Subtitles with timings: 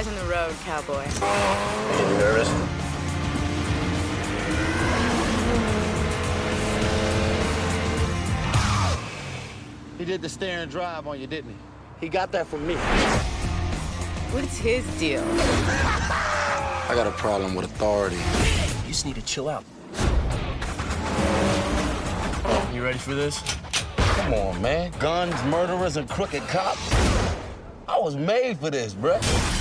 [0.00, 1.06] your eyes on the road, cowboy.
[1.22, 2.48] Are you nervous?
[9.98, 11.56] He did the stare and drive on you, didn't he?
[12.00, 12.74] He got that from me.
[14.32, 15.22] What's his deal?
[15.28, 18.16] I got a problem with authority.
[18.16, 19.64] You just need to chill out.
[22.72, 23.42] You ready for this?
[23.96, 24.92] Come on, man.
[24.98, 26.90] Guns, murderers, and crooked cops.
[27.86, 29.59] I was made for this, bruh.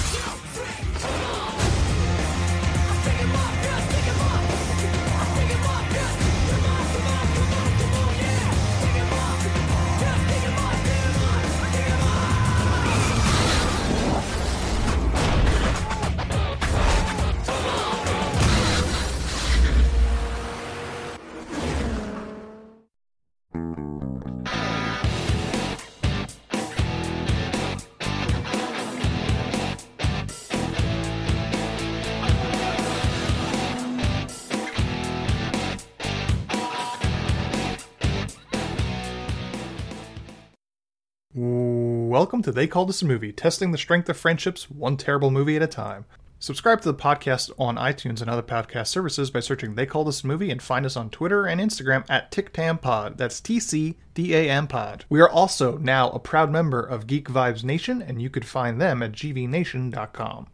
[42.20, 45.56] Welcome to They Called Us a Movie, testing the strength of friendships one terrible movie
[45.56, 46.04] at a time.
[46.38, 50.22] Subscribe to the podcast on iTunes and other podcast services by searching They Called Us
[50.22, 53.16] a Movie and find us on Twitter and Instagram at TicTamPod.
[53.16, 55.06] That's T C D A M Pod.
[55.08, 58.82] We are also now a proud member of Geek Vibes Nation, and you could find
[58.82, 60.48] them at gvnation.com.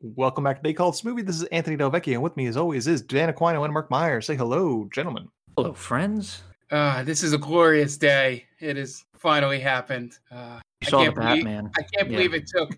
[0.00, 1.20] Welcome back to They Called Us a Movie.
[1.20, 4.22] This is Anthony Delvecchio, and with me, as always, is Dan Aquino and Mark Meyer.
[4.22, 5.28] Say hello, gentlemen.
[5.58, 6.44] Hello, friends.
[6.70, 8.46] Uh, this is a glorious day.
[8.58, 10.16] It has finally happened.
[10.30, 11.70] Uh, You I saw the can't believe, Batman.
[11.76, 12.16] I can't Yeah.
[12.16, 12.70] believe it took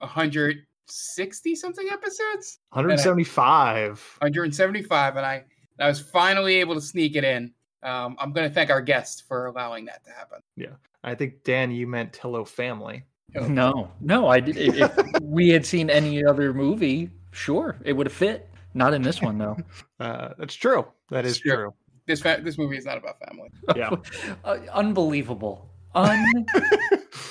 [0.00, 4.16] 160 something episodes, 175.
[4.20, 5.44] 175, and I
[5.78, 7.52] I was finally able to sneak it in.
[7.82, 10.38] Um, I'm going to thank our guest for allowing that to happen.
[10.56, 10.68] Yeah,
[11.02, 13.04] I think, Dan, you meant Hello Family.
[13.34, 14.28] No, no.
[14.28, 14.56] I did.
[14.56, 18.48] If if we had seen any other movie, sure, it would have fit.
[18.74, 19.56] Not in this one, though.
[20.00, 20.86] Uh, that's true.
[21.10, 21.56] That is Sure.
[21.56, 21.74] true.
[22.06, 23.48] This fa- this movie is not about family.
[23.76, 23.90] Yeah.
[24.44, 25.70] Uh, unbelievable.
[25.94, 26.44] Un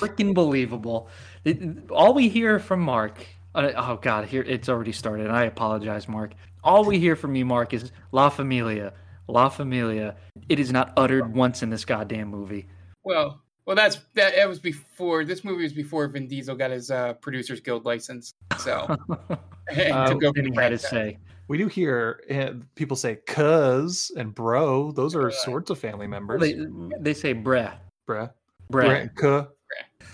[0.04, 1.10] freaking believable.
[1.46, 3.26] It- all we hear from Mark.
[3.56, 5.30] Uh, oh God, here it's already started.
[5.30, 6.34] I apologize, Mark.
[6.64, 8.94] All we hear from you, Mark, is La Familia,
[9.28, 10.16] La Familia.
[10.50, 12.68] It is not uttered once in this goddamn movie.
[13.04, 14.36] Well, well, that's that.
[14.36, 15.24] That was before.
[15.24, 18.34] This movie was before Vin Diesel got his uh, Producers Guild license.
[18.60, 18.96] So
[19.72, 24.12] Uh, took over Then he had to say, We do hear uh, people say "cuz"
[24.18, 26.42] and "bro." Those are sorts of family members.
[26.42, 26.66] they,
[27.00, 27.72] they say breh,
[28.10, 28.32] Bruh.
[28.72, 29.08] breh.
[29.10, 29.48] Bruh "cuh."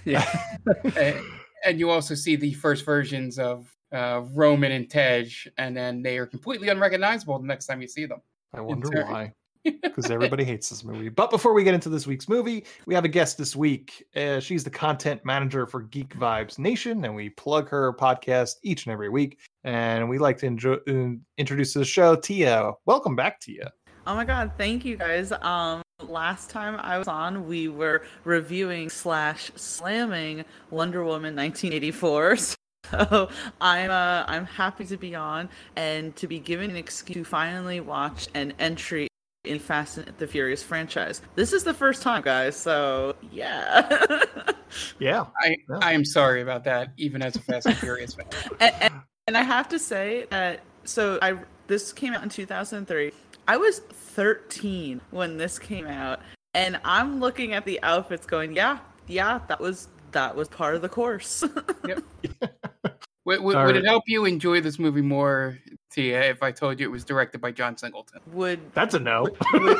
[0.06, 0.25] Yeah.
[0.96, 1.20] and,
[1.66, 6.18] and you also see the first versions of uh, Roman and Tej, and then they
[6.18, 8.22] are completely unrecognizable the next time you see them.
[8.53, 9.03] I wonder Terry.
[9.03, 9.34] why.
[9.84, 11.09] Because everybody hates this movie.
[11.09, 14.06] But before we get into this week's movie, we have a guest this week.
[14.16, 18.86] Uh, she's the content manager for Geek Vibes Nation, and we plug her podcast each
[18.86, 19.38] and every week.
[19.66, 22.72] And we like to enjoy, uh, introduce to the show Tia.
[22.86, 23.72] Welcome back, Tia.
[24.08, 25.34] Oh my god, thank you guys.
[25.34, 32.38] Um last time I was on, we were reviewing slash slamming Wonder Woman 1984.
[32.90, 33.30] So
[33.62, 37.82] I'm uh, I'm happy to be on and to be given an excuse to finally
[37.82, 39.08] watch an entry
[39.44, 41.22] in Fast and the Furious franchise.
[41.36, 42.56] This is the first time, guys.
[42.56, 44.16] So yeah.
[45.00, 45.26] Yeah.
[45.40, 45.80] I Yeah.
[45.81, 48.26] I am sorry about that, even as a Fast and Furious fan.
[48.60, 48.94] and, and,
[49.28, 51.38] and I have to say that so I
[51.68, 53.12] this came out in 2003.
[53.50, 56.20] I was 13 when this came out,
[56.54, 58.78] and I'm looking at the outfits, going, "Yeah,
[59.08, 61.44] yeah, that was that was part of the course."
[63.26, 65.60] Would, would, would it help you enjoy this movie more,
[65.92, 68.22] Tia, if I told you it was directed by John Singleton?
[68.32, 69.28] would That's a no.
[69.52, 69.78] w-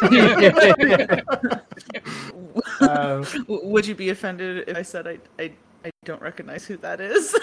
[2.82, 5.52] Uh, would you be offended if I said I I,
[5.84, 7.36] I don't recognize who that is?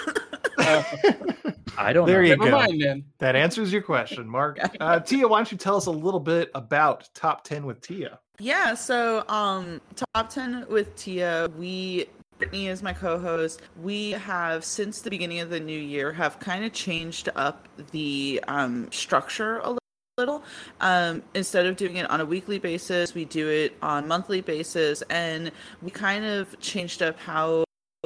[1.79, 2.29] I don't there know.
[2.29, 2.57] you never go.
[2.57, 3.05] mind then.
[3.19, 4.59] That answers your question, Mark.
[4.81, 8.19] Uh, Tia, why don't you tell us a little bit about Top 10 with Tia?
[8.39, 9.81] Yeah, so um
[10.15, 12.07] top 10 with Tia, we
[12.39, 13.63] Brittany is my co-host.
[13.83, 18.43] We have since the beginning of the new year have kind of changed up the
[18.49, 19.79] um structure a li-
[20.19, 20.43] little.
[20.83, 25.03] Um instead of doing it on a weekly basis, we do it on monthly basis
[25.09, 25.51] and
[25.83, 27.65] we kind of changed up how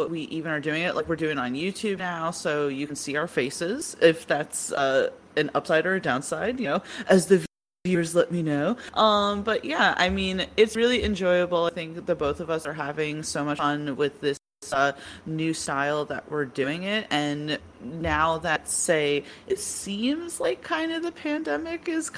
[0.09, 3.17] we even are doing it like we're doing on YouTube now so you can see
[3.17, 7.45] our faces if that's uh an upside or a downside, you know, as the
[7.85, 8.77] viewers let me know.
[8.95, 11.65] Um, but yeah, I mean, it's really enjoyable.
[11.65, 14.39] I think the both of us are having so much fun with this
[14.73, 14.93] uh,
[15.25, 17.07] new style that we're doing it.
[17.11, 22.11] And now that, say, it seems like kind of the pandemic is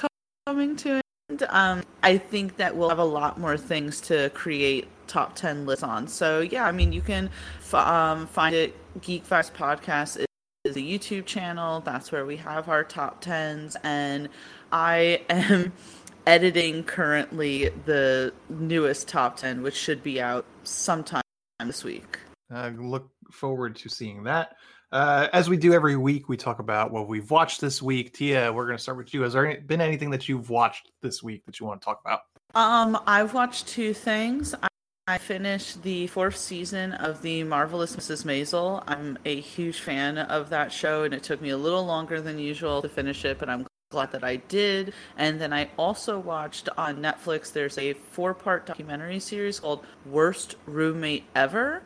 [0.45, 4.29] coming to an end, um, I think that we'll have a lot more things to
[4.31, 6.07] create top 10 lists on.
[6.07, 7.29] So yeah, I mean, you can
[7.59, 8.75] f- um, find it.
[9.01, 10.25] Geek Vibes Podcast is
[10.65, 11.81] is a YouTube channel.
[11.81, 14.29] That's where we have our top tens, and
[14.71, 15.73] I am
[16.25, 21.21] editing currently the newest top ten, which should be out sometime
[21.65, 22.17] this week.
[22.53, 24.55] Uh, look forward to seeing that.
[24.93, 28.13] Uh, as we do every week, we talk about what we've watched this week.
[28.13, 29.23] Tia, we're going to start with you.
[29.23, 32.21] Has there been anything that you've watched this week that you want to talk about?
[32.55, 34.55] Um, I've watched two things.
[35.05, 38.23] I, finished the fourth season of the marvelous Mrs.
[38.23, 38.81] Maisel.
[38.87, 42.39] I'm a huge fan of that show, and it took me a little longer than
[42.39, 44.93] usual to finish it, but I'm glad that I did.
[45.17, 47.51] And then I also watched on Netflix.
[47.51, 51.83] There's a four-part documentary series called "Worst Roommate Ever."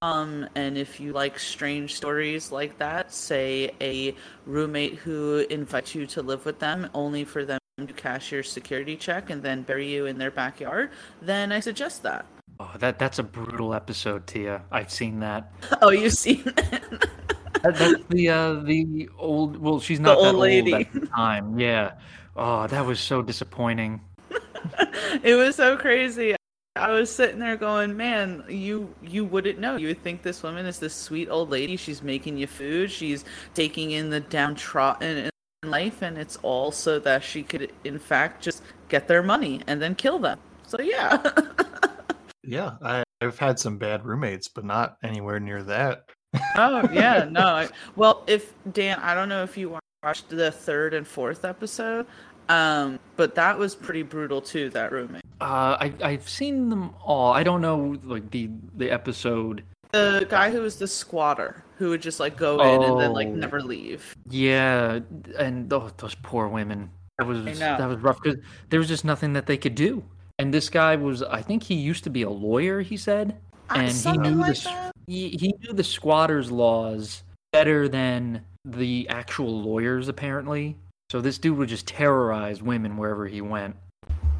[0.00, 4.14] Um, and if you like strange stories like that, say a
[4.46, 8.96] roommate who invites you to live with them only for them to cash your security
[8.96, 10.90] check and then bury you in their backyard,
[11.20, 12.24] then I suggest that.
[12.60, 14.62] Oh, that that's a brutal episode, Tia.
[14.72, 15.52] I've seen that.
[15.80, 17.04] Oh, you've seen it?
[17.62, 19.56] That- that's the uh, the old.
[19.56, 20.72] Well, she's not old that lady.
[20.74, 21.58] old at the time.
[21.58, 21.92] Yeah.
[22.36, 24.00] Oh, that was so disappointing.
[25.24, 26.36] it was so crazy.
[26.76, 29.74] I was sitting there going, "Man, you you wouldn't know.
[29.74, 31.76] You would think this woman is this sweet old lady.
[31.76, 32.92] She's making you food.
[32.92, 33.24] She's
[33.54, 35.30] taking in the downtrodden
[35.64, 39.62] in life, and it's all so that she could, in fact, just get their money
[39.66, 40.38] and then kill them."
[40.68, 41.16] So yeah,
[42.48, 46.04] Yeah, I, I've had some bad roommates, but not anywhere near that.
[46.56, 47.40] oh yeah, no.
[47.46, 52.06] I, well, if Dan, I don't know if you watched the third and fourth episode,
[52.48, 54.70] um, but that was pretty brutal too.
[54.70, 55.22] That roommate.
[55.42, 57.34] Uh, I I've seen them all.
[57.34, 59.62] I don't know like the the episode.
[59.92, 63.28] The guy who was the squatter who would just like go in and then like
[63.28, 63.32] Oh.
[63.34, 64.14] never leave.
[64.30, 65.00] Yeah,
[65.38, 66.90] and oh, those poor women.
[67.18, 68.40] That was that was rough because
[68.70, 70.02] there was just nothing that they could do.
[70.38, 72.80] And this guy was, I think he used to be a lawyer.
[72.80, 73.36] He said,
[73.70, 79.06] Uh, and he knew like the he, he knew the squatters' laws better than the
[79.08, 80.76] actual lawyers apparently.
[81.10, 83.76] So this dude would just terrorize women wherever he went.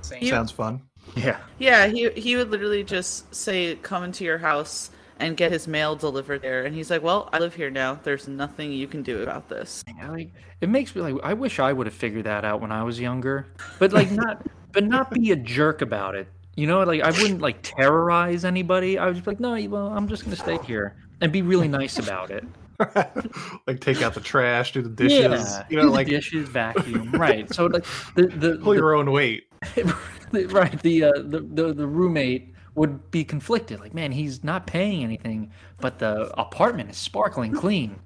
[0.02, 0.22] Same.
[0.22, 0.82] You- Sounds fun.
[1.16, 1.38] Yeah.
[1.58, 5.96] Yeah, he he would literally just say, "Come into your house and get his mail
[5.96, 7.98] delivered there," and he's like, "Well, I live here now.
[8.02, 10.30] There's nothing you can do about this." Yeah, like
[10.60, 13.00] it makes me like I wish I would have figured that out when I was
[13.00, 13.46] younger.
[13.78, 16.28] But like not but not be a jerk about it.
[16.56, 18.98] You know, like I wouldn't like terrorize anybody.
[18.98, 21.68] I would just be like, no, well, I'm just gonna stay here and be really
[21.68, 22.44] nice about it.
[23.66, 25.20] like take out the trash, do the dishes.
[25.20, 27.52] Yeah, you know, do the like dishes, vacuum, right?
[27.52, 27.84] So like
[28.14, 29.44] the the, pull your own weight.
[30.32, 33.80] right the, uh, the the the roommate would be conflicted.
[33.80, 35.50] Like, man, he's not paying anything,
[35.80, 37.98] but the apartment is sparkling clean.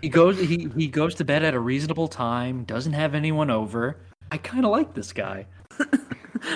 [0.00, 2.64] he goes he he goes to bed at a reasonable time.
[2.64, 4.00] Doesn't have anyone over.
[4.30, 5.46] I kind of like this guy.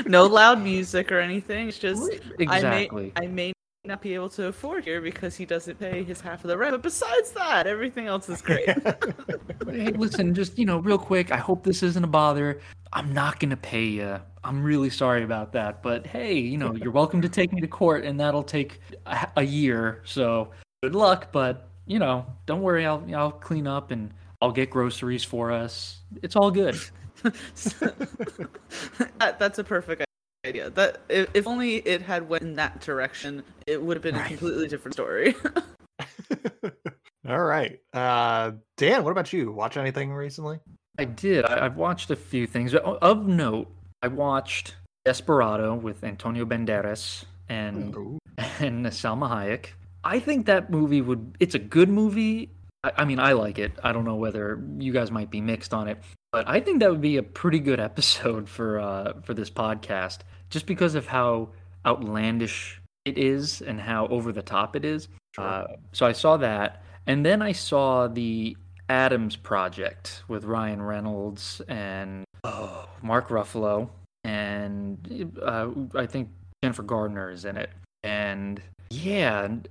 [0.06, 1.69] No loud music or anything.
[1.69, 3.12] It's just Exactly.
[3.16, 3.52] I may I may
[3.84, 6.72] not be able to afford here because he doesn't pay his half of the rent.
[6.72, 8.69] But besides that, everything else is great.
[9.66, 11.32] hey, listen, just you know, real quick.
[11.32, 12.60] I hope this isn't a bother.
[12.92, 14.20] I'm not gonna pay you.
[14.44, 15.82] I'm really sorry about that.
[15.82, 19.28] But hey, you know, you're welcome to take me to court, and that'll take a,
[19.38, 20.02] a year.
[20.04, 21.32] So good luck.
[21.32, 22.87] But you know, don't worry.
[22.87, 26.02] I'll I'll clean up and I'll get groceries for us.
[26.23, 26.78] It's all good.
[29.19, 30.05] that, that's a perfect
[30.45, 30.71] idea.
[30.71, 34.25] That if, if only it had went in that direction, it would have been a
[34.25, 35.35] completely different story.
[37.29, 39.05] All right, uh, Dan.
[39.05, 39.52] What about you?
[39.52, 40.59] Watch anything recently?
[40.99, 41.45] I did.
[41.45, 42.75] I, I've watched a few things.
[42.75, 44.75] Of note, I watched
[45.05, 48.19] Desperado with Antonio Banderas and Ooh.
[48.59, 49.67] and Salma Hayek.
[50.05, 51.37] I think that movie would.
[51.38, 52.50] It's a good movie.
[52.84, 53.72] I, I mean, I like it.
[53.82, 55.98] I don't know whether you guys might be mixed on it,
[56.32, 60.18] but I think that would be a pretty good episode for uh, for this podcast,
[60.50, 61.50] just because of how
[61.86, 65.08] outlandish it is and how over the top it is.
[65.38, 68.56] Uh, so I saw that, and then I saw the
[68.88, 73.88] Adams Project with Ryan Reynolds and oh, Mark Ruffalo,
[74.24, 76.28] and uh, I think
[76.62, 77.70] Jennifer Gardner is in it.
[78.04, 78.60] And
[78.92, 79.68] yeah, and-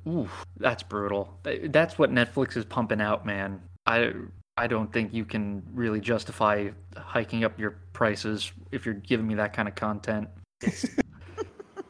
[0.57, 1.37] that's brutal.
[1.43, 3.61] That's what Netflix is pumping out, man.
[3.85, 4.13] I
[4.57, 9.35] I don't think you can really justify hiking up your prices if you're giving me
[9.35, 10.27] that kind of content.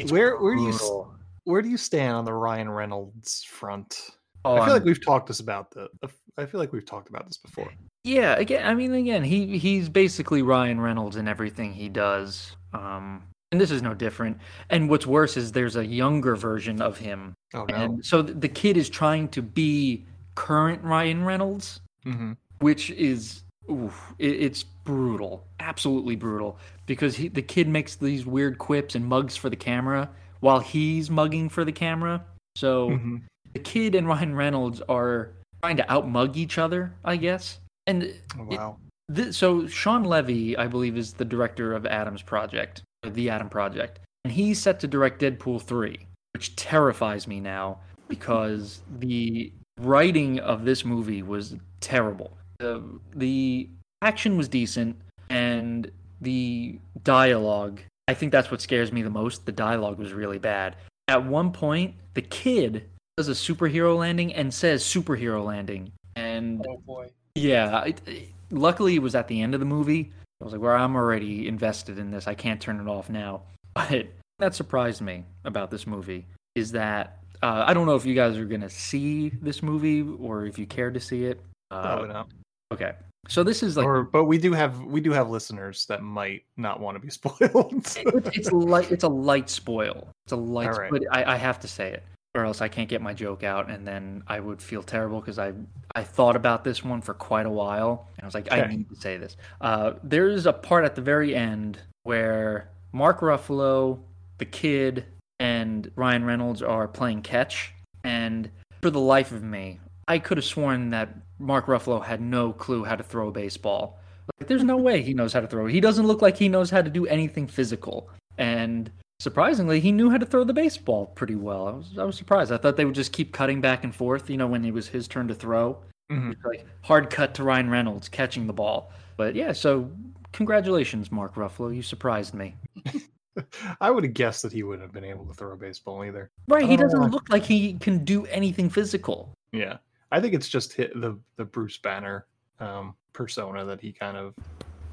[0.09, 1.07] Where where do you
[1.43, 3.99] where do you stand on the Ryan Reynolds front?
[4.45, 5.89] Oh, I feel I'm- like we've talked this about the.
[6.37, 7.71] I feel like we've talked about this before.
[8.03, 12.55] Yeah, again, I mean, again, he he's basically Ryan Reynolds in everything he does.
[12.73, 14.37] Um, and this is no different.
[14.69, 17.75] And what's worse is there's a younger version of him, Oh no.
[17.75, 20.05] and so the kid is trying to be
[20.35, 27.41] current Ryan Reynolds, hmm which is oof, it, it's brutal, absolutely brutal, because he the
[27.41, 30.09] kid makes these weird quips and mugs for the camera
[30.41, 32.23] while he's mugging for the camera.
[32.55, 33.17] So hmm
[33.53, 37.59] the kid and Ryan Reynolds are trying to outmug each other, I guess.
[37.85, 38.77] And it- Wow.
[39.13, 43.99] Th so Shawn Levy, I believe, is the director of Adam's Project, the Adam Project,
[44.23, 50.65] and he's set to direct Deadpool three, which terrifies me now because the writing of
[50.65, 52.37] this movie was terrible.
[52.59, 52.83] The
[53.15, 53.69] the
[54.01, 54.95] action was decent,
[55.29, 55.91] and
[56.21, 57.81] the dialogue.
[58.07, 59.45] I think that's what scares me the most.
[59.45, 60.75] The dialogue was really bad.
[61.07, 66.77] At one point, the kid does a superhero landing and says superhero landing, and Oh
[66.85, 67.09] boy.
[67.35, 70.11] yeah, it, it- luckily it was at the end of the movie.
[70.41, 72.27] I was like, well, I'm already invested in this.
[72.27, 73.43] I can't turn it off now.
[73.73, 74.07] But
[74.39, 78.35] that surprised me about this movie is that uh, I don't know if you guys
[78.35, 81.39] are gonna see this movie or if you care to see it.
[81.69, 82.27] Uh, Probably not.
[82.73, 82.93] okay,
[83.27, 86.43] so this is like or, but we do have we do have listeners that might
[86.57, 87.73] not want to be spoiled.
[87.73, 88.91] it's, it's light.
[88.91, 90.09] It's a light spoil.
[90.25, 90.69] It's a light.
[90.69, 90.91] Right.
[90.91, 93.69] But I, I have to say it, or else I can't get my joke out,
[93.69, 95.53] and then I would feel terrible because I
[95.95, 98.89] I thought about this one for quite a while, and I was like, I need
[98.89, 99.35] to say this.
[99.59, 103.99] Uh, there's a part at the very end where Mark Ruffalo,
[104.37, 105.05] the kid,
[105.39, 107.73] and Ryan Reynolds are playing catch,
[108.03, 108.49] and
[108.81, 111.09] for the life of me, I could have sworn that
[111.39, 113.99] Mark Ruffalo had no clue how to throw a baseball.
[114.39, 115.67] Like, there's no way he knows how to throw.
[115.67, 118.09] He doesn't look like he knows how to do anything physical.
[118.37, 118.89] And
[119.21, 121.67] surprisingly, he knew how to throw the baseball pretty well.
[121.67, 122.51] I was, I was surprised.
[122.51, 124.87] I thought they would just keep cutting back and forth, you know, when it was
[124.87, 125.77] his turn to throw.
[126.11, 126.35] Mhm.
[126.43, 128.91] Like hard cut to Ryan Reynolds catching the ball.
[129.17, 129.89] But yeah, so
[130.33, 131.73] congratulations, Mark Ruffalo.
[131.73, 132.55] You surprised me.
[133.79, 136.29] I would have guessed that he wouldn't have been able to throw a baseball either.
[136.49, 136.77] Right, he Oh.
[136.77, 139.33] doesn't look like he can do anything physical.
[139.53, 139.77] Yeah,
[140.11, 142.25] I think it's just hit the the Bruce Banner
[142.59, 144.33] um, persona that he kind of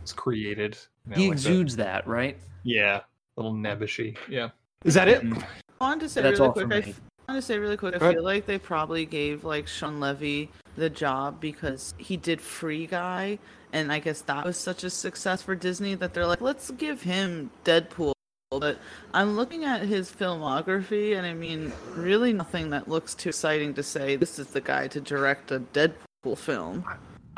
[0.03, 0.79] has created.
[1.07, 2.39] you know, he like the- exudes that, right?
[2.63, 3.01] yeah,
[3.39, 4.17] little nebbishy.
[4.29, 4.51] Yeah,
[4.85, 5.23] is that it?
[5.23, 5.43] Mm.
[5.81, 6.65] I wanted to say That's really quick.
[6.67, 6.79] I me.
[6.91, 7.95] f- I wanted to say really quick.
[7.95, 8.15] I Go ahead.
[8.17, 13.39] feel like they probably gave like Shawn Levy the job because he did Free Guy,
[13.73, 17.03] and I guess that was such a success for Disney that they're like, let's give
[17.03, 18.13] him Deadpool.
[18.51, 18.79] But
[19.13, 23.83] I'm looking at his filmography, and I mean, really nothing that looks too exciting to
[23.83, 26.83] say this is the guy to direct a Deadpool film.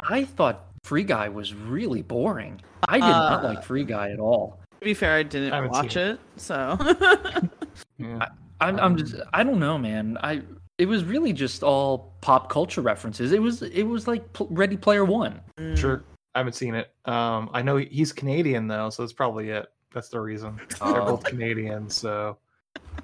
[0.08, 2.60] I thought Free Guy was really boring.
[2.88, 4.59] I did not Uh, like Free Guy at all.
[4.80, 6.76] To be fair, I didn't I watch seen it, so
[7.98, 8.26] Yeah.
[8.60, 10.16] I'm, I'm just I don't know, man.
[10.22, 10.42] I
[10.78, 13.32] it was really just all pop culture references.
[13.32, 15.40] It was it was like Pl- Ready Player One.
[15.58, 15.76] Mm.
[15.76, 16.02] Sure,
[16.34, 16.90] I haven't seen it.
[17.04, 19.66] Um, I know he's Canadian though, so that's probably it.
[19.92, 20.58] That's the reason.
[20.80, 21.06] They're Oh.
[21.16, 22.38] both Canadian, so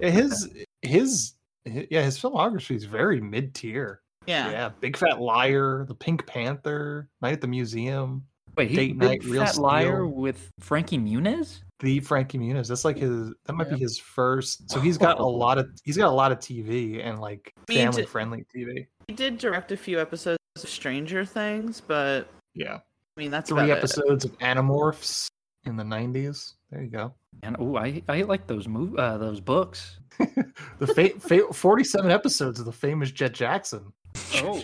[0.00, 0.49] Yeah, his
[0.83, 4.00] his yeah his filmography is very mid tier.
[4.26, 4.50] yeah.
[4.50, 8.25] Yeah, Big Fat Liar, The Pink Panther, Night at the Museum,
[8.56, 10.06] Wait, he Date Night, Real Fat Liar Steel.
[10.08, 11.60] with Frankie Muniz?
[11.80, 12.68] The Frankie Muniz.
[12.68, 13.34] That's like his.
[13.44, 13.75] That might Yeah.
[13.75, 14.70] be his first.
[14.70, 15.68] So he's got a lot of.
[15.84, 18.86] He's got a lot of TV and like family to- friendly TV.
[19.08, 22.78] He did direct a few episodes of Stranger Things, but Yeah,
[23.16, 23.78] I mean that's three about it.
[23.78, 25.26] episodes of Animorphs
[25.64, 26.54] in the '90s.
[26.70, 27.14] There you go.
[27.42, 30.00] And oh, I I like those move uh, those books.
[30.78, 33.92] The fa- fa- 47 episodes of the famous Jett Jackson.
[34.36, 34.62] Oh.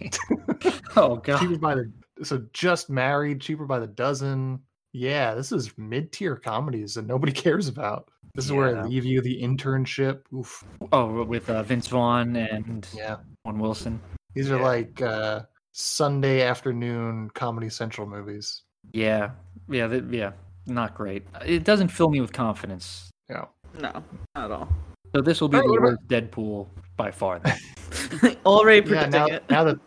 [0.96, 1.40] oh god.
[1.40, 4.60] Cheaper by the so just married, cheaper by the dozen.
[4.92, 8.08] Yeah, this is mid tier comedies that nobody cares about.
[8.34, 10.20] This is where I leave you the internship.
[10.34, 10.64] Oof.
[10.92, 14.00] Oh, with uh, Vince Vaughn and Yeah, Owen Wilson.
[14.34, 14.62] these are Yeah.
[14.64, 15.40] like uh,
[15.72, 18.62] Sunday afternoon Comedy Central movies.
[18.92, 19.30] Yeah,
[19.68, 20.32] yeah, th- yeah.
[20.66, 21.26] Not great.
[21.44, 23.10] It doesn't fill me with confidence.
[23.30, 23.46] Yeah.
[23.80, 23.92] No,
[24.34, 24.68] not at all.
[25.14, 27.38] So this will be Alright, the what worst Deadpool by far.
[27.40, 28.36] Then.
[28.46, 29.44] Already Yeah, predicting now, it.
[29.50, 29.78] now that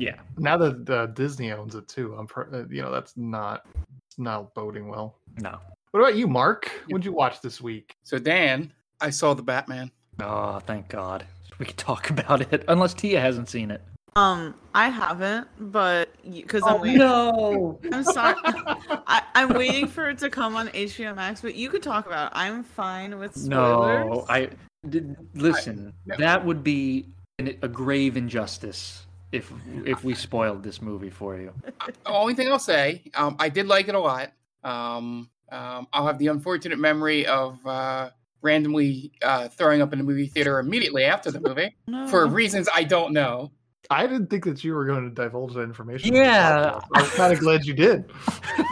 [0.00, 0.16] yeah.
[0.38, 3.66] now that uh, Disney owns it too, I'm pr- uh, you know that's not
[4.08, 5.16] it's not boding well.
[5.38, 5.58] No.
[5.92, 6.70] What about you, Mark?
[6.88, 7.94] What'd you watch this week?
[8.02, 9.90] So Dan, I saw the Batman.
[10.20, 11.24] Oh, thank God.
[11.58, 12.64] We can talk about it.
[12.68, 13.82] Unless Tia hasn't seen it.
[14.16, 16.98] Um, I haven't, but because I'm Oh, waiting.
[16.98, 17.80] no.
[17.92, 18.34] I'm sorry.
[18.44, 22.32] I, I'm waiting for it to come on HBO Max, but you could talk about
[22.32, 22.36] it.
[22.36, 23.48] I'm fine with spoilers.
[23.48, 24.48] No, I
[24.88, 25.92] did, listen.
[26.06, 26.16] no.
[26.18, 27.06] That would be
[27.38, 29.52] an, a grave injustice if
[29.84, 31.52] if we spoiled this movie for you.
[31.64, 34.32] The only thing I'll say, um, I did like it a lot.
[34.64, 38.10] Um, um, I'll have the unfortunate memory of uh,
[38.42, 42.06] randomly uh, throwing up in the movie theater immediately after the movie No.
[42.08, 43.52] for reasons I don't know.
[43.92, 46.14] I didn't think that you were going to divulge that information.
[46.14, 46.80] Yeah.
[46.94, 48.04] I was kind of glad you did.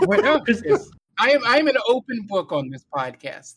[0.07, 0.41] No,
[1.21, 3.57] I am I am an open book on this podcast.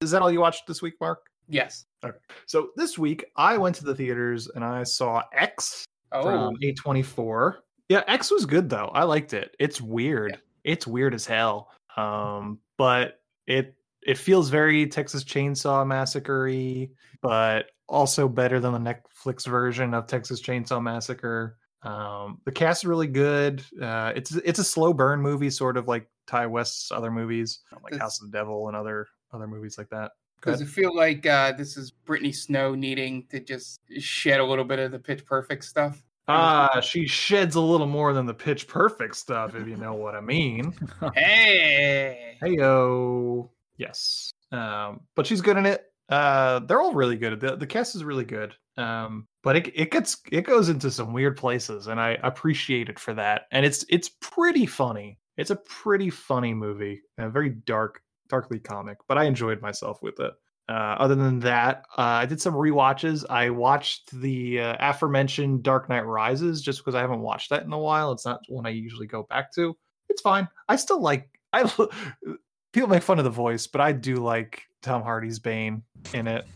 [0.00, 1.26] Is that all you watched this week, Mark?
[1.48, 1.84] Yes.
[2.02, 2.16] Okay.
[2.46, 7.56] So this week I went to the theaters and I saw X Oh, from A24.
[7.88, 8.90] Yeah, X was good though.
[8.94, 9.54] I liked it.
[9.58, 10.38] It's weird.
[10.62, 11.70] It's weird as hell.
[11.96, 16.88] Um, but it it feels very Texas Chainsaw Massacre
[17.22, 21.56] but also better than the Netflix version of Texas Chainsaw Massacre.
[21.82, 23.62] Um, the cast is really good.
[23.80, 27.98] Uh, it's it's a slow burn movie, sort of like Ti West's other movies, like
[27.98, 30.12] House of the Devil and other other movies like that.
[30.44, 34.44] Go Does it feel like uh, this is Brittany Snow needing to just shed a
[34.44, 36.02] little bit of the Pitch Perfect stuff?
[36.28, 40.14] Ah, she sheds a little more than the Pitch Perfect stuff, if you know what
[40.14, 40.74] I mean.
[41.14, 43.48] Hey, Heyo,
[43.78, 44.30] yes.
[44.52, 45.86] Um, but she's good in it.
[46.10, 47.40] Uh, they're all really good.
[47.40, 48.54] The the cast is really good.
[48.76, 52.98] Um, but it it gets it goes into some weird places, and I appreciate it
[52.98, 53.46] for that.
[53.50, 55.18] And it's it's pretty funny.
[55.38, 58.98] It's a pretty funny movie, a very dark, darkly comic.
[59.08, 60.32] But I enjoyed myself with it.
[60.66, 63.24] Uh, other than that, uh, I did some rewatches.
[63.28, 67.72] I watched the uh, aforementioned Dark Knight Rises just because I haven't watched that in
[67.72, 68.12] a while.
[68.12, 69.76] It's not one I usually go back to.
[70.08, 70.48] It's fine.
[70.68, 71.28] I still like.
[71.52, 71.64] I
[72.72, 75.82] people make fun of the voice, but I do like Tom Hardy's Bane
[76.14, 76.46] in it.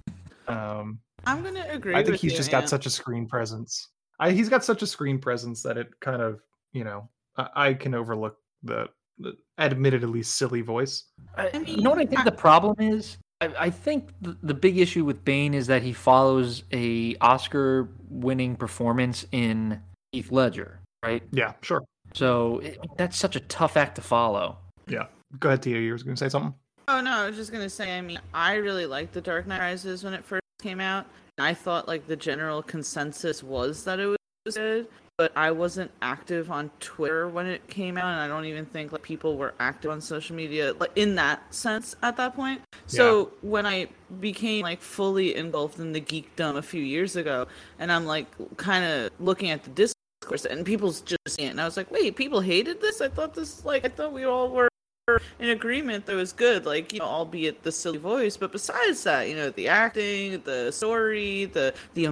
[0.46, 1.94] Um, I'm gonna agree.
[1.94, 3.88] I think he's you, just got such a screen presence.
[4.18, 6.40] I, he's got such a screen presence that it kind of,
[6.72, 8.88] you know, I, I can overlook the
[9.58, 11.04] admittedly silly voice.
[11.36, 13.18] I, I you know what I think I- the problem is?
[13.40, 18.56] I, I think the, the big issue with Bane is that he follows a Oscar-winning
[18.56, 21.22] performance in Heath Ledger, right?
[21.30, 21.84] Yeah, sure.
[22.14, 24.58] So it, that's such a tough act to follow.
[24.88, 25.06] Yeah.
[25.38, 25.78] Go ahead, Tia.
[25.78, 26.52] You were going to say something?
[26.88, 27.98] Oh no, I was just gonna say.
[27.98, 31.04] I mean, I really liked The Dark Knight Rises when it first came out.
[31.36, 34.16] I thought like the general consensus was that it was
[34.56, 38.64] good, but I wasn't active on Twitter when it came out, and I don't even
[38.64, 42.62] think like people were active on social media like in that sense at that point.
[42.86, 43.88] So when I
[44.20, 47.48] became like fully engulfed in the geekdom a few years ago,
[47.80, 51.60] and I'm like kind of looking at the discourse, and people's just saying, it, and
[51.60, 53.00] I was like, wait, people hated this?
[53.00, 54.68] I thought this like I thought we all were
[55.40, 58.36] in agreement that was good, like you know, albeit the silly voice.
[58.36, 62.04] But besides that, you know, the acting, the story, the the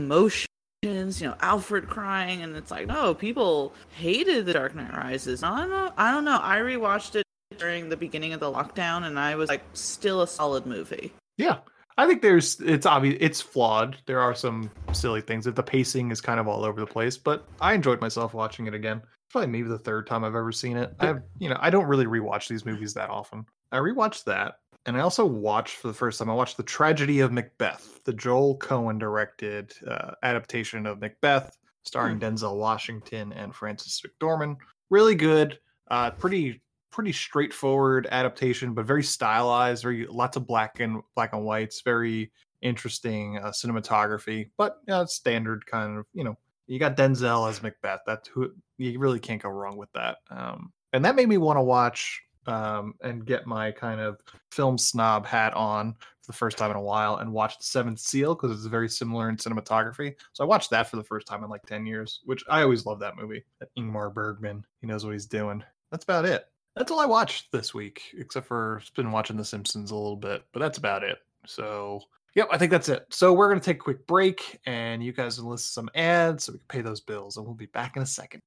[0.86, 5.42] emotions, you know, Alfred crying, and it's like, no, people hated The Dark Knight Rises.
[5.42, 5.92] I don't know.
[5.96, 6.38] I don't know.
[6.42, 7.24] I rewatched it
[7.58, 11.12] during the beginning of the lockdown, and I was like, still a solid movie.
[11.36, 11.58] Yeah.
[11.98, 13.96] I think there's it's obvious it's flawed.
[14.04, 15.46] There are some silly things.
[15.46, 18.74] The pacing is kind of all over the place, but I enjoyed myself watching it
[18.74, 19.00] again.
[19.30, 20.94] Probably maybe the third time I've ever seen it.
[21.00, 23.46] I have, you know, I don't really rewatch these movies that often.
[23.72, 26.30] I rewatched that, and I also watched for the first time.
[26.30, 32.20] I watched the Tragedy of Macbeth, the Joel Coen directed uh, adaptation of Macbeth, starring
[32.20, 34.56] Denzel Washington and Frances McDormand.
[34.88, 35.58] Really good.
[35.88, 39.82] Uh, pretty pretty straightforward adaptation, but very stylized.
[39.82, 41.82] Very lots of black and black and whites.
[41.84, 42.30] Very
[42.62, 46.06] interesting uh, cinematography, but yeah, it's standard kind of.
[46.14, 48.00] You know, you got Denzel as Macbeth.
[48.06, 50.18] That's who you really can't go wrong with that.
[50.30, 54.78] Um, and that made me want to watch um, and get my kind of film
[54.78, 58.34] snob hat on for the first time in a while and watch The Seventh Seal
[58.34, 60.14] because it's very similar in cinematography.
[60.32, 62.86] So I watched that for the first time in like 10 years, which I always
[62.86, 63.44] love that movie.
[63.60, 65.62] That Ingmar Bergman, he knows what he's doing.
[65.90, 66.46] That's about it.
[66.76, 70.42] That's all I watched this week, except for been watching The Simpsons a little bit,
[70.52, 71.18] but that's about it.
[71.46, 72.00] So,
[72.34, 73.06] yep, I think that's it.
[73.08, 76.44] So we're gonna take a quick break, and you guys will listen to some ads
[76.44, 78.42] so we can pay those bills, and we'll be back in a second.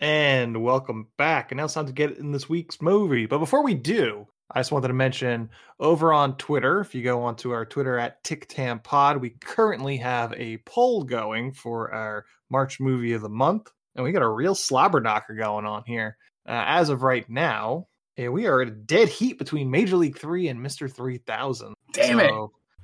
[0.00, 1.52] And welcome back.
[1.52, 3.26] And now it's time to get in this week's movie.
[3.26, 7.22] But before we do, I just wanted to mention over on Twitter, if you go
[7.22, 13.12] onto our Twitter at TickTamPod, we currently have a poll going for our March movie
[13.12, 13.70] of the month.
[13.94, 16.16] And we got a real slobber knocker going on here.
[16.48, 17.86] Uh, as of right now,
[18.16, 20.90] eh, we are at a dead heat between Major League 3 and Mr.
[20.90, 21.74] 3000.
[21.92, 22.32] Damn it.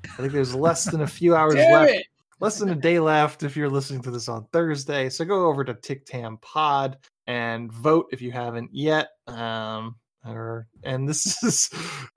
[0.04, 2.06] I think there's less than a few hours Damn left it.
[2.38, 5.08] Less than a day left if you're listening to this on Thursday.
[5.08, 9.08] So go over to TickTam Pod and vote if you haven't yet.
[9.26, 9.96] Um,
[10.26, 11.70] or and this is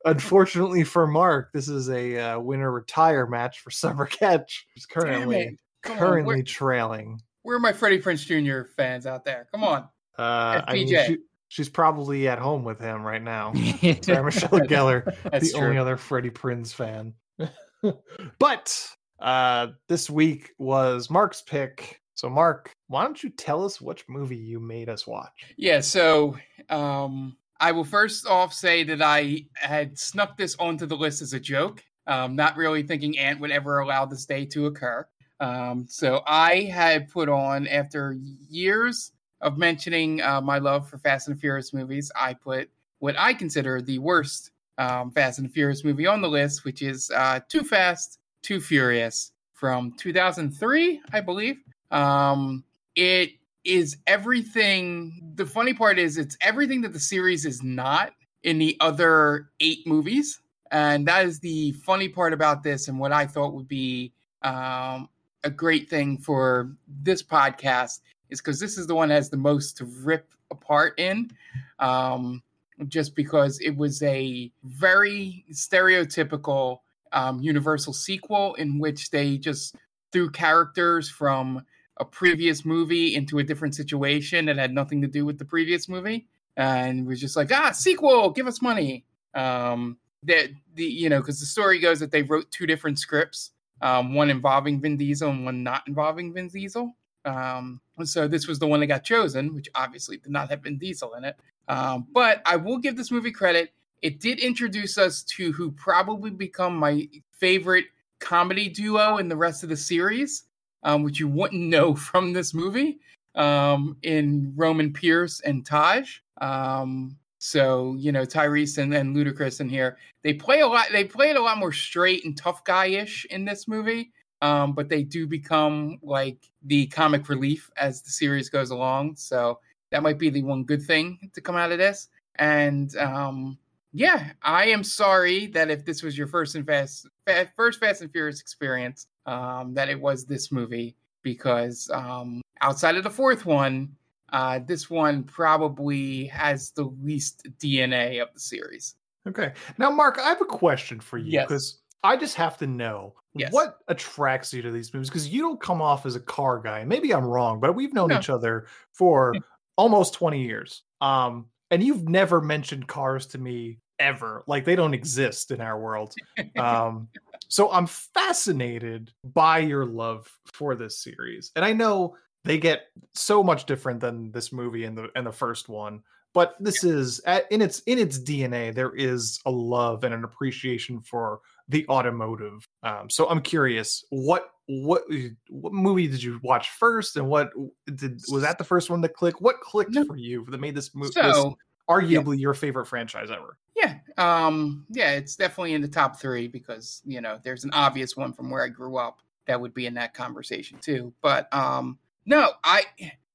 [0.06, 4.68] unfortunately for Mark, this is a uh, winner retire match for Summer Catch.
[4.76, 5.58] Who's Damn currently on,
[5.98, 7.22] currently trailing.
[7.44, 8.70] Where are my Freddie Prinze Jr.
[8.76, 9.48] fans out there?
[9.52, 9.84] Come on.
[10.18, 13.54] Uh, I mean, she, she's probably at home with him right now.
[14.02, 15.68] Sarah Michelle Gellar, That's the true.
[15.68, 17.14] only other Freddie Prinz fan.
[18.40, 18.90] but
[19.22, 22.02] uh, this week was Mark's pick.
[22.16, 25.54] So, Mark, why don't you tell us which movie you made us watch?
[25.56, 26.38] Yeah, so
[26.70, 31.34] um, I will first off say that I had snuck this onto the list as
[31.34, 35.08] a joke, um, not really thinking Ant would ever allow this day to occur.
[35.40, 38.18] Um, so I had put on, after
[38.50, 43.34] years of mentioning uh, my love for Fast and Furious movies, I put what I
[43.34, 47.64] consider the worst um, Fast and Furious movie on the list, which is uh, Too
[47.64, 51.58] Fast, Too Furious from 2003, I believe.
[51.92, 52.64] Um,
[52.96, 53.32] it
[53.66, 55.34] is everything.
[55.36, 59.86] The funny part is, it's everything that the series is not in the other eight
[59.86, 60.40] movies.
[60.72, 65.10] and that is the funny part about this, and what I thought would be um,
[65.44, 66.72] a great thing for
[67.02, 71.00] this podcast is because this is the one that has the most to rip apart
[71.00, 71.32] in.
[71.80, 72.44] Um,
[72.88, 76.80] just because it was a very stereotypical
[77.12, 79.76] um, Universal sequel in which they just
[80.12, 81.66] threw characters from
[81.98, 85.90] a previous movie into a different situation that had nothing to do with the previous
[85.90, 89.06] movie, and was just like, ah, sequel, give us money.
[89.34, 93.52] Um, that the you know because the story goes that they wrote two different scripts,
[93.82, 96.96] um, one involving Vin Diesel and one not involving Vin Diesel.
[97.26, 100.78] Um, so this was the one that got chosen, which obviously did not have Vin
[100.78, 101.36] Diesel in it.
[101.68, 103.72] Um, but I will give this movie credit.
[104.02, 107.86] It did introduce us to who probably become my favorite
[108.20, 110.44] comedy duo in the rest of the series,
[110.84, 113.00] um, which you wouldn't know from this movie,
[113.36, 116.06] um, in Roman Pierce and Tej.
[116.42, 120.88] Um, so you know Tyrese and, Ludacris in here, they play a lot.
[120.92, 124.74] They play it a lot more straight and tough guy ish in this movie, um,
[124.74, 129.16] but they do become like the comic relief as the series goes along.
[129.16, 129.60] So
[129.92, 132.10] that might be the one good thing to come out of this.
[132.36, 133.58] And um,
[133.92, 137.08] yeah, I am sorry that if this was your first and fast,
[137.56, 143.04] first Fast and Furious experience, um, that it was this movie because um, outside of
[143.04, 143.96] the fourth one,
[144.32, 148.96] uh, this one probably has the least DNA of the series.
[149.28, 149.54] Okay.
[149.78, 151.48] Now, Mark, I have a question for you Yes.
[151.48, 153.52] because I just have to know Yes.
[153.54, 156.84] what attracts you to these movies because you don't come off as a car guy.
[156.84, 158.18] Maybe I'm wrong, but we've known No.
[158.20, 159.34] each other for
[159.78, 160.84] almost 20 years.
[161.02, 164.44] Um, and you've never mentioned cars to me ever.
[164.48, 166.14] Like they don't exist in our world.
[166.58, 167.08] Um,
[167.48, 171.52] so I'm fascinated by your love for this series.
[171.56, 175.32] And I know they get so much different than this movie and the and the
[175.32, 176.02] first one
[176.34, 180.24] but this is at, in its in its dna there is a love and an
[180.24, 185.02] appreciation for the automotive um, so i'm curious what what
[185.50, 187.50] what movie did you watch first and what
[187.96, 189.42] did was that the first one to click?
[189.42, 190.06] what clicked No.
[190.06, 191.58] for you that made this movie So
[191.90, 197.02] arguably your favorite franchise ever yeah, um, yeah, it's definitely in the top three because
[197.06, 199.94] you know there's an obvious one from where I grew up that would be in
[199.94, 201.14] that conversation too.
[201.22, 202.84] But um, no, I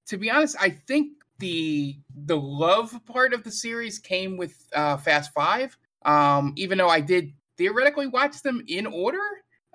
[0.06, 4.98] to be honest, I think the the love part of the series came with uh,
[4.98, 5.76] Fast Five.
[6.04, 9.22] Um, even though I did theoretically watch them in order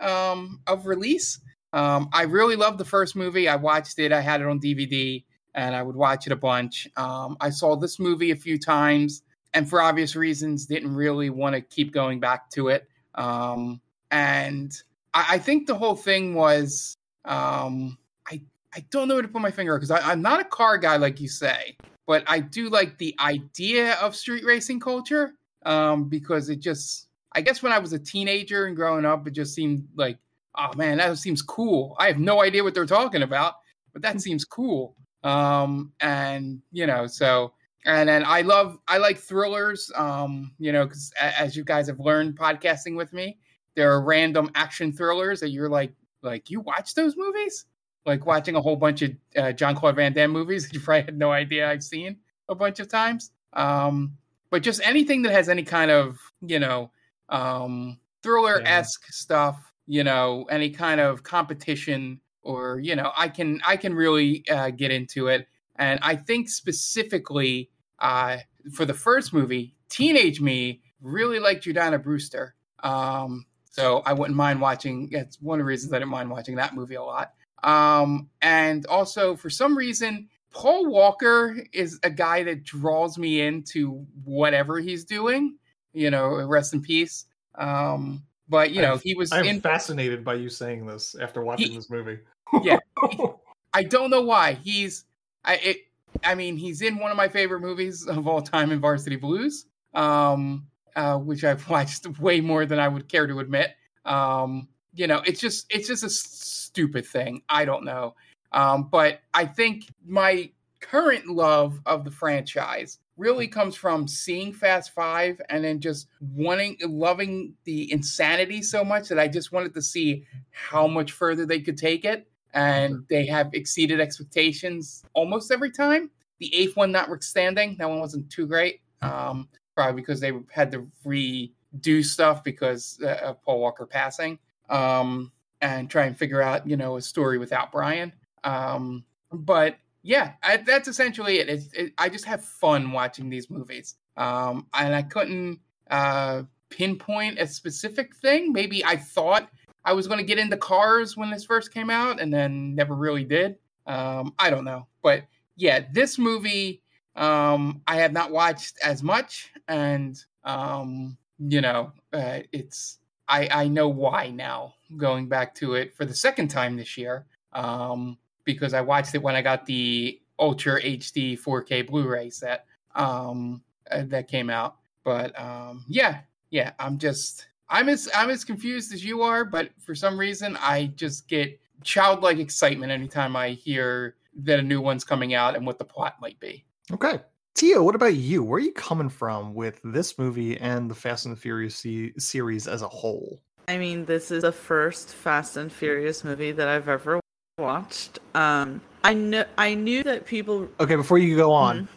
[0.02, 1.40] um, of release,
[1.74, 3.48] um, I really loved the first movie.
[3.48, 4.12] I watched it.
[4.12, 6.88] I had it on DVD, and I would watch it a bunch.
[6.98, 9.22] Um, I saw this movie a few times,
[9.54, 12.88] and for obvious reasons, didn't really want to keep going back to it.
[13.16, 13.82] Um,
[14.12, 14.72] and
[15.14, 18.42] I, I think the whole thing was um, I
[18.76, 21.20] I don't know where to put my finger because I'm not a car guy like
[21.20, 25.34] you say, but I do like the idea of street racing culture
[25.66, 29.32] um, because it just I guess when I was a teenager and growing up, it
[29.32, 30.18] just seemed like
[30.58, 31.96] oh man, that seems cool.
[32.00, 33.56] I have no idea what they're talking about,
[33.94, 34.96] but that seems cool.
[35.24, 37.54] Um, and you know, so
[37.86, 39.92] and then I love I like thrillers.
[39.96, 43.38] Um, you know, because as you guys have learned podcasting with me,
[43.76, 47.66] there are random action thrillers that you're like like you watch those movies
[48.06, 51.18] like watching a whole bunch of uh, Jean-Claude Van Damme movies that you probably had
[51.18, 53.32] no idea I've seen a bunch of times.
[53.54, 54.18] Um,
[54.50, 56.92] but just anything that has any kind of you know
[57.30, 63.62] um, thriller esque stuff, you know, any kind of competition or you know, I can
[63.66, 65.48] I can really uh, get into it.
[65.76, 68.38] And I think specifically uh,
[68.74, 72.56] for the first movie, teenage me really liked Jordana Brewster.
[72.84, 75.10] Um, so I wouldn't mind watching.
[75.12, 77.34] It's one of the reasons I didn't mind watching that movie a lot.
[77.64, 84.06] Um, and also, for some reason, Paul Walker is a guy that draws me into
[84.24, 85.58] whatever he's doing.
[85.94, 87.26] You know, rest in peace.
[87.56, 89.62] Um, but you know, I'm- he was i'm in.
[89.62, 92.20] fascinated by you saying this after watching He- this movie
[92.64, 92.80] Yeah,
[93.74, 95.06] I don't know why he's.
[95.46, 95.78] I it.
[96.24, 99.68] I mean, he's in one of my favorite movies of all time, in Varsity Blues,
[99.94, 103.76] um, uh, which I've watched way more than I would care to admit.
[104.06, 107.44] Um, you know, it's just it's just a stupid thing.
[107.50, 108.16] I don't know,
[108.52, 110.50] um, but I think my
[110.82, 116.78] current love of the franchise really comes from seeing Fast Five and then just wanting,
[116.82, 121.60] loving the insanity so much that I just wanted to see how much further they
[121.60, 122.28] could take it.
[122.54, 126.10] And they have exceeded expectations almost every time.
[126.40, 128.80] The eighth one, notwithstanding, that one wasn't too great.
[129.02, 135.32] Um, probably because they had to redo stuff because uh, of Paul Walker passing um,
[135.62, 138.12] and try and figure out, you know, a story without Brian.
[138.44, 139.78] Um, but
[140.10, 141.64] yeah, I, that's essentially it.
[141.74, 141.94] It.
[141.98, 145.60] I just have fun watching these movies, um, and I couldn't.
[145.90, 148.54] Uh, pinpoint a specific thing.
[148.54, 149.50] Maybe I thought
[149.86, 152.96] I was going to get into cars when this first came out, and then never
[152.96, 153.58] really did.
[153.88, 155.24] Um, I don't know, but
[155.56, 156.82] yeah, this movie
[157.16, 163.68] um, I have not watched as much, and um, you know, uh, it's I I
[163.68, 164.76] know why now.
[164.98, 168.18] Going back to it for the second time this year, um,
[168.54, 174.04] because I watched it when I got the Ultra HD 4K Blu-ray set um, uh,
[174.08, 174.78] that came out.
[175.04, 179.70] But um, yeah, yeah, I'm just I'm as I'm as confused as you are, but
[179.80, 185.04] for some reason I just get childlike excitement anytime I hear that a new one's
[185.04, 186.66] coming out and what the plot might be.
[186.92, 187.20] Okay.
[187.54, 188.44] Tia, what about you?
[188.44, 192.14] Where are you coming from with this movie and the Fast and the Furious se-
[192.18, 193.42] series as a whole?
[193.68, 197.20] I mean, this is the first Fast and Furious movie that I've ever
[197.60, 198.20] watched.
[198.34, 200.68] Um, I know I knew that people.
[200.80, 201.88] Okay, before you go on,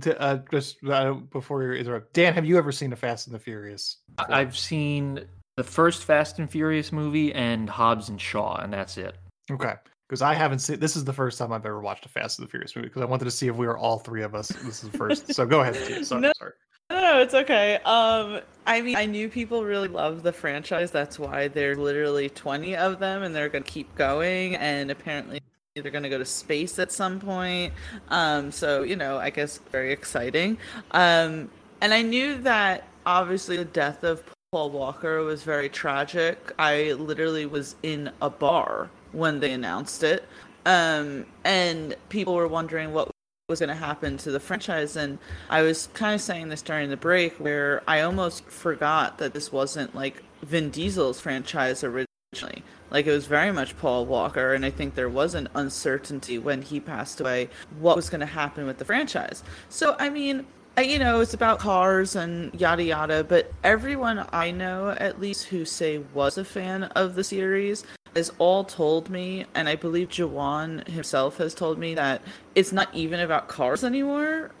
[0.00, 3.34] to, uh, just uh, before you interrupt, Dan, have you ever seen a Fast and
[3.34, 3.98] the Furious?
[4.18, 5.24] I- I've seen
[5.56, 9.16] the first Fast and Furious movie and Hobbs and Shaw, and that's it.
[9.50, 9.74] Okay,
[10.08, 10.78] because I haven't seen.
[10.78, 13.02] This is the first time I've ever watched a Fast and the Furious movie because
[13.02, 14.48] I wanted to see if we were all three of us.
[14.48, 15.32] This is the first.
[15.34, 16.04] so go ahead, Tia.
[16.04, 16.32] Sorry, No.
[16.36, 16.52] sorry.
[16.90, 17.76] No, it's okay.
[17.84, 20.90] Um, I mean, I knew people really love the franchise.
[20.90, 24.56] That's why there's literally 20 of them, and they're gonna keep going.
[24.56, 25.40] And apparently,
[25.74, 27.72] they're gonna go to space at some point.
[28.08, 30.58] Um, so you know, I guess very exciting.
[30.90, 36.52] Um, and I knew that obviously the death of Paul Walker was very tragic.
[36.58, 40.24] I literally was in a bar when they announced it.
[40.66, 43.10] Um, and people were wondering what
[43.48, 45.18] was going to happen to the franchise and
[45.50, 49.52] i was kind of saying this during the break where i almost forgot that this
[49.52, 54.70] wasn't like vin diesel's franchise originally like it was very much paul walker and i
[54.70, 57.46] think there was an uncertainty when he passed away
[57.80, 60.46] what was going to happen with the franchise so i mean
[60.82, 65.66] you know it's about cars and yada yada but everyone i know at least who
[65.66, 67.84] say was a fan of the series
[68.16, 72.22] has all told me, and I believe Jawan himself has told me that
[72.54, 74.52] it's not even about cars anymore.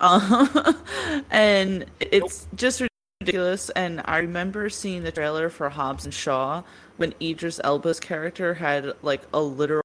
[1.30, 2.82] And it's just
[3.20, 3.70] ridiculous.
[3.70, 6.62] And I remember seeing the trailer for Hobbs and Shaw
[6.96, 9.82] when Idris Elba's character had like a literal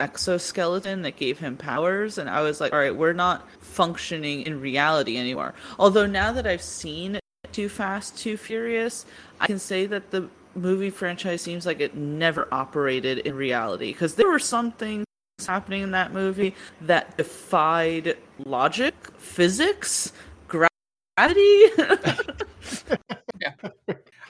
[0.00, 2.18] exoskeleton that gave him powers.
[2.18, 5.54] And I was like, all right, we're not functioning in reality anymore.
[5.78, 7.18] Although now that I've seen
[7.52, 9.06] Too Fast, Too Furious,
[9.40, 10.28] I can say that the
[10.60, 15.04] movie franchise seems like it never operated in reality because there were some things
[15.46, 20.12] happening in that movie that defied logic, physics,
[20.46, 20.68] gravity.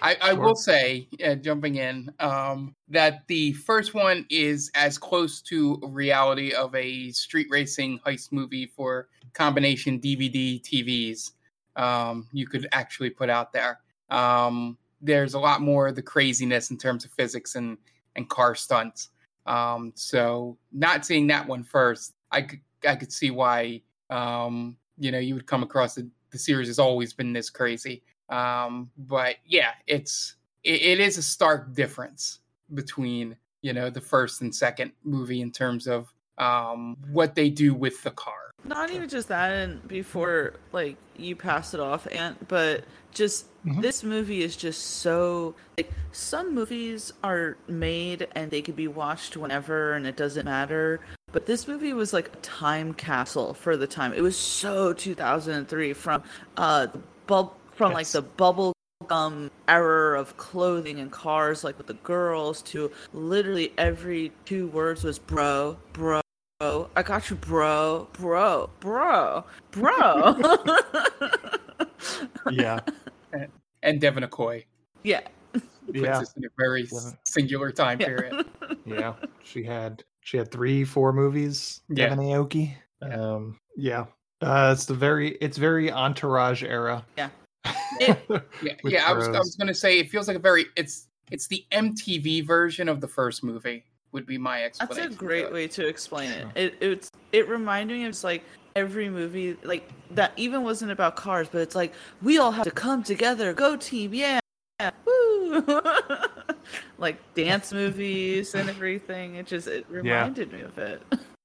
[0.01, 5.43] I, I will say, uh, jumping in, um, that the first one is as close
[5.43, 11.33] to reality of a street racing heist movie for combination DVD TVs
[11.79, 13.81] um, you could actually put out there.
[14.11, 17.79] Um, there's a lot more of the craziness in terms of physics and,
[18.17, 19.11] and car stunts.
[19.47, 25.11] Um, so not seeing that one first, I could I could see why um, you
[25.11, 28.03] know you would come across the, the series has always been this crazy.
[28.29, 32.41] Um, but yeah, it's it, it is a stark difference
[32.75, 37.75] between you know the first and second movie in terms of um, what they do
[37.75, 38.48] with the car.
[38.69, 43.47] Not even just that, and before like you pass it off, Ant, but just
[43.81, 49.37] this movie is just so like some movies are made and they could be watched
[49.37, 51.01] whenever and it doesn't matter.
[51.33, 54.13] But this movie was like a time capsule for the time.
[54.13, 56.23] It was so 2003 from
[56.57, 58.73] uh the bub from like the bubble
[59.07, 65.05] gum era of clothing and cars like with the girls to literally every two words
[65.05, 66.21] was bro, bro,
[66.59, 66.91] bro.
[66.97, 70.37] I got you, bro, bro, bro, bro.
[72.51, 72.81] Yeah,
[73.83, 74.65] And Devon Aoki
[75.05, 75.21] yeah.
[75.53, 78.07] puts yeah, this in a very Devin- singular time Yeah.
[78.07, 78.47] period.
[78.87, 79.15] yeah.
[79.45, 81.81] She had she had three, four movies.
[81.89, 82.09] Yeah.
[82.09, 82.75] Devon Aoki.
[83.03, 83.09] Yeah.
[83.21, 84.07] Um, yeah.
[84.41, 87.05] Uh, it's the very it's very entourage era.
[87.17, 87.29] Yeah.
[88.01, 88.19] It-
[88.63, 89.05] Yeah, yeah.
[89.09, 92.47] I was, I was gonna say it feels like a very it's it's the MTV
[92.47, 95.03] version of the first movie would be my explanation.
[95.03, 96.47] That's a great way to explain it.
[96.55, 98.45] It it's it reminded me of just like
[98.77, 101.93] every movie like that even wasn't about cars, but it's like
[102.23, 104.41] we all have to come together, go team, yeah,
[105.05, 105.63] woo,
[106.99, 109.37] like dance movies and everything.
[109.37, 111.03] It just it reminded me of it.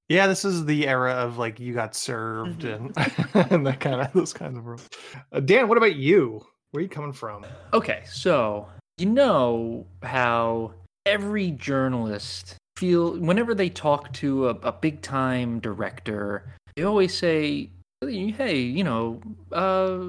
[0.10, 3.36] Yeah, this is the era of like you got served Mm-hmm.
[3.36, 4.88] and and that kind of those kinds of rules.
[5.32, 6.42] Uh, Dan, what about you?
[6.72, 7.46] Where are you coming from?
[7.74, 10.74] Okay, so you know how
[11.06, 16.44] every journalist feel whenever they talk to a, a big time director,
[16.76, 17.70] they always say,
[18.02, 20.00] "Hey, you know, uh,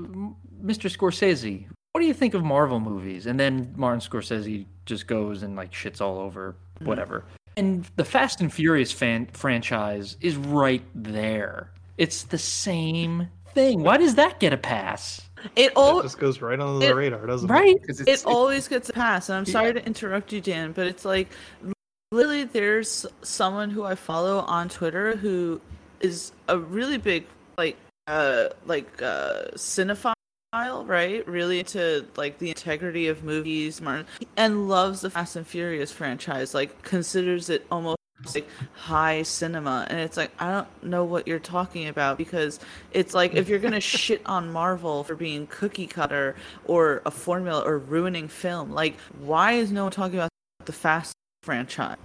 [0.64, 0.90] Mr.
[0.90, 3.26] Scorsese, what do you think of Marvel movies?
[3.26, 7.24] And then Martin Scorsese just goes and like shits all over whatever.
[7.56, 11.70] And the Fast and Furious fan franchise is right there.
[11.96, 13.82] It's the same thing.
[13.82, 15.23] Why does that get a pass?
[15.56, 17.52] It It all just goes right under the it- radar, doesn't it?
[17.52, 17.76] Right?
[17.88, 19.28] It always gets a pass.
[19.28, 21.28] And I'm sorry to interrupt you, Dan, but it's like
[22.12, 25.60] literally there's someone who I follow on Twitter who
[26.00, 27.26] is a really big
[27.58, 27.76] like
[28.06, 30.14] uh like uh cinephile,
[30.52, 31.26] right?
[31.26, 36.54] Really into like the integrity of movies, Martin, and loves the Fast and Furious franchise.
[36.54, 37.98] Like considers it almost
[38.34, 42.60] like high cinema and it's like i don't know what you're talking about because
[42.92, 47.60] it's like if you're gonna shit on marvel for being cookie cutter or a formula
[47.62, 50.30] or ruining film like why is no one talking about
[50.64, 51.96] the fast franchise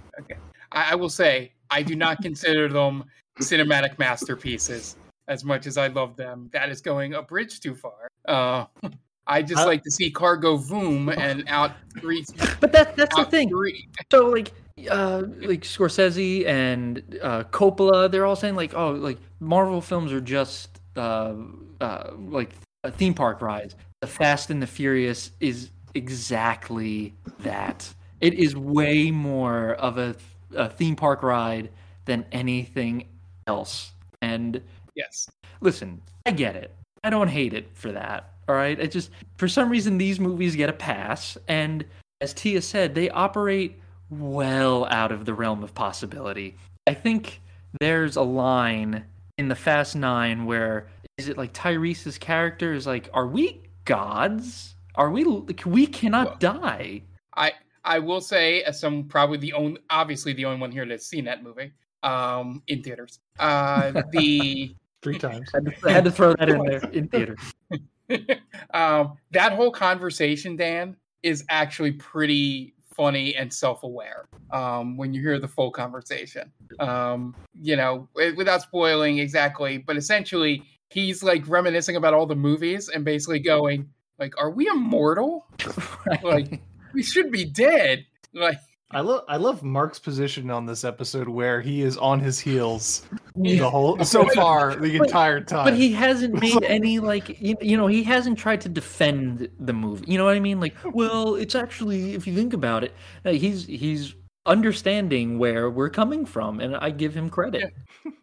[0.72, 3.04] I, I will say I do not consider them
[3.40, 4.96] cinematic masterpieces
[5.28, 6.50] as much as I love them.
[6.52, 8.08] That is going a bridge too far.
[8.26, 8.66] Uh,
[9.26, 12.24] I just I- like to see cargo boom and out three.
[12.60, 13.48] But that that's the thing.
[13.48, 13.88] Three.
[14.10, 14.52] So like
[14.88, 20.20] uh like Scorsese and uh Coppola, they're all saying like, oh, like Marvel films are
[20.20, 21.34] just uh
[21.80, 22.50] uh like
[22.84, 23.74] a theme park rides.
[24.00, 27.92] The Fast and the Furious is exactly that.
[28.20, 30.14] It is way more of a,
[30.54, 31.70] a theme park ride
[32.04, 33.06] than anything
[33.46, 33.92] else.
[34.22, 34.60] And
[34.94, 35.30] Yes.
[35.60, 36.74] listen, I get it.
[37.04, 38.32] I don't hate it for that.
[38.48, 38.78] All right.
[38.80, 41.38] I just, for some reason, these movies get a pass.
[41.48, 41.84] And
[42.20, 43.78] as Tia said, they operate
[44.10, 46.56] well out of the realm of possibility.
[46.86, 47.40] I think
[47.78, 49.04] there's a line
[49.38, 54.74] in the Fast Nine where is it like Tyrese's character is like, are we gods?
[54.96, 57.02] Are we, like, we cannot die.
[57.36, 57.52] I
[57.84, 61.24] I will say, as some probably the only, obviously the only one here that's seen
[61.24, 63.20] that movie, um, in theaters.
[63.38, 65.48] Uh, the Three times.
[65.54, 67.36] I had to- I had to throw that in there in theater.
[68.74, 75.38] um, that whole conversation, Dan, is actually pretty funny and self-aware um, when you hear
[75.38, 76.52] the full conversation.
[76.80, 82.90] Um, you know, without spoiling exactly, but essentially, he's like reminiscing about all the movies
[82.90, 85.46] and basically going, like, "Are we immortal?
[86.22, 86.60] Like,
[86.92, 88.58] we should be dead." Like,
[88.92, 93.02] I love I love Mark's position on this episode where he is on his heels
[93.36, 95.64] the whole so far the entire time.
[95.64, 99.72] But he hasn't made any like you, you know he hasn't tried to defend the
[99.72, 100.04] movie.
[100.08, 100.58] You know what I mean?
[100.58, 102.92] Like, well, it's actually if you think about it,
[103.24, 107.72] uh, he's he's understanding where we're coming from, and I give him credit.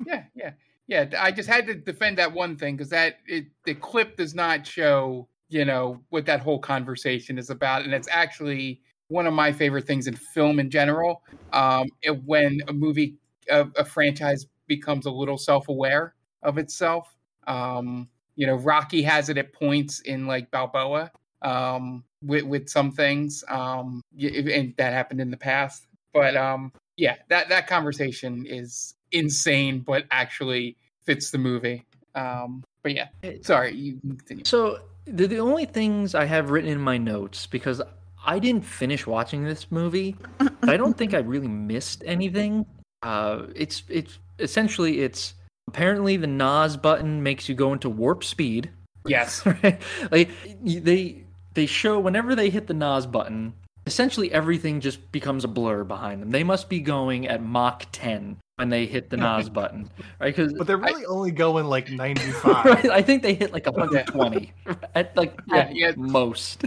[0.05, 0.51] yeah, yeah,
[0.87, 1.05] yeah.
[1.17, 4.67] I just had to defend that one thing because that it, the clip does not
[4.67, 9.51] show, you know, what that whole conversation is about, and it's actually one of my
[9.51, 11.23] favorite things in film in general.
[11.53, 13.15] Um, it, when a movie,
[13.49, 17.15] a, a franchise becomes a little self-aware of itself.
[17.47, 22.91] Um, you know, Rocky has it at points in like Balboa um, with with some
[22.91, 25.87] things, um, and that happened in the past.
[26.13, 31.85] But um, yeah, that that conversation is insane, but actually fits the movie.
[32.15, 33.07] Um, but yeah,
[33.41, 34.45] sorry, you continue.
[34.45, 37.81] So the, the only things I have written in my notes because
[38.27, 42.65] I didn't finish watching this movie, but I don't think I really missed anything.
[43.01, 45.33] Uh, it's it's essentially it's
[45.69, 48.69] apparently the NOS button makes you go into warp speed.
[49.05, 49.81] Yes, right?
[50.11, 50.29] Like
[50.61, 53.53] they they show whenever they hit the NOS button,
[53.85, 56.31] essentially everything just becomes a blur behind them.
[56.31, 60.35] They must be going at Mach 10 when they hit the NOS button, right?
[60.35, 62.65] Because but they're really only going like 95.
[62.65, 64.51] right, I think they hit like 120
[64.95, 65.91] at like Yeah, at yeah.
[65.95, 66.65] most.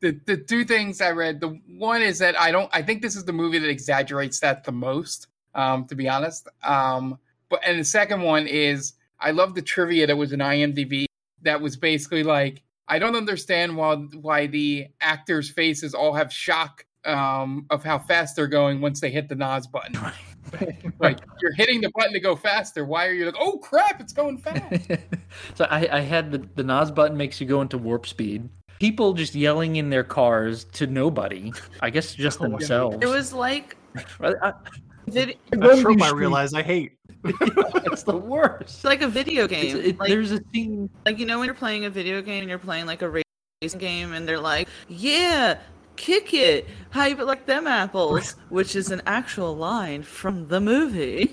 [0.00, 1.40] The the two things I read.
[1.40, 2.70] The one is that I don't.
[2.72, 5.28] I think this is the movie that exaggerates that the most.
[5.54, 6.48] Um, to be honest.
[6.62, 11.06] Um, but and the second one is I love the trivia that was in IMDb.
[11.42, 16.84] That was basically like I don't understand why why the actors' faces all have shock
[17.04, 19.98] um, of how fast they're going once they hit the NOS button.
[20.98, 22.84] like you're hitting the button to go faster.
[22.84, 24.90] Why are you like, oh crap, it's going fast?
[25.54, 28.48] so I, I had the, the NOS button makes you go into warp speed.
[28.80, 31.52] People just yelling in their cars to nobody.
[31.80, 32.96] I guess just oh, themselves.
[33.00, 33.76] it was like
[34.20, 34.52] I- I-
[35.06, 36.92] vid- A trope I realize I hate.
[37.24, 38.62] it's the worst.
[38.62, 40.88] it's like a video game it, like, there's a scene.
[41.04, 43.22] like you know when you're playing a video game and you're playing like a
[43.60, 45.58] racing game and they're like yeah
[45.96, 51.30] kick it how you like them apples which is an actual line from the movie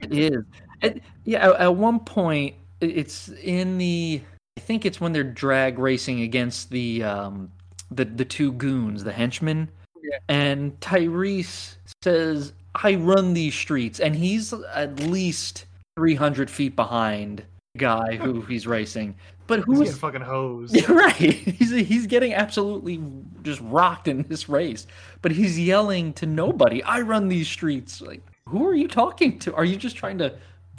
[0.00, 0.44] It is.
[0.82, 4.22] At, yeah, at, at one point, it's in the.
[4.56, 7.50] I think it's when they're drag racing against the um
[7.90, 9.70] the the two goons, the henchmen.
[10.02, 10.18] Yeah.
[10.28, 17.44] And Tyrese says, "I run these streets," and he's at least three hundred feet behind
[17.74, 19.16] the guy who he's racing.
[19.46, 20.74] But who is fucking hosed.
[20.74, 21.14] Yeah, right?
[21.16, 23.02] He's he's getting absolutely
[23.42, 24.86] just rocked in this race,
[25.20, 26.82] but he's yelling to nobody.
[26.82, 28.00] I run these streets.
[28.00, 29.54] Like, who are you talking to?
[29.54, 30.34] Are you just trying to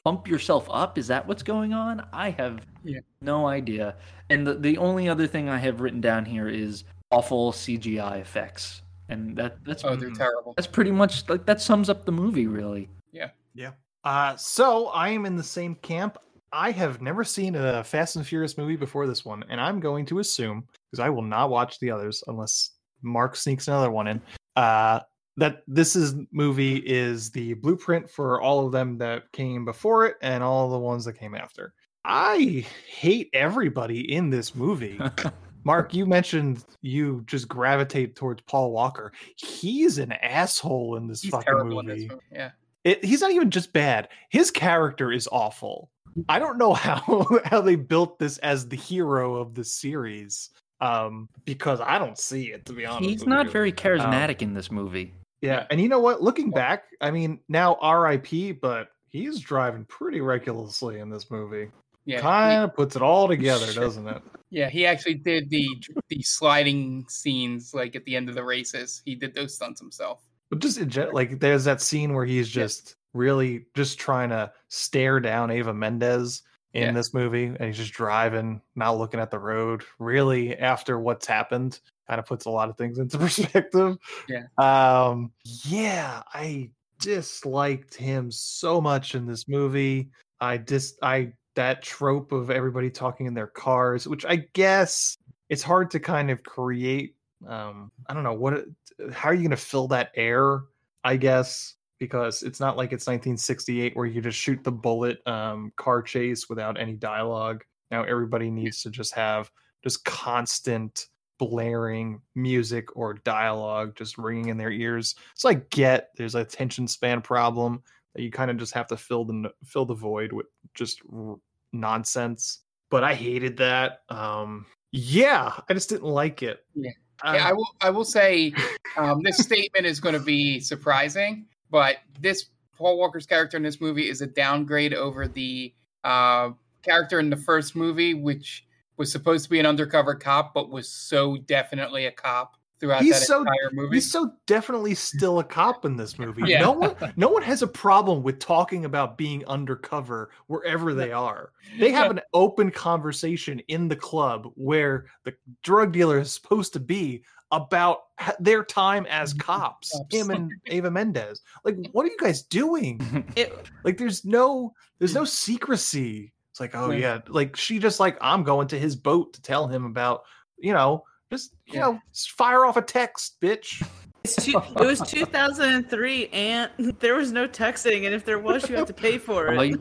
[0.05, 0.97] pump yourself up?
[0.97, 2.07] Is that what's going on?
[2.13, 2.99] I have Yeah.
[3.21, 3.95] no idea.
[4.29, 8.83] And the the only other thing I have written down here is awful CGI effects,
[9.09, 10.53] and that that's Oh, they're terrible.
[10.55, 12.87] that's pretty much like that sums up the movie, really.
[13.11, 13.31] Yeah.
[13.55, 13.71] Yeah.
[14.03, 16.17] Uh, so I am in the same camp.
[16.51, 20.05] I have never seen a Fast and Furious movie before this one, and I'm going
[20.05, 24.21] to assume because I will not watch the others unless Mark sneaks another one in.
[24.55, 24.99] Uh,
[25.37, 30.15] that this is movie is the blueprint for all of them that came before it
[30.21, 31.73] and all the ones that came after.
[32.05, 34.99] I hate everybody in this movie.
[35.63, 39.11] Mark, you mentioned you just gravitate towards Paul Walker.
[39.35, 41.79] He's an asshole in this He's fucking movie.
[41.79, 42.21] in this movie.
[42.31, 42.51] Yeah.
[42.83, 44.09] It, he's not even just bad.
[44.29, 45.89] His character is awful.
[46.29, 50.51] I don't know how how they built this as the hero of the series.
[50.81, 53.09] Um, because I don't see it to be honest.
[53.09, 53.51] He's not you.
[53.51, 55.13] very charismatic in this movie.
[55.45, 56.21] Yeah, and you know what?
[56.21, 58.53] Looking back, I mean, now R.I.P.
[58.53, 61.69] But he's driving pretty recklessly in this movie.
[62.05, 62.21] Yeah.
[62.21, 64.21] Kind of puts it all together, doesn't it?
[64.51, 65.67] Yeah, he actually did the
[66.09, 69.01] the sliding scenes like at the end of the races.
[69.05, 70.21] He did those stunts himself.
[70.49, 70.79] But just
[71.13, 76.43] like, there's that scene where he's just really just trying to stare down Eva Mendes
[76.73, 76.91] in Yeah.
[76.91, 79.83] this movie, and he's just driving, not looking at the road.
[79.97, 83.97] Really, after what's happened, kind of puts a lot of things into perspective.
[84.27, 84.43] Yeah.
[84.57, 85.31] Um.
[85.65, 90.09] Yeah, I disliked him so much in this movie.
[90.39, 95.17] I just I that trope of everybody talking in their cars, which I guess
[95.49, 97.15] it's hard to kind of create.
[97.47, 98.65] Um, I don't know what.
[99.11, 100.61] How are you going to fill that air?
[101.03, 105.71] I guess because it's not like it's 1968 where you just shoot the Bullitt um,
[105.77, 107.63] car chase without any dialogue.
[107.91, 109.49] Now everybody needs to just have
[109.83, 111.07] just constant
[111.37, 115.15] blaring music or dialogue just ringing in their ears.
[115.33, 117.83] So I get there's a attention span problem
[118.13, 121.35] that you kind of just have to fill the fill the void with just r-
[121.73, 122.59] nonsense.
[122.89, 124.01] But I hated that.
[124.09, 126.63] Um, yeah, I just didn't like it.
[126.75, 126.91] Yeah.
[127.23, 127.67] Um, yeah, I will.
[127.81, 128.53] I will say,
[128.97, 133.81] um, this statement is going to be surprising, but this Paul Walker's character in this
[133.81, 135.73] movie is a downgrade over the
[136.03, 136.51] uh,
[136.83, 138.65] character in the first movie, which
[138.97, 143.19] was supposed to be an undercover cop, but was so definitely a cop throughout He's
[143.19, 143.95] that so- entire movie.
[143.97, 146.43] He's so definitely still a cop in this movie.
[146.45, 146.59] Yeah.
[146.61, 151.51] No one, no one has a problem with talking about being undercover wherever they are.
[151.79, 155.33] They have an open conversation in the club where the
[155.63, 157.99] drug dealer is supposed to be about
[158.39, 159.91] their time as cops.
[159.91, 160.13] Cops.
[160.13, 161.41] Him and Eva Mendes.
[161.63, 162.99] Like, what are you guys doing?
[163.37, 163.53] It,
[163.85, 166.33] Like, there's no, there's no secrecy.
[166.55, 166.99] It's like, oh Right.
[167.01, 170.23] yeah, like she just like I'm going to his boat to tell him about,
[170.57, 171.79] you know, just you Yeah.
[171.81, 173.85] know, s- fire off a text, bitch.
[174.23, 178.77] it's two, it was 2003, and there was no texting, and if there was, you
[178.77, 179.67] had to pay for it.
[179.67, 179.77] you,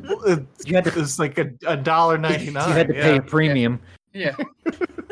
[0.66, 2.68] you had to, It's like a, a dollar ninety nine.
[2.70, 3.78] you had to pay a premium.
[4.12, 4.34] Yeah.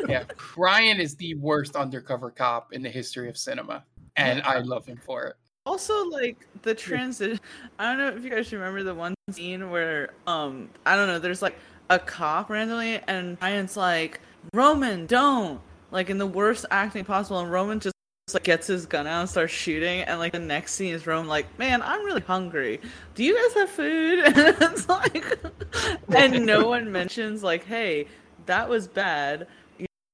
[0.09, 0.25] yeah.
[0.55, 3.85] Brian is the worst undercover cop in the history of cinema.
[4.17, 5.35] And I love him for it.
[5.65, 7.39] Also, like the transition.
[7.79, 11.19] I don't know if you guys remember the one scene where, um, I don't know.
[11.19, 11.57] There's like
[11.89, 14.19] a cop randomly, and Ryan's like,
[14.53, 15.61] "Roman, don't!"
[15.91, 17.93] Like in the worst acting possible, and Roman just
[18.33, 20.01] like gets his gun out and starts shooting.
[20.01, 22.81] And like the next scene is Roman like, "Man, I'm really hungry.
[23.15, 25.39] Do you guys have food?" And it's like,
[26.15, 28.07] and no one mentions like, "Hey,
[28.47, 29.47] that was bad."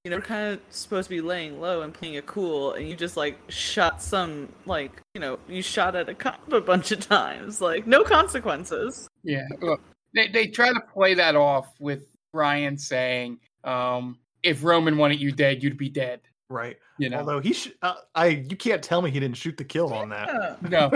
[0.03, 2.87] You know, we're kind of supposed to be laying low and playing it cool, and
[2.87, 6.91] you just like shot some, like, you know, you shot at a cop a bunch
[6.91, 7.59] of times.
[7.59, 9.07] Like, no consequences.
[9.23, 9.47] Yeah.
[9.61, 9.81] Look,
[10.15, 15.31] they, they try to play that off with Ryan saying, um, if Roman wanted you
[15.31, 16.21] dead, you'd be dead.
[16.49, 16.77] Right.
[16.97, 17.19] You know?
[17.19, 20.09] Although he, sh- uh, I, you can't tell me he didn't shoot the kill on
[20.09, 20.29] that.
[20.29, 20.69] Yeah.
[20.69, 20.91] no.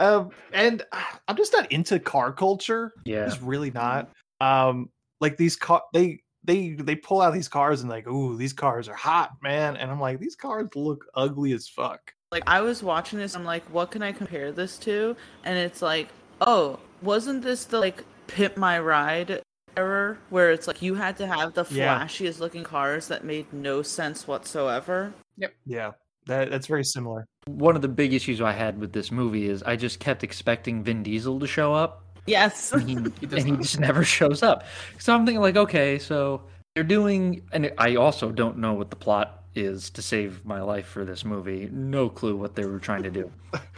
[0.00, 2.92] um, and uh, I'm just not into car culture.
[3.04, 3.26] Yeah.
[3.26, 4.10] Just really not.
[4.40, 8.52] Um, like these car, they they they pull out these cars and like, ooh, these
[8.52, 9.76] cars are hot, man.
[9.76, 12.14] And I'm like, these cars look ugly as fuck.
[12.30, 15.16] Like, I was watching this, I'm like, what can I compare this to?
[15.44, 16.08] And it's like,
[16.40, 19.42] oh, wasn't this the like Pimp My Ride
[19.76, 21.98] error where it's like you had to have the Yeah.
[22.00, 25.12] flashiest looking cars that made no sense whatsoever?
[25.36, 25.54] Yep.
[25.66, 25.90] Yeah,
[26.26, 27.26] that that's very similar.
[27.46, 30.82] One of the big issues I had with this movie is I just kept expecting
[30.82, 32.72] Vin Diesel to show up, Yes.
[32.72, 34.64] and he, He and he just never shows up.
[34.98, 36.42] So I'm thinking like, okay, so
[36.74, 40.86] they're doing, and I also don't know what the plot is to save my life
[40.86, 41.68] for this movie.
[41.72, 43.30] No clue what they were trying to do.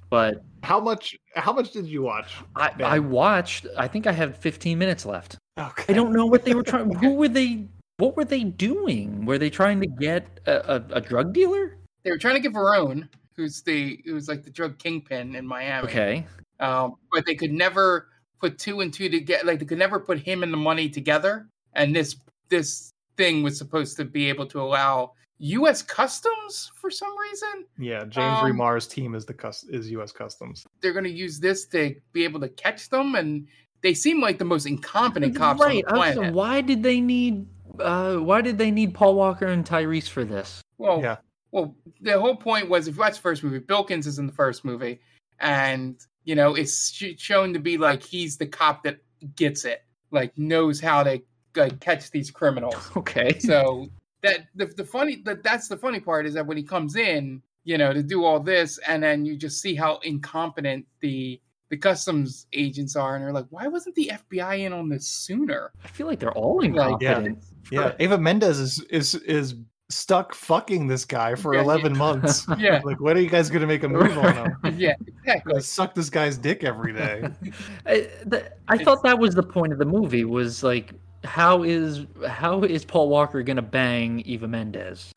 [0.09, 1.17] But How much?
[1.35, 2.35] How much did you watch?
[2.55, 3.67] I, I watched.
[3.77, 5.37] I think I have 15 minutes left.
[5.59, 5.93] Okay.
[5.93, 6.95] I don't know what they were trying.
[7.01, 7.67] Who were they?
[7.99, 9.25] What were they doing?
[9.25, 11.77] Were they trying to get a, a, a drug dealer?
[12.05, 15.89] They were trying to get Verone, who's the who's like the drug kingpin in Miami.
[15.89, 16.27] Okay.
[16.61, 18.09] Um, but they could never
[18.47, 19.45] put two and two together.
[19.45, 21.49] Like they could never put him and the money together.
[21.75, 22.17] And this
[22.49, 25.83] this thing was supposed to be able to allow U.S.
[25.83, 27.65] Customs for some reason.
[27.79, 30.13] Yeah, James Um, Remar's team is the cus- is U.S.
[30.13, 30.65] Customs.
[30.81, 33.47] They're going to use this to be able to catch them, and
[33.83, 35.85] they seem like the most incompetent cops right.
[35.85, 36.35] on the I was- planet.
[36.35, 37.47] why did they need?
[37.79, 40.63] Uh, why did they need Paul Walker and Tyrese for this?
[40.79, 41.17] Well, Yeah.
[41.51, 44.33] well, the whole point was if you watch the first movie, Bilkins is in the
[44.33, 45.01] first movie,
[45.41, 48.99] and you know it's shown to be like he's the cop that
[49.37, 51.23] gets it, like knows how to
[51.55, 52.91] like, catch these criminals.
[52.97, 53.39] Okay.
[53.39, 53.87] So
[54.23, 57.41] that the the funny that that's the funny part is that when he comes in,
[57.65, 61.77] you know, to do all this, and then you just see how incompetent the the
[61.77, 65.73] customs agents are, and they're like, why wasn't the FBI in on this sooner?
[65.85, 67.27] I feel like they're all Like, yeah.
[67.71, 69.55] Yeah, Eva Mendes is is is
[69.89, 71.65] stuck fucking this guy for Yeah, yeah.
[71.65, 72.47] eleven months.
[72.59, 74.57] Yeah, Like, when are you guys gonna make a move on him?
[74.79, 75.53] yeah, exactly.
[75.53, 77.29] Gonna suck this guy's dick every day.
[77.87, 80.25] I, th- I thought that was the point of the movie.
[80.25, 80.93] Was like,
[81.25, 85.13] how is how is Paul Walker gonna bang Eva Mendes?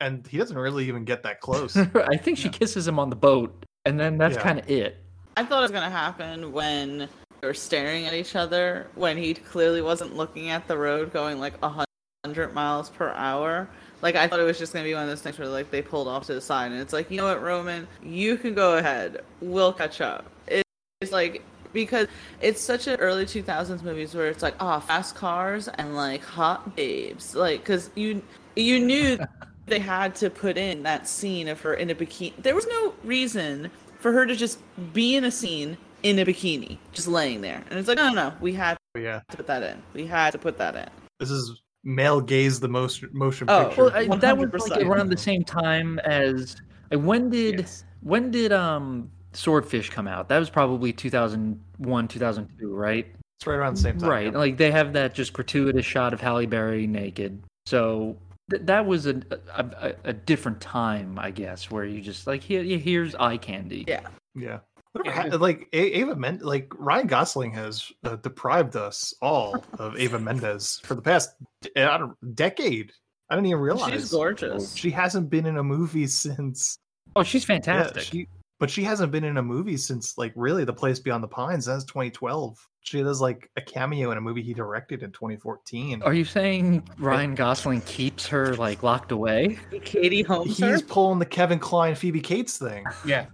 [0.00, 1.76] And he doesn't really even get that close.
[1.76, 4.42] I think she kisses him on the boat, and then that's Yeah.
[4.42, 4.96] kind of it.
[5.36, 7.08] I thought it was gonna happen when
[7.40, 11.38] they were staring at each other when he clearly wasn't looking at the road going
[11.40, 11.84] like a
[12.30, 13.68] hundred miles per hour.
[14.02, 15.82] Like I thought it was just gonna be one of those things where like they
[15.82, 18.78] pulled off to the side and it's like, you know what, Roman, you can go
[18.78, 19.22] ahead.
[19.40, 20.26] We'll catch up.
[20.46, 22.06] It's like because
[22.40, 26.76] it's such an early 2000s movies where it's like oh fast cars and like hot
[26.76, 27.34] babes.
[27.34, 28.22] Like because you
[28.54, 29.18] you knew
[29.66, 32.32] they had to put in that scene of her in a bikini.
[32.40, 34.60] There was no reason for her to just
[34.92, 37.64] be in a scene in a bikini just laying there.
[37.70, 38.32] And it's like no no no.
[38.40, 39.82] We had But yeah, to put that in.
[39.94, 40.88] We had to put that in.
[41.18, 43.84] This is male gaze the most motion Oh, picture.
[43.84, 46.56] Well, I, that was like around the same time as
[46.90, 47.84] like when did Yes.
[48.02, 50.28] when did um Swordfish come out?
[50.28, 53.06] That was probably 2001, 2002, right?
[53.38, 54.08] it's right around the same time.
[54.10, 54.32] Right.
[54.32, 54.38] yeah.
[54.38, 57.42] Like they have that just gratuitous shot of Halle Berry naked.
[57.64, 58.16] So
[58.50, 59.22] th- that was a,
[59.54, 63.84] a a- a different time, I guess, where you just like here here's eye candy.
[63.88, 64.02] yeah
[64.34, 64.58] Yeah.
[64.92, 65.36] Whatever Yeah.
[65.36, 70.80] like A- Ava Mend like Ryan Gosling has uh, deprived us all of Eva Mendes
[70.84, 71.30] for the past
[71.62, 72.92] d- I don't, decade.
[73.30, 76.76] I didn't even realize she's gorgeous She hasn't been in a movie since
[77.16, 78.02] Oh, she's yeah, fantastic.
[78.02, 78.26] she
[78.58, 81.64] but she hasn't been in a movie since like really The Place Beyond the Pines.
[81.64, 82.58] That's 2012.
[82.82, 86.02] She does like a cameo in a movie he directed in 2014.
[86.02, 89.58] Are you saying Ryan Gosling keeps her like locked away?
[89.82, 90.72] katie holmes her?
[90.72, 92.84] He's pulling the Kevin Kline Phoebe Cates thing.
[93.06, 93.26] Yeah,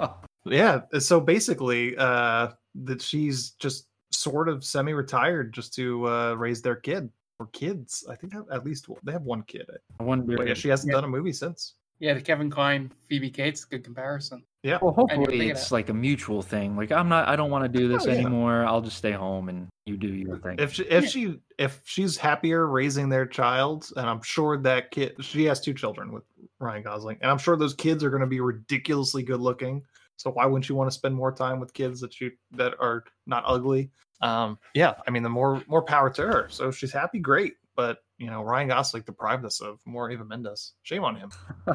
[0.44, 0.80] Yeah.
[0.98, 2.48] So basically, uh
[2.84, 7.08] that she's just sort of semi-retired just to uh raise their kid
[7.40, 8.04] or kids.
[8.10, 9.66] I think at least they have one kid.
[9.98, 10.36] I wonder.
[10.36, 10.96] But yeah, she hasn't Yeah.
[10.96, 11.74] done a movie since.
[12.00, 12.12] yeah.
[12.14, 14.42] The Kevin Kline, Phoebe Cates, good comparison.
[14.62, 14.78] Yeah.
[14.82, 16.76] Well, hopefully it's like a mutual thing.
[16.76, 18.16] Like I'm not, I don't want to do this Oh, yeah.
[18.18, 18.64] anymore.
[18.66, 20.56] I'll just stay home and you do your thing.
[20.58, 21.08] If she, if Yeah.
[21.10, 25.74] she if she's happier raising their child, and I'm sure that kid she has two
[25.74, 26.24] children with
[26.60, 29.82] Ryan Gosling, and I'm sure those kids are going to be ridiculously good looking.
[30.16, 33.04] So why wouldn't you want to spend more time with kids that you that are
[33.26, 33.90] not ugly?
[34.20, 36.46] Um, yeah, I mean the more more power to her.
[36.50, 37.54] So if she's happy, great.
[37.76, 40.74] But you know, Ryan Gosling deprived us of more Eva Mendes.
[40.82, 41.32] Shame on him.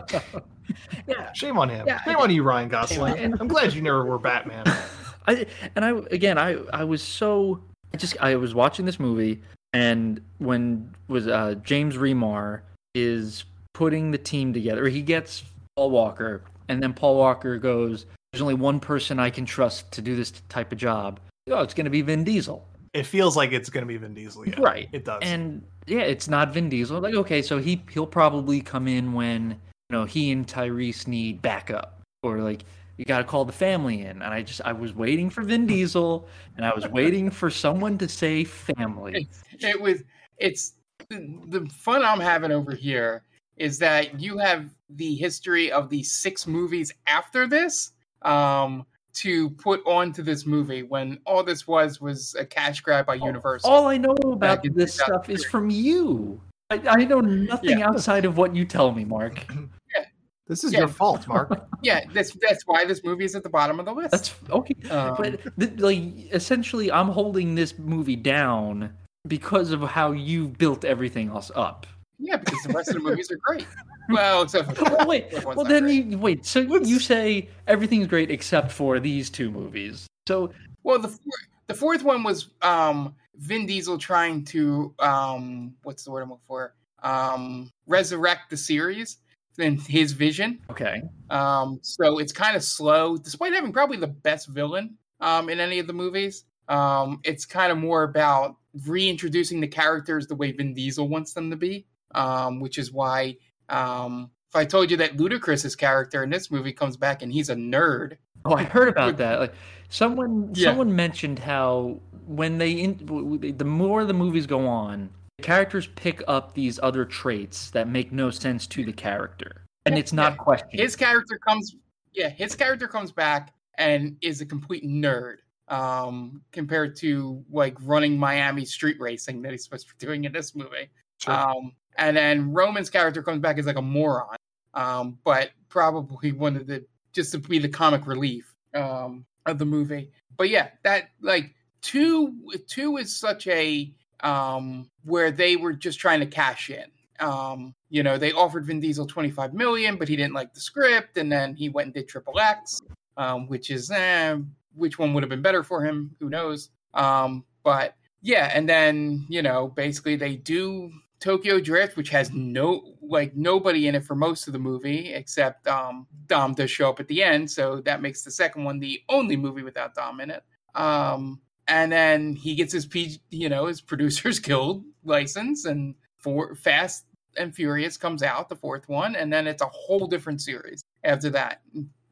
[1.07, 1.85] yeah, Shame on him.
[1.85, 3.33] Yeah, Shame on you, Ryan Gosling.
[3.39, 4.65] I'm glad you never were Batman.
[5.27, 7.61] I and I again I I was so
[7.93, 9.41] I just I was watching this movie
[9.73, 12.61] and when was uh James Remar
[12.95, 15.43] is putting the team together he gets
[15.75, 20.01] Paul Walker and then Paul Walker goes there's only one person I can trust to
[20.01, 21.19] do this type of job
[21.49, 24.13] oh it's going to be Vin Diesel It feels like it's going to be Vin
[24.13, 24.47] Diesel.
[24.47, 25.19] Yeah, right It does.
[25.23, 29.51] and yeah it's not Vin Diesel like okay so he he'll probably come in when
[29.51, 29.57] you
[29.97, 32.63] know he and Tyrese need backup or like
[32.97, 35.65] you got to call the family in and I just I was waiting for Vin
[35.65, 36.27] Diesel
[36.57, 39.27] and I was waiting for someone to say family
[39.59, 40.03] It was.
[40.37, 40.73] It's
[41.09, 43.23] the, the fun I'm having over here
[43.57, 47.91] is that you have the history of the six movies after this
[48.23, 53.15] um to put onto this movie when all this was was a cash grab by
[53.15, 53.69] Universal.
[53.69, 56.39] all I know about this stuff is from you
[56.69, 57.87] I, I know nothing Yeah.
[57.89, 59.45] outside of what you tell me Mark
[59.95, 60.05] Yeah.
[60.47, 60.79] this is Yeah.
[60.79, 61.67] your fault, Mark.
[61.81, 64.11] Yeah, that's that's why this movie is at the bottom of the list.
[64.11, 66.01] That's okay, Um, but th- like
[66.33, 68.91] essentially, I'm holding this movie down
[69.27, 71.87] because of how you built everything else up.
[72.19, 73.65] yeah, because the rest of the movies are great.
[74.09, 76.05] Well, except for Well, wait, well then great.
[76.05, 76.45] you wait.
[76.45, 80.07] So you say everything's great except for these two movies.
[80.27, 80.51] So
[80.83, 81.33] Well, the four,
[81.67, 86.43] the fourth one was um Vin Diesel trying to um what's the word I'm looking
[86.47, 86.73] for?
[87.03, 89.17] Um resurrect the series
[89.57, 90.59] in his vision.
[90.71, 91.01] Okay.
[91.29, 95.79] Um so it's kind of slow, despite having probably the best villain um in any
[95.79, 96.45] of the movies.
[96.67, 98.55] Um it's kind of more about
[98.87, 101.85] reintroducing the characters the way Vin Diesel wants them to be.
[102.15, 103.37] Um, which is why
[103.69, 107.49] um if I told you that Ludacris's character in this movie comes back and he's
[107.49, 109.39] a nerd, Oh, I heard about that.
[109.39, 109.53] Like
[109.89, 110.69] someone Yeah.
[110.69, 115.43] someone mentioned how when they in, w- w- the more the movies go on, the
[115.43, 120.13] characters pick up these other traits that make no sense to the character, and it's
[120.13, 120.37] not Yeah.
[120.37, 120.79] questioned.
[120.79, 121.75] his character comes
[122.13, 128.17] yeah his character comes back and is a complete nerd um compared to like running
[128.17, 130.89] miami street racing that he's supposed to be doing in this movie
[131.27, 134.35] um and then roman's character comes back as like a moron
[134.73, 136.83] um but probably wanted to
[137.13, 140.11] just to be the comic relief um of the movie.
[140.37, 142.35] But yeah that like two
[142.67, 146.85] two is such a um where they were just trying to cash in.
[147.19, 151.17] Um you know they offered vin diesel 25 million but he didn't like the script
[151.17, 152.79] and then he went and did triple x
[153.17, 154.37] um which is eh,
[154.75, 156.15] which one would have been better for him?
[156.19, 156.69] Who knows?
[156.93, 162.95] Um but yeah and then you know basically they do tokyo drift which has no
[163.01, 166.99] like nobody in it for most of the movie except um dom does show up
[166.99, 170.29] at the end so that makes the second one the only movie without dom in
[170.29, 170.43] it
[170.75, 171.39] um
[171.69, 177.05] and then he gets his P, you know, his Producers Guild license, and for Fast
[177.37, 181.29] and Furious comes out, the fourth one, and then it's a whole different series after
[181.29, 181.61] that,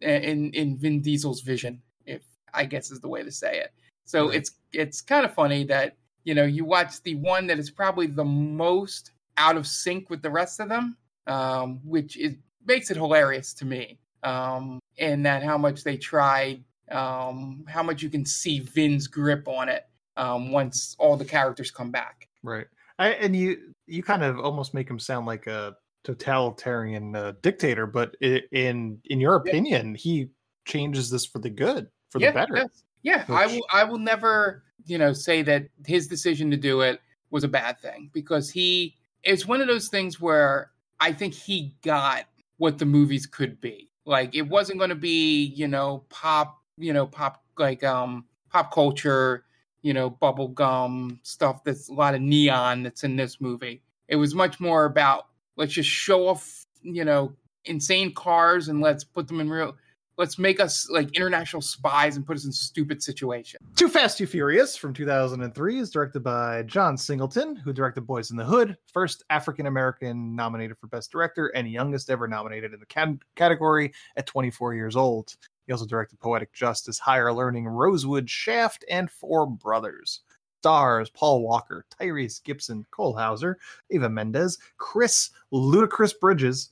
[0.01, 2.21] in in Vin Diesel's vision, if
[2.53, 3.71] I guess is the way to say it.
[4.05, 4.37] So Right.
[4.37, 5.97] it's it's kind of funny that
[6.27, 10.21] you know you watch the one that is probably the most out of sync with
[10.21, 13.97] the rest of them, um, which is makes it hilarious to me.
[14.23, 19.47] Um, and that how much they tried um, how much you can see Vin's grip
[19.47, 19.85] on it
[20.17, 22.27] um, once all the characters come back.
[22.43, 22.67] Right.
[22.99, 27.87] I, and you you kind of almost make him sound like a totalitarian uh, dictator,
[27.87, 29.51] but in in your Yeah.
[29.51, 30.29] opinion, he
[30.65, 32.69] changes this for the good, for yeah, the better.
[33.03, 33.65] Yeah, I will.
[33.71, 37.79] I will never, you know, say that his decision to do it was a bad
[37.79, 38.95] thing because he.
[39.23, 42.25] It's one of those things where I think he got
[42.57, 43.89] what the movies could be.
[44.05, 48.73] Like it wasn't going to be, you know, pop, you know, pop like um pop
[48.73, 49.43] culture,
[49.81, 51.63] you know, bubble gum stuff.
[51.63, 53.81] That's a lot of neon that's in this movie.
[54.07, 55.27] It was much more about
[55.57, 57.33] let's just show off, you know,
[57.65, 59.75] insane cars and let's put them in real
[60.17, 63.61] let's make us like international spies and put us in stupid situations.
[63.75, 68.37] Too Fast, Too Furious from 2003 is directed by John Singleton, who directed Boys in
[68.37, 72.85] the Hood, first African American nominated for Best Director and youngest ever nominated in the
[72.87, 75.35] cat- category at 24 years old.
[75.65, 80.21] He also directed Poetic Justice, Higher Learning, Rosewood, Shaft, and Four Brothers.
[80.61, 83.57] Stars Paul Walker, Tyrese Gibson, Cole Hauser,
[83.91, 86.71] Eva Mendes, Chris Ludacris Bridges,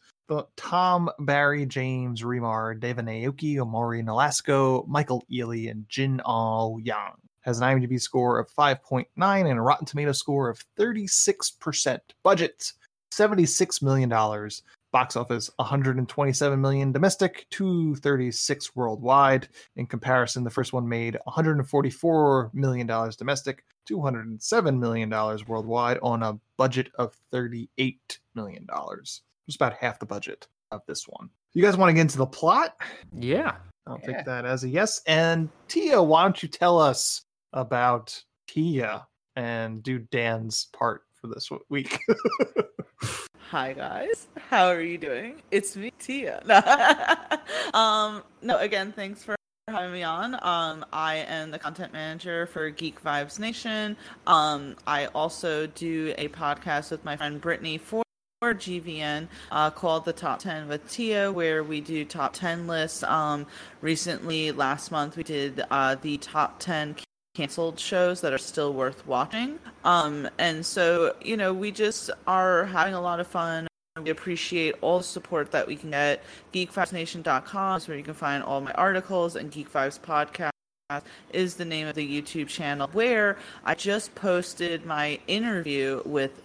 [0.58, 7.14] Thom Barry, James Remar, Devon Aoki, Amaury Nolasco, Michael Ealy, and Jin Au-Yeung.
[7.42, 12.00] Has an IMDb score of 5.9 and a Rotten Tomato score of 36%.
[12.24, 12.72] Budget
[13.14, 14.10] $76 million.
[14.92, 19.50] Box office 127 million domestic, 236 worldwide.
[19.76, 26.24] In comparison, the first one made 144 million dollars domestic, 207 million dollars worldwide on
[26.24, 29.22] a budget of 38 million dollars.
[29.48, 31.30] Just about half the budget of this one.
[31.54, 32.76] You guys want to get into the plot?
[33.14, 33.56] yeah.
[33.88, 34.16] I'll Yeah.
[34.18, 35.02] take that as a yes.
[35.06, 37.22] And Tia, why don't you tell us
[37.54, 42.00] about Tia and do Dan's part for this week?
[43.52, 45.42] Hi guys, how are you doing?
[45.52, 46.42] It's me, Tia.
[47.76, 49.36] um, no, again, thanks for
[49.68, 50.34] having me on.
[50.42, 53.96] Um, I am the content manager for Geek Vibes Nation.
[54.26, 58.04] Um, I also do a podcast with my friend Brittany for
[58.54, 63.04] GVN uh, called the Top 10 with Tia, where we do top 10 lists.
[63.04, 63.46] Um,
[63.82, 66.98] recently, last month, we did uh, the top 10
[67.36, 69.60] canceled shows that are still worth watching.
[69.84, 73.68] Um, and so, you know, we just are having a lot of fun.
[74.02, 76.24] We appreciate all the support that we can get.
[76.54, 80.52] GeekVibesNation.com is where you can find all my articles, and Geek Podcast
[81.32, 86.44] is the name of the YouTube channel where I just posted my interview with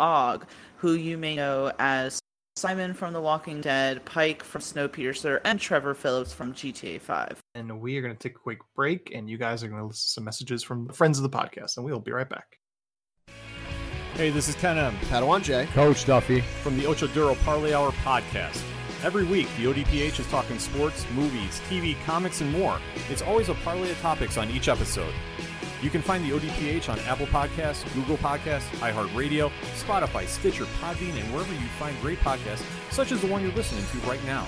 [0.00, 0.46] Ogg,
[0.82, 2.18] who you may know as
[2.56, 7.40] Simon from The Walking Dead, Pike from Snowpiercer, and Trevor Phillips from GTA 5.
[7.54, 9.86] and we are going to take a quick break, and you guys are going to
[9.86, 12.58] listen to some messages from the friends of the podcast, and we'll be right back.
[14.14, 14.96] Hey, this is Ken M.
[15.08, 15.66] Padawan J.
[15.66, 16.40] Coach Duffy.
[16.64, 18.60] From the Ocho Duro Parlay Hour podcast.
[19.04, 22.80] Every week, the ODPH is talking sports, movies, TV, comics, and more.
[23.08, 25.14] It's always a parlay of topics on each episode.
[25.82, 31.34] You can find the ODPH on Apple Podcasts, Google Podcasts, iHeartRadio, Spotify, Stitcher, Podbean, and
[31.34, 34.46] wherever you find great podcasts, such as the one you're listening to right now.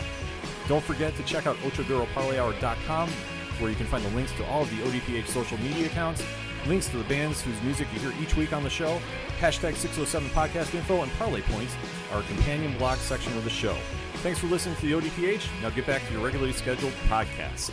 [0.68, 3.10] Don't forget to check out OchoDuroParlayHour.com,
[3.58, 6.22] where you can find the links to all of the ODPH social media accounts,
[6.66, 9.00] links to the bands whose music you hear each week on the show,
[9.40, 11.74] hashtag 607 podcast info, and parlay points,
[12.12, 13.76] our companion blog section of the show.
[14.22, 15.62] Thanks for listening to the ODPH.
[15.62, 17.72] Now get back to your regularly scheduled podcast.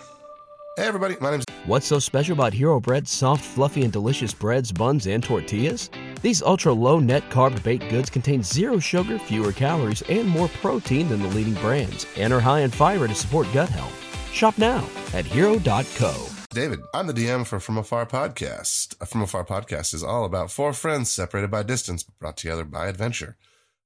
[0.81, 1.15] Hey, everybody.
[1.21, 5.23] My name's What's so special about Hero Bread's soft, fluffy, and delicious breads, buns, and
[5.23, 5.91] tortillas?
[6.23, 11.07] These ultra low net carb baked goods contain zero sugar, fewer calories, and more protein
[11.07, 13.93] than the leading brands, and are high in fiber to support gut health.
[14.33, 16.25] Shop now at hero.co.
[16.49, 16.79] David.
[16.95, 18.95] I'm the DM for From Afar Podcast.
[18.99, 22.65] A From Afar Podcast is all about four friends separated by distance but brought together
[22.65, 23.37] by adventure.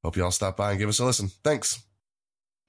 [0.01, 1.27] Hope you all stop by and give us a listen.
[1.43, 1.84] Thanks.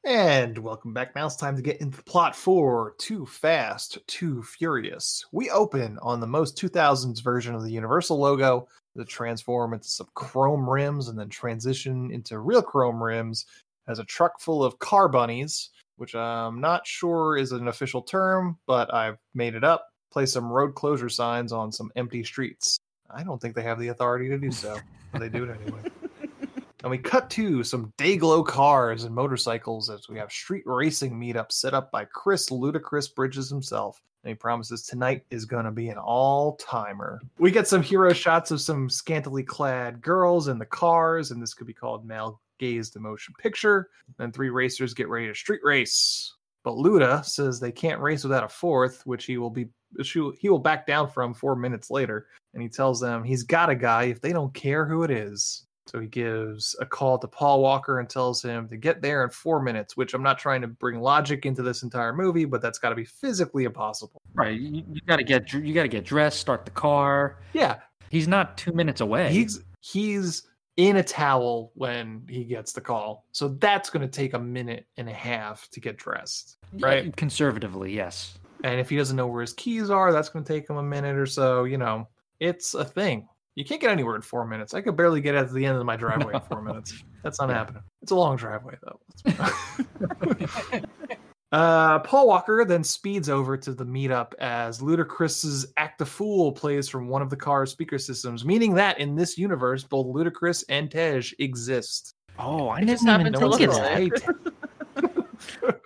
[0.07, 1.17] And welcome back.
[1.17, 5.25] Now it's time to get into the plot for Too Fast, Too Furious.
[5.33, 10.07] We open on the most 2000s version of the Universal logo the transform into some
[10.15, 13.47] chrome rims and then transition into real chrome rims
[13.89, 18.59] as a truck full of car bunnies, which I'm not sure is an official term,
[18.69, 19.89] but I've made it up.
[20.13, 22.79] Place some road closure signs on some empty streets.
[23.11, 24.79] I don't think they have the authority to do so,
[25.11, 25.83] but they do it anyway.
[26.87, 31.51] And we cut to some Dayglow cars and motorcycles as we have street racing meetup
[31.51, 34.01] set up by Chris Ludacris Bridges himself.
[34.23, 37.21] And he promises tonight is going to be an all timer.
[37.41, 41.55] We get some hero shots of some scantily clad girls in the cars, and this
[41.55, 43.89] could be called male gaze the motion picture.
[44.17, 46.35] Then three racers get ready to street race.
[46.63, 49.67] But Luda says they can't race without a fourth, which he will be
[50.05, 52.29] he will back down from four minutes later.
[52.55, 55.67] And he tells them he's got a guy if they don't care who it is.
[55.87, 59.31] So he gives a call to Paul Walker and tells him to get there in
[59.31, 62.79] four minutes, which I'm not trying to bring logic into this entire movie, but that's
[62.79, 64.21] got to be physically impossible.
[64.35, 67.39] Right, you, you got to get you got to get dressed, start the car.
[67.53, 67.77] Yeah,
[68.11, 69.33] He's not two minutes away.
[69.33, 74.35] he's he's in a towel when he gets the call, so that's going to take
[74.35, 77.17] a minute and a half to get dressed, right?
[77.17, 78.39] conservatively, yes.
[78.65, 80.83] And if he doesn't know where his keys are, that's going to take him a
[80.83, 81.65] minute or so.
[81.65, 82.09] You know,
[82.41, 83.29] it's a thing.
[83.57, 84.75] You can't get anywhere in four minutes.
[84.75, 87.03] I could barely get out to the end of my driveway in four minutes.
[87.25, 87.55] That's not Yeah.
[87.57, 87.83] happening.
[88.03, 89.01] It's a long driveway, though.
[91.53, 96.89] uh, Paul Walker then speeds over to the meetup as Ludacris's "Act a Fool" plays
[96.89, 100.91] from one of the car's speaker systems, meaning that in this universe, both Ludacris and
[100.91, 102.15] Tej exist.
[102.39, 104.11] Oh, I It didn't even happened to notice look Says, like- "Hey,
[105.67, 105.83] it.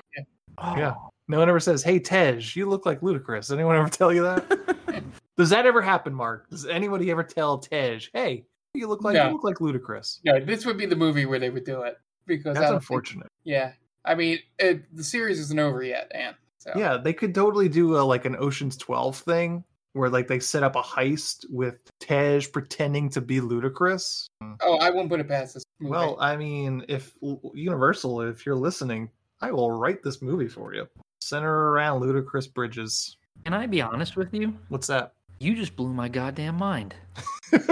[0.59, 0.95] Oh, Yeah.
[1.29, 5.05] No one ever says, "Hey Tej, you look like Ludacris." Anyone ever tell you that?
[5.37, 6.49] Does that ever happen, Mark?
[6.51, 9.27] Does anybody ever tell Tej, "Hey, you look like No.
[9.29, 10.21] you look like Ludacris"?
[10.25, 12.83] No, this would be the movie where they would do it because That's don't think-
[12.83, 13.29] unfortunate.
[13.45, 13.73] yeah,
[14.05, 17.97] I mean it, the series isn't over yet, and So Yeah, they could totally do
[17.97, 19.65] a, like an Ocean's Twelve thing
[19.95, 24.27] where like they set up a heist with Tej pretending to be Ludacris.
[24.61, 25.91] Oh, I won't put it past this movie.
[25.93, 27.17] Well, I mean, if
[27.55, 29.11] Universal, if you're listening,
[29.41, 30.87] I will write this movie for you.
[31.23, 33.17] Center around Ludacris Bridges.
[33.45, 34.55] Can I be honest with you?
[34.69, 35.15] What's that?
[35.41, 36.95] You just blew my goddamn mind.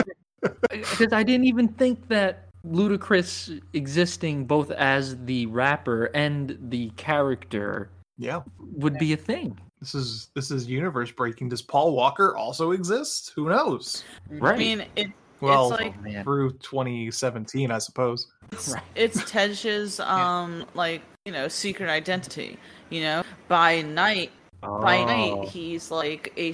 [0.71, 7.91] Because I didn't even think that Ludacris existing both as the rapper and the character
[8.19, 8.43] Yeah.
[8.61, 9.59] would be a thing.
[9.81, 11.49] This is this is universe breaking.
[11.49, 13.33] Does Paul Walker also exist?
[13.35, 14.05] Who knows?
[14.31, 14.55] Right.
[14.55, 15.09] I mean, it,
[15.41, 18.29] Well, it's like Oh, through 2017, I suppose.
[18.53, 22.59] it's, it's Tej's um like you know secret identity.
[22.91, 24.31] You know, by night,
[24.63, 25.05] by Oh.
[25.41, 26.53] night he's like a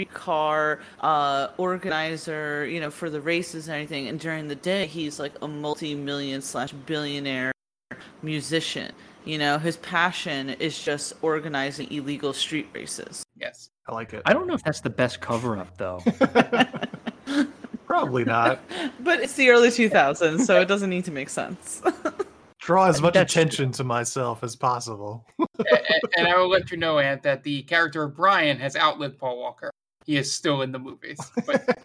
[0.00, 2.66] streetcar uh organizer.
[2.66, 4.08] You know, for the races and everything.
[4.08, 7.52] And during the day, he's like a multi-million slash billionaire
[8.22, 8.92] musician.
[9.24, 13.22] You know, his passion is just organizing illegal street races.
[13.36, 14.22] yes, I like it.
[14.24, 16.02] I don't know if that's the best cover up though.
[17.86, 18.60] Probably not.
[19.00, 21.82] But it's the early 2000s, so it doesn't need to make sense.
[22.60, 25.26] Draw as much That's- attention to myself as possible.
[25.38, 29.18] and, and I will let you know, Ant, that the character of Brian has outlived
[29.18, 29.70] Paul Walker.
[30.06, 31.78] He is still in the movies, but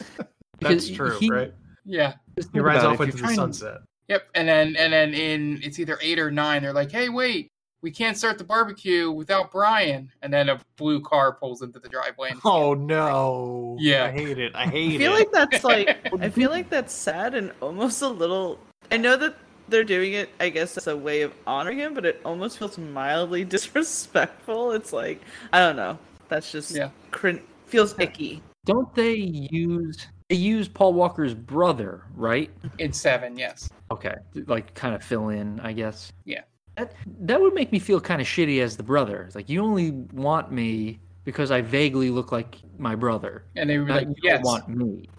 [0.59, 1.53] That's true, he- right?
[1.85, 2.13] yeah,
[2.53, 3.79] He rides off into the trying- sunset.
[4.07, 6.61] Yep, and then and then in it's either eight or nine.
[6.61, 7.49] They're like, "Hey, wait,
[7.81, 10.11] we can't start the barbecue without Brian.
[10.21, 12.29] And then a blue car pulls into the driveway.
[12.31, 13.75] And Oh no.
[13.79, 14.05] Yeah.
[14.05, 14.55] I hate it.
[14.55, 14.95] I hate it.
[14.95, 15.19] I feel it.
[15.19, 18.59] like that's like I feel like that's sad and almost a little.
[18.91, 19.35] I know that
[19.69, 22.77] they're doing it, I guess, as a way of honoring him, but it almost feels
[22.77, 24.71] mildly disrespectful.
[24.73, 25.97] It's like I don't know.
[26.29, 26.89] That's just Yeah.
[27.11, 28.41] crin- feels icky.
[28.65, 32.49] Don't they use they use Paul Walker's brother, right?
[32.79, 33.69] in seven, yes.
[33.91, 34.15] Okay,
[34.47, 36.11] like kind of fill in, I guess.
[36.25, 36.41] Yeah.
[36.77, 39.29] That that would make me feel kind of shitty as the brother.
[39.35, 43.45] Like you only want me because I vaguely look like my brother.
[43.55, 44.41] And they were like, you yes.
[44.41, 45.09] don't want me.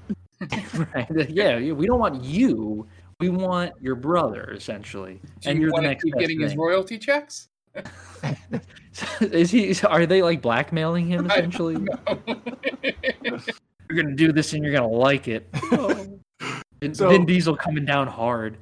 [0.95, 1.31] right?
[1.31, 2.87] Yeah, we don't want you.
[3.21, 5.21] We want your brother, essentially.
[5.41, 7.49] Do and you you're the want to next keep best getting his royalty checks?
[9.21, 9.75] Is he?
[9.87, 11.75] Are they like blackmailing him essentially?
[13.89, 15.49] You're gonna do this and you're gonna like it.
[16.83, 18.59] And So- Vin Diesel coming down hard.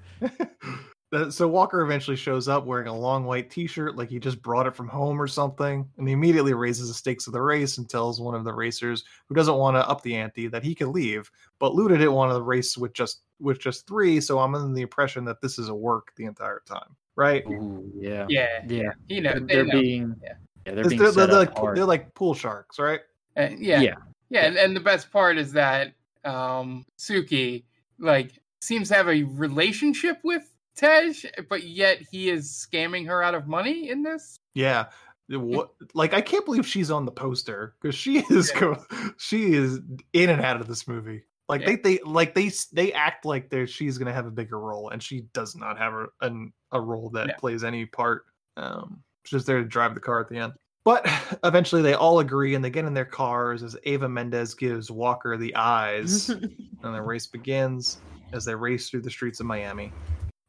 [1.31, 4.75] So Walker eventually shows up wearing a long white T-shirt, like he just brought it
[4.75, 8.21] from home or something, and he immediately raises the stakes of the race and tells
[8.21, 11.31] one of the racers who doesn't want to up the ante that he can leave.
[11.61, 14.83] But Luda didn't want to race with just with just three, so I'm under the
[14.83, 17.45] impression that this is a work the entire time, right?
[17.47, 18.27] Ooh, yeah.
[18.29, 18.63] Yeah.
[18.69, 18.93] Yeah.
[19.09, 19.81] You know, They're, they they're know.
[19.81, 20.33] being Yeah.
[20.67, 21.77] yeah, they're being they're, set they're up like hard.
[21.77, 23.01] they're like pool sharks, right?
[23.37, 23.81] Uh, yeah.
[23.81, 23.95] Yeah.
[24.31, 24.47] yeah.
[24.47, 25.93] And, and the best part is that
[26.25, 27.65] um, Suki
[27.99, 30.43] like seems to have a relationship with
[30.77, 31.15] Tej,
[31.49, 34.37] but yet he is scamming her out of money in this.
[34.55, 34.87] Yeah.
[35.31, 38.77] What like I can't believe she's on the poster because she is go,
[39.17, 39.79] she is
[40.13, 41.23] in and out of this movie.
[41.49, 41.67] Like Yeah.
[41.69, 45.03] they they like they they act like they she's gonna have a bigger role and
[45.03, 47.33] she does not have a an, a role that No.
[47.39, 48.27] plays any part.
[48.57, 50.53] Um, she's just there to drive the car at the end.
[50.85, 51.07] But
[51.45, 55.37] eventually they all agree and they get in their cars as Eva Mendes gives Walker
[55.37, 56.53] the eyes and
[56.83, 57.99] the race begins
[58.33, 59.93] as they race through the streets of Miami.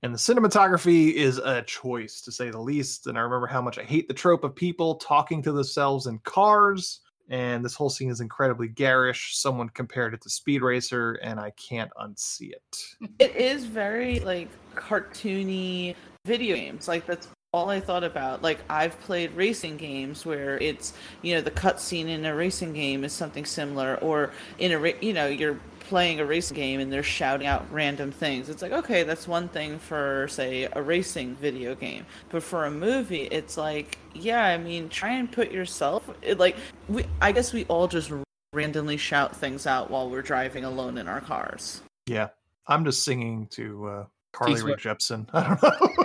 [0.03, 3.07] And the cinematography is a choice, to say the least.
[3.07, 6.19] And I remember how much I hate the trope of people talking to themselves in
[6.19, 6.99] cars.
[7.30, 9.36] And this whole scene is incredibly garish.
[9.36, 12.86] Someone compared it to Speed Racer, and I can't unsee it.
[13.17, 15.95] It is very like cartoony
[16.26, 16.88] video games.
[16.88, 18.41] Like that's all I thought about.
[18.41, 23.05] Like I've played racing games where it's you know the cutscene in a racing game
[23.05, 27.03] is something similar, or in a you know you're playing a racing game and they're
[27.03, 28.49] shouting out random things.
[28.49, 32.71] It's like okay, that's one thing for say a racing video game, but for a
[32.71, 36.57] movie, it's like yeah, I mean try and put yourself it, like
[36.89, 37.05] we.
[37.21, 38.11] I guess we all just
[38.51, 41.82] randomly shout things out while we're driving alone in our cars.
[42.07, 42.30] Yeah,
[42.67, 45.28] I'm just singing to uh, Carly Rae Jepsen.
[45.34, 46.04] I don't know.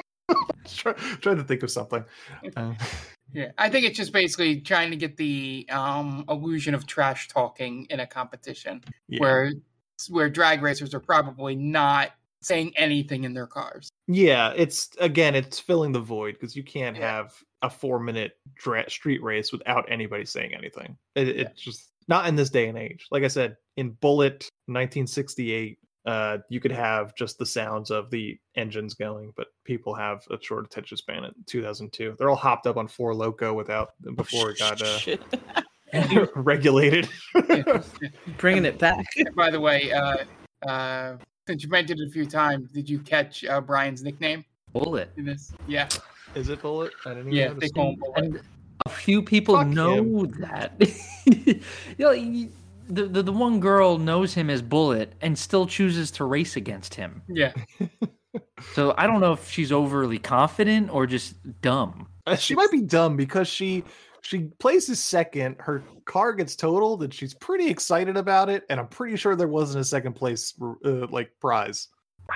[0.69, 2.05] Try, trying to think of something.
[2.57, 2.75] Uh,
[3.33, 7.87] Yeah, I think it's just basically trying to get the um, illusion of trash talking
[7.89, 9.21] in a competition Yeah.
[9.21, 9.53] where
[10.09, 12.11] where drag racers are probably not
[12.43, 13.89] saying anything in their cars.
[14.09, 17.09] Yeah, it's again, it's filling the void because you can't Yeah.
[17.19, 20.97] have a four minute dra- street race without anybody saying anything.
[21.15, 23.07] It, It's just not in this day and age.
[23.13, 28.38] Like I said, in Bullitt 1968, uh, you could have just the sounds of the
[28.57, 32.16] engines going, but people have a short attention span in 2002.
[32.18, 37.09] They're all hopped up on Four Loco without before it got uh, regulated.
[38.38, 39.05] Bringing it back.
[39.36, 40.16] By the way, uh,
[40.66, 45.11] uh, since you mentioned it a few times, did you catch uh, Brian's nickname Bullet.
[45.16, 45.53] in this?
[45.66, 45.88] Yeah,
[46.34, 46.92] Is it Bullet?
[47.05, 47.61] I didn't even yeah, notice.
[47.61, 48.24] they call him Bullet.
[48.24, 48.40] And
[48.86, 49.94] a few people Fuck know
[50.24, 50.30] him.
[50.40, 50.72] that.
[51.26, 51.61] you
[51.98, 52.51] know, you-
[52.91, 56.95] the, the the one girl knows him as Bullet and still chooses to race against
[56.95, 57.22] him.
[57.28, 57.53] Yeah,
[58.74, 62.09] So I don't know if she's overly confident or just dumb.
[62.26, 63.82] Uh, she might be dumb because she
[64.22, 65.57] she places second.
[65.59, 68.64] Her car gets totaled, and she's pretty excited about it.
[68.68, 71.88] And I'm pretty sure there wasn't a second place uh, like prize.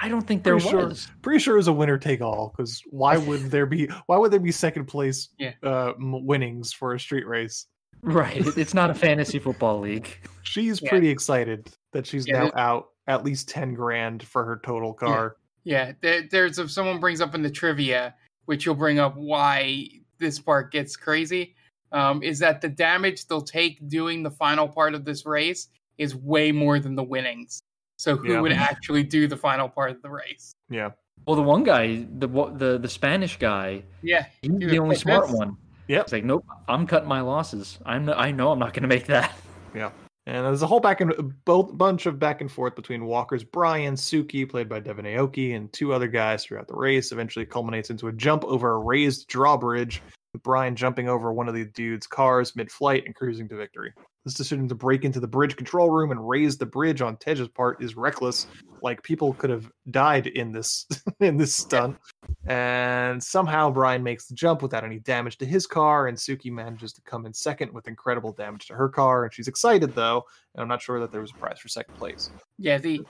[0.03, 1.07] I don't think there Pretty sure, was.
[1.23, 2.53] pretty sure it was a winner take all.
[2.57, 5.53] Because why would there be why would there be second place Yeah.
[5.63, 7.67] uh, winnings for a street race?
[8.05, 8.47] Right.
[8.59, 10.09] It's not a fantasy football league.
[10.43, 10.91] She's Yeah.
[10.91, 15.37] pretty excited that she's Yeah, now out at least ten grand for her total car.
[15.65, 15.93] yeah.
[16.01, 19.89] There, there's if someone brings up in the trivia, which you'll bring up why
[20.19, 21.55] this part gets crazy,
[21.93, 26.15] um, is that the damage they'll take doing the final part of this race is
[26.15, 27.63] way more than the winnings.
[27.97, 28.41] So who Yeah.
[28.41, 30.53] would actually do the final part of the race?
[30.69, 30.91] Yeah,
[31.27, 34.97] Well, the one guy, the one- the the Spanish guy, Yeah, he's He the only
[34.97, 35.37] smart this.
[35.37, 35.57] one.
[35.89, 36.03] Yep.
[36.03, 37.79] It's like, nope, I'm cutting my losses.
[37.85, 39.33] I'm I know I'm not going to make that.
[39.75, 39.91] Yeah.
[40.27, 43.95] And there's a whole back and both bunch of back and forth between Walker's Brian,
[43.95, 47.11] Suki, played by Devon Aoki, and two other guys throughout the race.
[47.11, 50.01] Eventually culminates into a jump over a raised drawbridge,
[50.33, 53.93] with Brian jumping over one of the dude's cars mid-flight and cruising to victory.
[54.25, 57.49] This decision to break into the bridge control room and raise the bridge on Tej's
[57.49, 58.47] part is reckless.
[58.81, 60.87] Like people could have died in this
[61.21, 61.99] in this stunt.
[62.47, 66.93] And somehow Brian makes the jump without any damage to his car, and Suki manages
[66.95, 69.25] to come in second with incredible damage to her car.
[69.25, 71.95] And she's excited though, and I'm not sure that there was a prize for second
[71.97, 72.31] place.
[72.59, 73.03] Yeah, the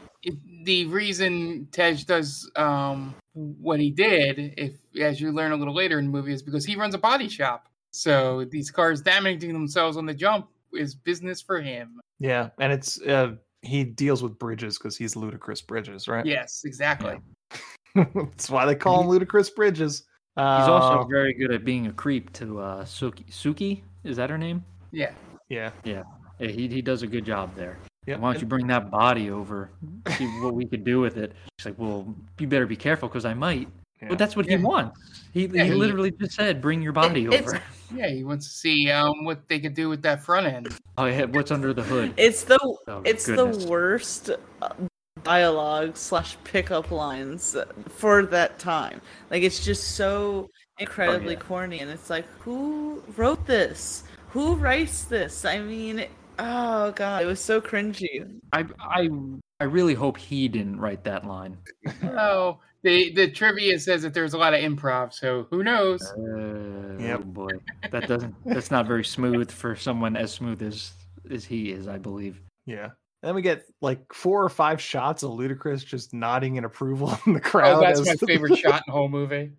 [0.64, 6.00] the reason Tej does um, what he did, if as you learn a little later
[6.00, 7.68] in the movie, is because he runs a body shop.
[7.92, 12.00] So these cars damaging themselves on the jump is business for him.
[12.18, 16.24] Yeah, and it's uh, he deals with Bridges because he's Ludacris Bridges, right?
[16.26, 17.16] Yes, exactly.
[17.94, 20.04] That's why they call him Ludacris Bridges.
[20.36, 23.24] Uh, He's also very good at being a creep to uh, Suki.
[23.30, 24.64] Suki is that her name?
[24.90, 25.12] Yeah.
[25.48, 25.70] Yeah.
[25.84, 26.02] Yeah.
[26.40, 27.78] yeah he he does a good job there.
[28.06, 28.16] Yeah.
[28.16, 29.70] Why don't you bring that body over?
[30.18, 31.32] See what we could do with it.
[31.58, 33.68] She's like, well, you better be careful because I might.
[34.06, 35.00] But that's what he wants.
[35.32, 37.62] He, Yeah, he he- literally just said, bring your body It's- over.
[37.94, 40.74] Yeah, he wants to see um, what they could do with that front end.
[40.98, 41.24] Oh, yeah.
[41.24, 42.14] What's under the hood?
[42.16, 43.64] It's the Oh, it's goodness.
[43.64, 44.30] the worst
[44.62, 44.68] uh,
[45.22, 47.56] dialogue slash pickup lines
[47.88, 49.00] for that time.
[49.30, 51.40] Like it's just so incredibly yeah.
[51.40, 54.04] corny, and it's like, who wrote this?
[54.30, 55.44] Who writes this?
[55.44, 56.06] I mean,
[56.38, 58.28] oh god, it was so cringy.
[58.52, 59.08] I I
[59.60, 61.56] I really hope he didn't write that line.
[62.02, 66.02] Oh, the the trivia says that there's a lot of improv, so who knows?
[66.12, 67.20] Uh, Yep.
[67.20, 67.50] Oh boy,
[67.90, 68.34] that doesn't.
[68.46, 70.92] That's not very smooth for someone as smooth as
[71.30, 71.88] as he is.
[71.88, 72.40] I believe.
[72.66, 72.84] Yeah.
[72.84, 77.18] And then we get like four or five shots of Ludacris just nodding in approval
[77.26, 77.78] in the crowd.
[77.78, 79.50] Oh, that's as my favorite shot in the whole movie.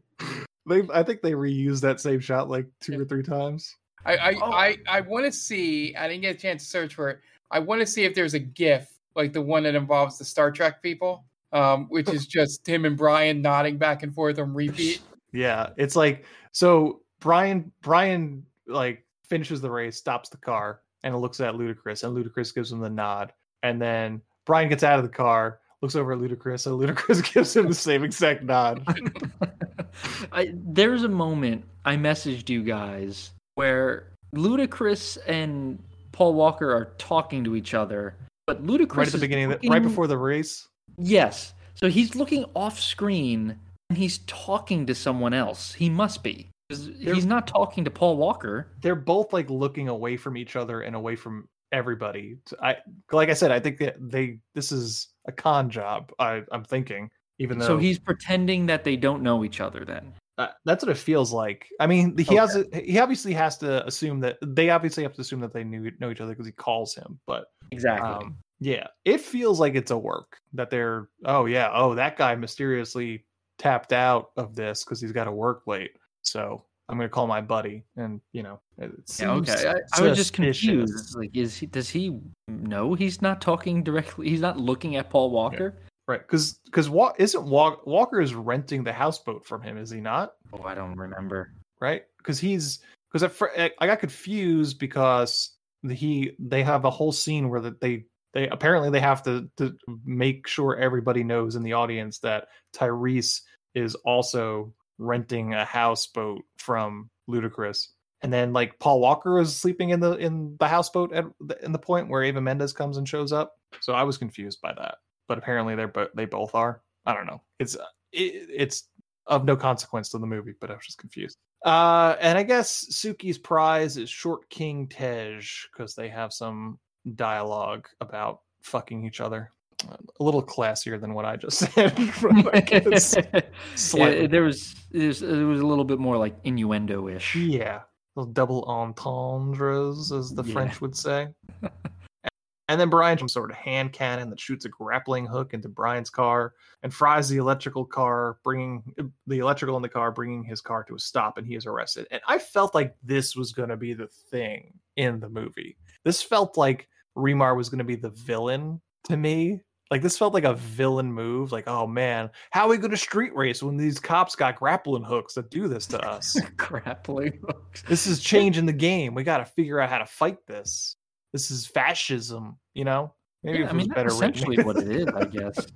[0.68, 3.76] They, I think they reused that same shot like two or three times.
[4.06, 4.52] I I Oh.
[4.52, 5.96] I, I want to see.
[5.96, 7.20] I didn't get a chance to search for it.
[7.52, 10.52] I want to see if there's a GIF like the one that involves the Star
[10.52, 15.02] Trek people, um, which is just him and Brian nodding back and forth on repeat.
[15.32, 21.40] Yeah, it's like so Brian Brian like finishes the race, stops the car, and looks
[21.40, 23.34] at Ludacris, and Ludacris gives him the nod,
[23.64, 27.56] and then Brian gets out of the car, looks over at Ludacris, and Ludacris gives
[27.56, 28.84] him the same exact nod.
[30.32, 35.82] I, there's a moment I messaged you guys where Ludacris and
[36.12, 38.16] Paul Walker are talking to each other,
[38.46, 40.68] but Ludacris right at the is beginning, of the, right before the race.
[40.98, 43.58] Yes, so he's looking off screen
[43.90, 45.74] and he's talking to someone else.
[45.74, 46.50] He must be.
[46.70, 48.72] He's not talking to Paul Walker.
[48.82, 52.38] They're both like looking away from each other and away from everybody.
[52.62, 52.78] I
[53.12, 56.12] like I said, I think that they this is a con job.
[56.18, 59.86] I, I'm thinking, even though So he's pretending that they don't know each other.
[59.86, 61.68] Then Uh, that's what it feels like.
[61.80, 65.22] I mean, he has a, he obviously has to assume that they obviously have to
[65.22, 67.20] assume that they knew know each other because he calls him.
[67.28, 68.26] But exactly.
[68.26, 71.10] um, yeah, it feels like it's a work that they're.
[71.26, 73.26] Oh yeah, oh that guy mysteriously
[73.58, 75.92] tapped out of this because he's got to work late.
[76.22, 78.88] So I'm gonna call my buddy, and you know, yeah,
[79.22, 79.68] okay.
[79.68, 81.16] I, I was just confused.
[81.18, 81.66] Like, is he?
[81.66, 84.30] Does he know he's not talking directly?
[84.30, 85.78] He's not looking at Paul Walker.
[86.08, 90.00] Right, because because Wa- isn't Wa- Walker is renting the houseboat from him, is he
[90.00, 90.34] not?
[90.54, 91.52] Oh, I don't remember.
[91.80, 92.80] Right, because he's
[93.12, 95.56] because eh, I got confused because
[95.90, 99.76] he they have a whole scene where that they they apparently they have to to
[100.06, 103.42] make sure everybody knows in the audience that Tyrese
[103.74, 107.88] is also renting a houseboat from Ludacris.
[108.22, 111.72] And then like Paul Walker is sleeping in the in the houseboat at the, in
[111.72, 113.54] the point where Ava Mendes comes and shows up.
[113.80, 114.98] So I was confused by that.
[115.28, 116.82] But apparently they're bo- they both are.
[117.06, 117.42] I don't know.
[117.60, 117.76] It's
[118.12, 118.90] it, it's
[119.28, 121.38] of no consequence to the movie, but I was just confused.
[121.64, 125.40] Uh, and I guess Suki's prize is Short King Tej
[125.72, 126.78] because they have some
[127.16, 129.52] dialogue about fucking each other.
[129.90, 131.98] A little classier than what I just said.
[133.94, 137.36] Yeah, there was there's there was a little bit more like innuendo ish.
[137.36, 137.82] Yeah,
[138.16, 140.54] those double entendres, as the Yeah.
[140.54, 141.28] French would say.
[142.68, 146.10] and then Brian some sort of hand cannon that shoots a grappling hook into Brian's
[146.10, 148.82] car and fries the electrical car, bringing
[149.28, 152.08] the electrical in the car, bringing his car to a stop, and he is arrested.
[152.12, 155.78] And I felt like this was going to be the thing in the movie.
[156.04, 156.88] This felt like
[157.18, 159.62] Remar was going to be the villain to me.
[159.92, 161.52] Like this felt like a villain move.
[161.52, 165.04] Like, oh man, how are we going to street race when these cops got grappling
[165.04, 166.36] hooks that do this to us?
[166.58, 167.84] grappling hooks.
[167.84, 169.14] this is changing the game.
[169.14, 170.96] We got to figure out how to fight this.
[171.34, 173.14] This is fascism, you know.
[173.44, 175.68] Maybe Yeah, I it was mean, better that's essentially what it is, I guess.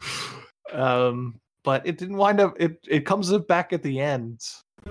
[0.73, 2.55] um, but it didn't wind up.
[2.59, 4.41] It it comes back at the end.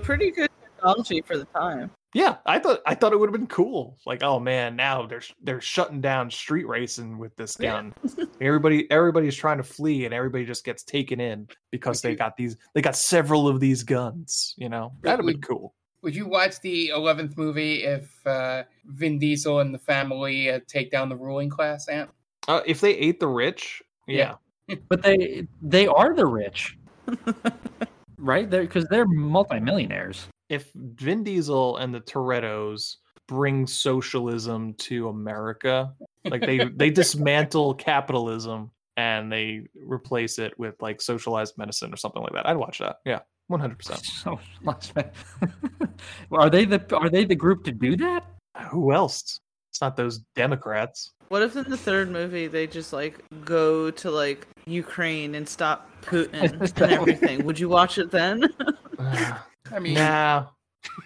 [0.01, 1.91] Pretty good technology for the time.
[2.13, 3.97] Yeah, I thought I thought it would have been cool.
[4.05, 7.93] Like, oh man, now they're they're shutting down street racing with this gun.
[8.41, 12.57] everybody everybody's trying to flee, and everybody just gets taken in because they got these.
[12.73, 14.55] They got several of these guns.
[14.57, 15.75] You know, that'd have been cool.
[16.01, 20.89] Would you watch the eleventh movie if uh, Vin Diesel and the family uh, take
[20.89, 21.87] down the ruling class?
[21.89, 22.09] Ant?
[22.47, 24.35] Uh, if they ate the rich, yeah.
[24.87, 26.77] But they they are the rich.
[28.17, 28.49] right?
[28.49, 30.27] They're because they're multimillionaires.
[30.49, 32.97] If Vin Diesel and the Torettos
[33.27, 35.93] bring socialism to America,
[36.25, 42.21] like they they dismantle capitalism and they replace it with like socialized medicine or something
[42.21, 42.97] like that, I'd watch that.
[43.05, 44.01] Yeah, one hundred percent.
[44.05, 44.39] So
[46.31, 48.25] are they the are they the group to do that?
[48.71, 49.39] Who else?
[49.71, 51.11] It's not those Democrats.
[51.29, 55.89] What if in the third movie they just like go to like Ukraine and stop
[56.01, 57.45] Putin and everything?
[57.45, 58.49] Would you watch it then?
[59.71, 60.47] I mean, nah.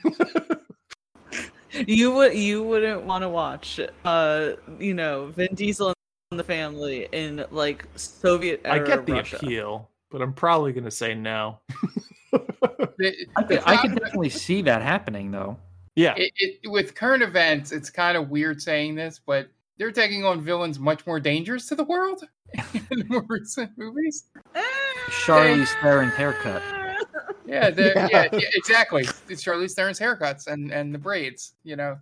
[1.87, 5.93] you would you wouldn't want to watch uh you know Vin Diesel
[6.31, 9.37] and the family in like Soviet I get the Russia.
[9.37, 11.59] appeal, but I'm probably gonna say no.
[12.31, 15.57] the- I the could, I could definitely see that happening though.
[15.95, 19.47] Yeah, it, it, with current events, it's kind of weird saying this, but
[19.77, 22.23] they're taking on villains much more dangerous to the world
[22.73, 24.25] in more recent movies.
[25.07, 26.63] Charlize Theron's haircut.
[27.45, 28.07] Yeah, Yeah.
[28.11, 28.27] yeah.
[28.31, 29.03] yeah, exactly.
[29.29, 31.53] It's Charlize Theron's haircuts and and the braids.
[31.63, 31.99] You know,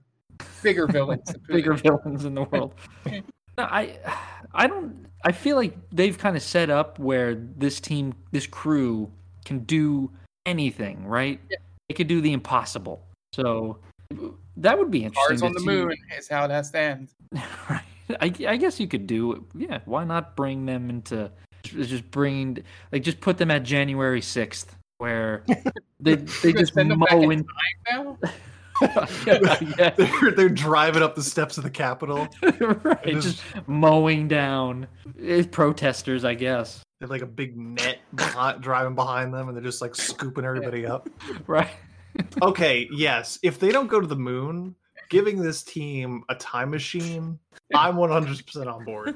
[0.63, 1.33] bigger villains.
[1.47, 2.73] bigger villains in the world.
[3.05, 3.97] No, I
[4.53, 9.11] I don't I feel like they've kind of set up where this team this crew
[9.45, 10.11] can do
[10.45, 11.39] anything, right?
[11.89, 13.03] They could do the impossible.
[13.33, 13.77] So
[14.57, 15.39] that would be interesting.
[15.39, 15.65] Cars on the see.
[15.65, 17.09] moon is how it has to end.
[18.19, 21.31] I, I guess you could do yeah, why not bring them into
[21.63, 22.57] just bring
[22.91, 24.65] like just put them at January 6th
[25.01, 25.43] where
[25.99, 28.29] they they just Send them back mow in in time now.
[29.25, 32.27] yeah, they're, they're driving up the steps of the Capitol.
[32.59, 34.87] right, just mowing down
[35.51, 36.83] protesters, I guess.
[36.99, 40.85] They're like a big net behind, driving behind them, and they're just like scooping everybody
[40.85, 41.09] up.
[41.47, 41.69] Right.
[42.41, 43.39] Okay, yes.
[43.43, 44.75] If they don't go to the moon,
[45.09, 47.39] giving this team a time machine,
[47.73, 49.15] I'm 100% on board.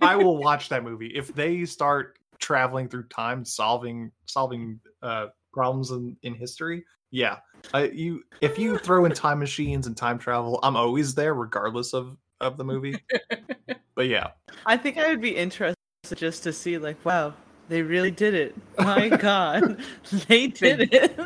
[0.00, 1.08] I will watch that movie.
[1.08, 7.36] If they start traveling through time, solving solving uh, problems in, in history, yeah.
[7.72, 11.94] I, you if you throw in time machines and time travel, I'm always there, regardless
[11.94, 12.96] of of the movie.
[13.94, 14.28] But yeah,
[14.64, 15.76] I think I would be interested
[16.16, 17.34] just to see like wow
[17.68, 18.56] they really did it.
[18.78, 19.82] My God,
[20.28, 21.18] they did it.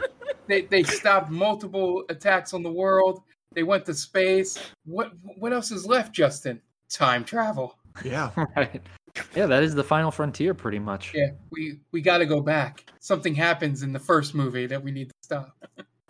[0.48, 3.22] They they stopped multiple attacks on the world.
[3.54, 4.58] They went to space.
[4.84, 6.60] What what else is left, Justin?
[6.90, 7.78] Time travel.
[8.04, 8.30] yeah.
[8.56, 8.82] Right.
[9.34, 11.12] Yeah, that is the final frontier pretty much.
[11.14, 12.90] Yeah, we we got to go back.
[13.00, 15.56] Something happens in the first movie that we need to stop.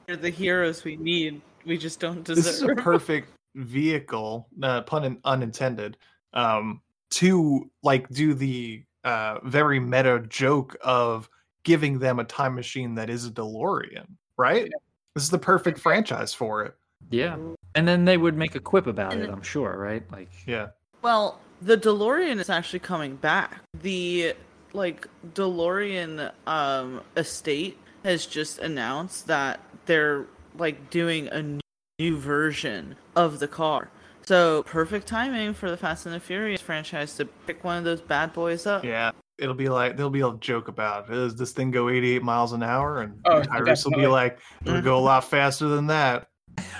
[0.06, 1.40] They're the heroes we need.
[1.64, 2.44] We just don't deserve.
[2.44, 5.96] this is a perfect vehicle uh, pun in, unintended
[6.34, 11.28] um to like do the uh very meta joke of
[11.62, 14.04] giving them a time machine that is a delorean
[14.36, 14.70] right
[15.14, 16.74] this is the perfect franchise for it
[17.10, 17.38] Yeah.
[17.74, 20.02] And then they would make a quip about it, I'm sure, right?
[20.12, 20.68] Like yeah
[21.00, 23.58] Well, the DeLorean is actually coming back.
[23.82, 24.34] The
[24.72, 30.26] like DeLorean um estate has just announced that they're
[30.58, 31.58] like doing a
[31.98, 33.90] new version of the car.
[34.26, 38.00] So perfect timing for the Fast and the Furious franchise to pick one of those
[38.00, 38.84] bad boys up.
[38.84, 42.52] yeah it'll be like there'll be a joke about does this thing go 88 miles
[42.54, 46.26] an hour and Oh, tyrese will be like it'll go a lot faster than that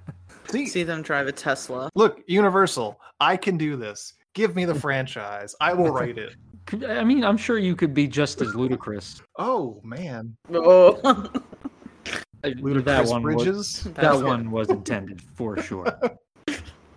[0.52, 1.88] see See them drive a Tesla.
[1.94, 6.34] look universal i can do this give me the franchise i will write it
[6.86, 9.20] I mean, I'm sure you could be just as ludicrous.
[9.36, 11.00] oh man Oh,
[12.44, 15.86] ludicrous that one was, that one was intended for sure.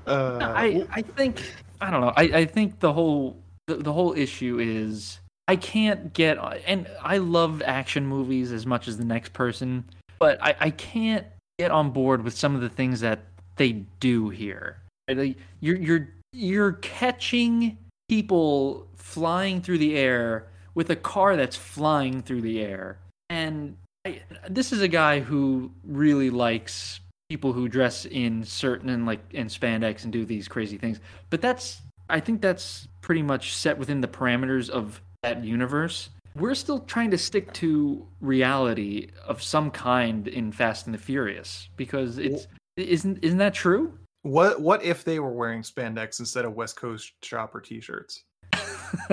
[0.06, 1.42] uh, I I think
[1.82, 2.14] I don't know.
[2.16, 6.38] I I think the whole the, the whole issue is I can't get
[6.68, 9.84] and I love action movies as much as the next person,
[10.20, 11.26] but I I can't
[11.58, 13.20] get on board with some of the things that
[13.56, 14.78] they do here.
[15.08, 17.78] You're you're you're catching
[18.10, 23.00] people flying through the air with a car that's flying through the air.
[23.30, 27.00] And I, this is a guy who really likes
[27.30, 31.00] people who dress in certain and like in spandex and do these crazy things.
[31.30, 36.10] But that's I think that's pretty much set within the parameters of that universe.
[36.36, 41.70] We're still trying to stick to reality of some kind in Fast and the Furious
[41.78, 43.98] because it's isn't isn't that true?
[44.24, 48.24] What what if they were wearing spandex instead of West Coast Chopper t-shirts?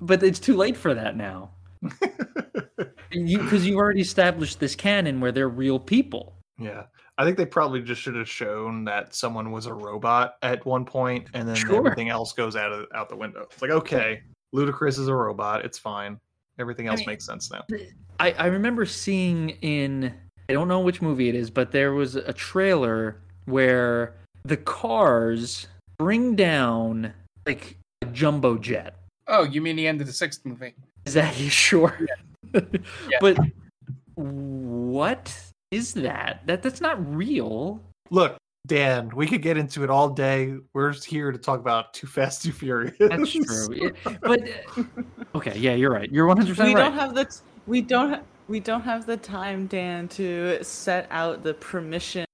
[0.00, 1.50] but it's too late for that now.
[3.10, 6.36] because you've already established this canon where they're real people.
[6.58, 6.84] Yeah.
[7.16, 10.84] I think they probably just should have shown that someone was a robot at one
[10.84, 11.76] point and then Sure.
[11.76, 13.46] everything else goes out of out the window.
[13.52, 14.22] It's like, okay,
[14.54, 16.18] Ludacris is a robot, it's fine.
[16.58, 17.62] Everything else mean- makes sense now.
[18.18, 20.12] I, I remember seeing in
[20.48, 23.16] I don't know which movie it is, but there was a trailer
[23.46, 24.14] where
[24.44, 25.66] the cars
[25.98, 27.12] bring down
[27.46, 28.96] like a jumbo jet.
[29.26, 30.74] Oh, you mean the end of the sixth movie?
[31.06, 31.98] Is that you sure?
[33.20, 33.36] But
[34.14, 35.36] what
[35.70, 36.42] is that?
[36.46, 37.80] That that's not real.
[38.10, 40.54] Look, Dan, we could get into it all day.
[40.72, 42.94] We're here to talk about Too Fast, Too Furious.
[42.98, 43.66] That's true.
[43.74, 44.42] Yeah, But
[45.34, 46.10] okay, yeah, you're right.
[46.12, 46.74] You're 100 percent right.
[46.74, 50.62] we don't have the t- we don't ha- we don't have the time dan to
[50.62, 52.26] set out the permissions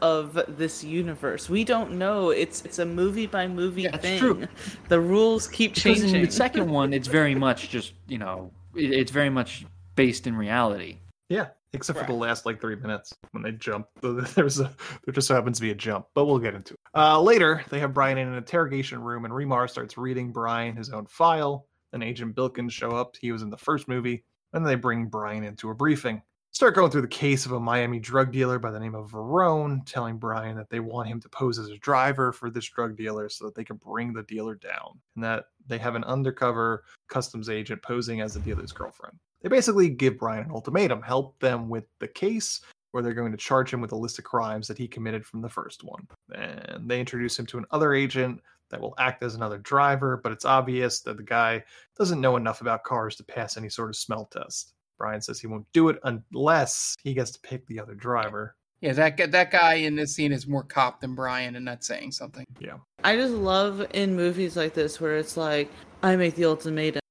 [0.00, 4.48] of this universe we don't know it's it's a movie by movie thing true.
[4.88, 8.92] the rules keep changing in the second one, it's very much just you know, it,
[8.92, 10.98] it's very much based in reality.
[11.28, 13.86] Yeah, except for the last like three minutes when they jump.
[14.00, 14.72] There's a
[15.04, 16.80] there just so happens to be a jump, but we'll get into it.
[16.94, 20.90] Uh, later, they have Brian in an interrogation room, and Remar starts reading Brian his
[20.90, 21.66] own file.
[21.92, 23.16] Then Agent Bilkins show up.
[23.20, 26.22] He was in the first movie, and they bring Brian into a briefing.
[26.54, 29.80] Start going through the case of a Miami drug dealer by the name of Verone,
[29.86, 33.30] telling Brian that they want him to pose as a driver for this drug dealer
[33.30, 37.48] so that they can bring the dealer down, and that they have an undercover customs
[37.48, 39.16] agent posing as the dealer's girlfriend.
[39.40, 42.60] They basically give Brian an ultimatum help them with the case,
[42.90, 45.40] where they're going to charge him with a list of crimes that he committed from
[45.40, 46.06] the first one.
[46.34, 48.42] And they introduce him to another agent
[48.72, 51.62] that will act as another driver, but it's obvious that the guy
[51.96, 54.74] doesn't know enough about cars to pass any sort of smell test.
[54.98, 58.56] Brian says he won't do it unless he gets to pick the other driver.
[58.80, 62.10] Yeah, that that guy in this scene is more cop than Brian, and that's saying
[62.10, 62.44] something.
[62.58, 62.78] Yeah.
[63.04, 65.70] i just love in movies like this where it's like
[66.02, 67.01] i make the ultimatum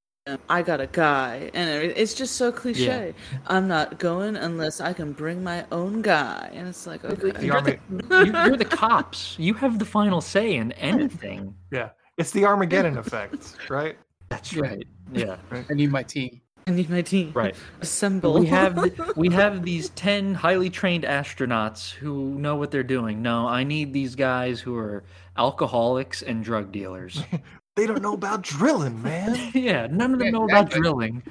[0.50, 3.14] i got a guy and it's just so cliche
[3.48, 7.60] i'm not going unless i can bring my own guy and it's like okay You're
[7.62, 9.36] the, you- you're the cops.
[9.40, 11.56] You have the final say in anything.
[11.72, 11.90] Yeah.
[12.18, 13.98] It's the Armageddon effect, right?
[14.30, 14.86] That's right.
[15.12, 15.38] Yeah.
[15.52, 16.40] I need my team.
[16.68, 17.32] I need my team.
[17.34, 17.56] Right.
[17.82, 18.38] Assemble.
[18.40, 23.22] We have th- we have these ten highly trained astronauts who know what they're doing.
[23.24, 25.04] No, I need these guys who are
[25.38, 27.24] alcoholics and drug dealers.
[27.76, 29.52] They don't know about drilling, man.
[29.54, 31.24] yeah, none of them know about drilling.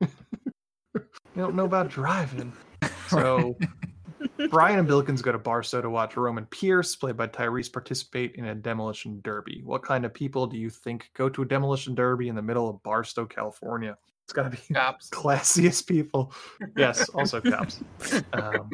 [0.00, 2.52] They don't know about driving.
[3.08, 3.56] So
[4.50, 8.46] Brian and Bilkins go to Barstow to watch Roman Pierce, played by Tyrese, participate in
[8.46, 9.62] a demolition derby.
[9.64, 12.68] What kind of people do you think go to a demolition derby in the middle
[12.68, 13.96] of Barstow, California?
[14.24, 15.08] It's got to be cops.
[15.12, 16.32] classiest people.
[16.76, 17.80] Yes, also cops.
[18.32, 18.70] Um,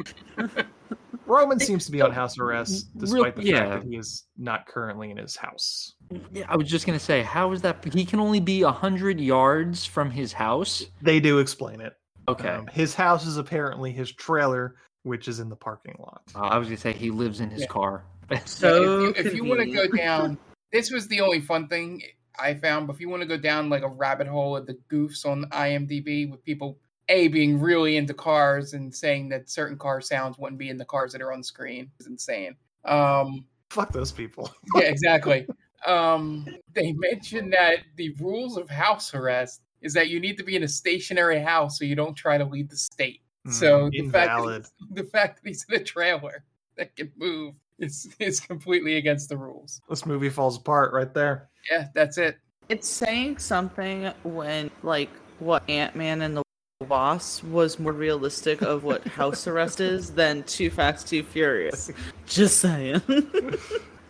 [1.25, 3.59] Roman seems to be on house arrest, despite the yeah.
[3.59, 5.93] fact that he is not currently in his house.
[6.31, 7.83] Yeah, I was just gonna say, how is that?
[7.93, 10.85] He can only be a hundred yards from his house.
[11.01, 11.93] They do explain it.
[12.27, 12.49] Okay.
[12.49, 16.21] Um, his house is apparently his trailer, which is in the parking lot.
[16.35, 17.67] Uh, I was gonna say he lives in his Yeah.
[17.67, 18.05] car.
[18.45, 20.37] So if you, if you want to go down,
[20.71, 22.01] this was the only fun thing
[22.39, 22.87] I found.
[22.87, 25.45] But if you want to go down like a rabbit hole of the goofs on
[25.51, 26.77] IMDb with people
[27.09, 30.85] a being really into cars and saying that certain car sounds wouldn't be in the
[30.85, 32.55] cars that are on screen is insane.
[32.85, 34.53] Um, Fuck those people.
[34.75, 35.47] yeah, exactly.
[35.85, 40.55] um, they mentioned that the rules of house arrest is that you need to be
[40.55, 43.21] in a stationary house so you don't try to leave the state.
[43.49, 44.71] So Mm, the fact, that he's,
[45.03, 46.45] the fact that he's in a trailer
[46.77, 49.81] that can move is is completely against the rules.
[49.89, 51.49] This movie falls apart right there.
[51.69, 52.37] Yeah, that's it.
[52.69, 55.09] It's saying something when, like,
[55.39, 56.43] what Ant Man and the
[56.83, 61.91] Wasp was more realistic of what house arrest is than Too Fast, Too Furious.
[62.25, 63.01] Just saying.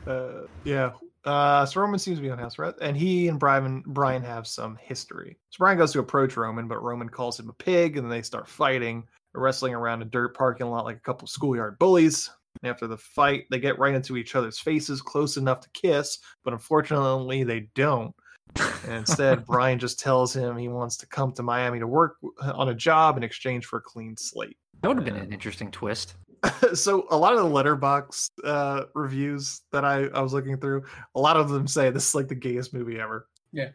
[0.06, 0.92] Uh, yeah.
[1.24, 4.46] Uh, so Roman seems to be on house arrest, and he and Brian Brian have
[4.46, 5.38] some history.
[5.50, 8.22] So Brian goes to approach Roman, but Roman calls him a pig, and then they
[8.22, 12.30] start fighting, wrestling around a dirt parking lot like a couple schoolyard bullies.
[12.62, 16.20] And after the fight, they get right into each other's faces, close enough to kiss,
[16.44, 18.14] but unfortunately, they don't.
[18.56, 22.70] And instead, Brian just tells him he wants to come to Miami to work on
[22.70, 24.58] a job in exchange for a clean slate.
[24.82, 26.16] That would have been an interesting twist.
[26.74, 30.84] so a lot of the Letterboxd uh reviews that I, I was looking through
[31.16, 33.70] a lot of them say this is like the gayest movie ever Yeah.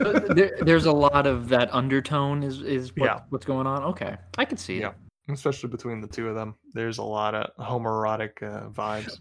[0.00, 3.20] there, there's a lot of that undertone is is what, Yeah.
[3.28, 3.84] what's going on.
[3.84, 4.80] Okay, I can see it.
[4.80, 4.92] Yeah.
[5.32, 9.16] especially between the two of them there's a lot of homoerotic uh, vibes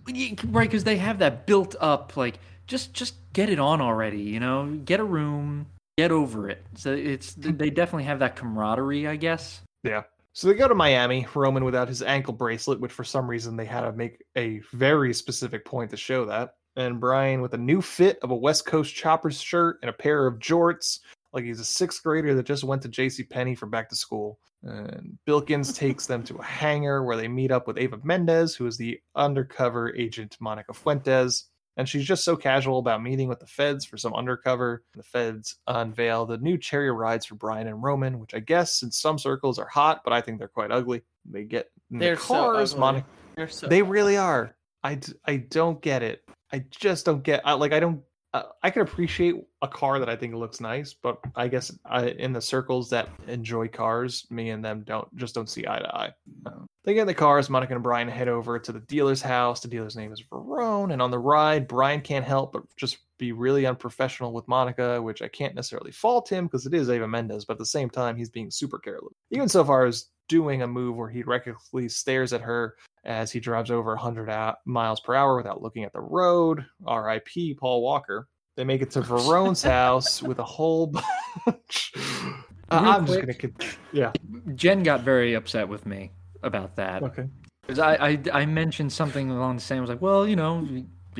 [0.51, 2.39] right because they have that built up like
[2.69, 4.65] just just get it on already you know?
[4.85, 5.67] Get a room.
[5.97, 6.63] Get over it.
[6.75, 9.61] So it's they definitely have that camaraderie i guess.
[9.83, 10.03] Yeah.
[10.33, 13.65] So they go to miami roman without his ankle bracelet which for some reason they
[13.65, 16.53] had to make a very specific point to show that.
[16.75, 20.27] And brian with a new fit of a west coast choppers shirt and a pair
[20.27, 20.99] of jorts.
[21.33, 24.39] Like he's a sixth grader that just went to jc penney for back to school.
[24.63, 28.67] And Bilkins takes them to a hangar where they meet up with Ava Mendes, who
[28.67, 31.48] is the undercover agent Monica Fuentes.
[31.79, 34.83] And she's just so casual about meeting with the feds for some undercover.
[34.97, 38.91] The feds unveil the new cherry rides for Brian and Roman, which I guess in
[38.91, 41.03] some circles are hot, but I think they're quite ugly.
[41.23, 42.73] They get in They're the cars.
[42.73, 42.79] ugly.
[42.81, 43.07] Monica,
[43.37, 44.57] They're so they really are.
[44.83, 46.21] I, d- I don't get it.
[46.51, 47.43] I just don't get.
[47.45, 48.01] I, like I don't
[48.33, 52.09] uh, I can appreciate a car that I think looks nice, but I guess I,
[52.09, 55.95] in the circles that enjoy cars, me and them don't just don't see eye to
[55.95, 56.13] eye.
[56.45, 57.49] Um, they get in the cars.
[57.49, 59.61] Monica and Brian head over to the dealer's house.
[59.61, 63.31] The dealer's name is Verone, and on the ride, Brian can't help but just be
[63.33, 67.45] really unprofessional with Monica, which I can't necessarily fault him because it is Ava Mendes,
[67.45, 69.13] but at the same time, he's being super careless.
[69.29, 72.75] Even so far as doing a move where he recklessly stares at her
[73.05, 76.65] as he drives over 100 miles per hour without looking at the road.
[76.87, 77.53] R.I.P.
[77.55, 78.27] Paul Walker.
[78.57, 81.93] They make it to Verone's house with a whole bunch.
[81.95, 82.35] Uh,
[82.71, 83.53] I'm just gonna,
[83.91, 84.11] yeah.
[84.55, 86.11] Jen got very upset with me
[86.43, 87.03] about that.
[87.03, 87.27] Okay.
[87.67, 89.77] 'Cause I, I I mentioned something along the same.
[89.77, 90.67] I was like, well, you know,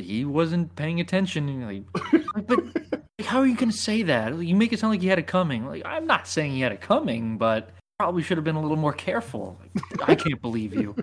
[0.02, 1.50] he wasn't paying attention.
[1.50, 4.38] And like, but like, how are you going to say that?
[4.38, 5.66] You make it sound like he had it coming.
[5.66, 8.78] Like, I'm not saying he had it coming, but probably should have been a little
[8.78, 9.60] more careful.
[10.00, 10.96] Like, I can't believe you.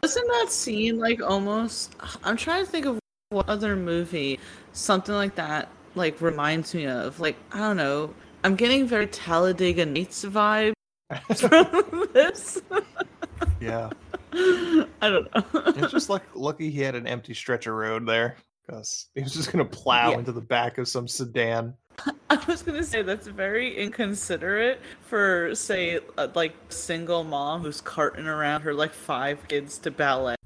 [0.00, 1.96] Doesn't that scene like almost?
[2.22, 2.98] I'm trying to think of
[3.30, 4.38] what other movie
[4.72, 7.20] something like that like reminds me of.
[7.20, 8.14] Like I don't know.
[8.44, 10.72] I'm getting very Talladega Nights vibe
[11.36, 12.62] from this.
[13.60, 13.90] Yeah.
[15.02, 15.44] I don't know.
[15.76, 18.36] It's just like lucky he had an empty stretch of road there
[18.66, 20.18] because he was just gonna plow Yeah.
[20.18, 21.74] into the back of some sedan.
[22.30, 28.26] I was gonna say that's very inconsiderate for say a, like single mom who's carting
[28.26, 30.36] around her like five kids to ballet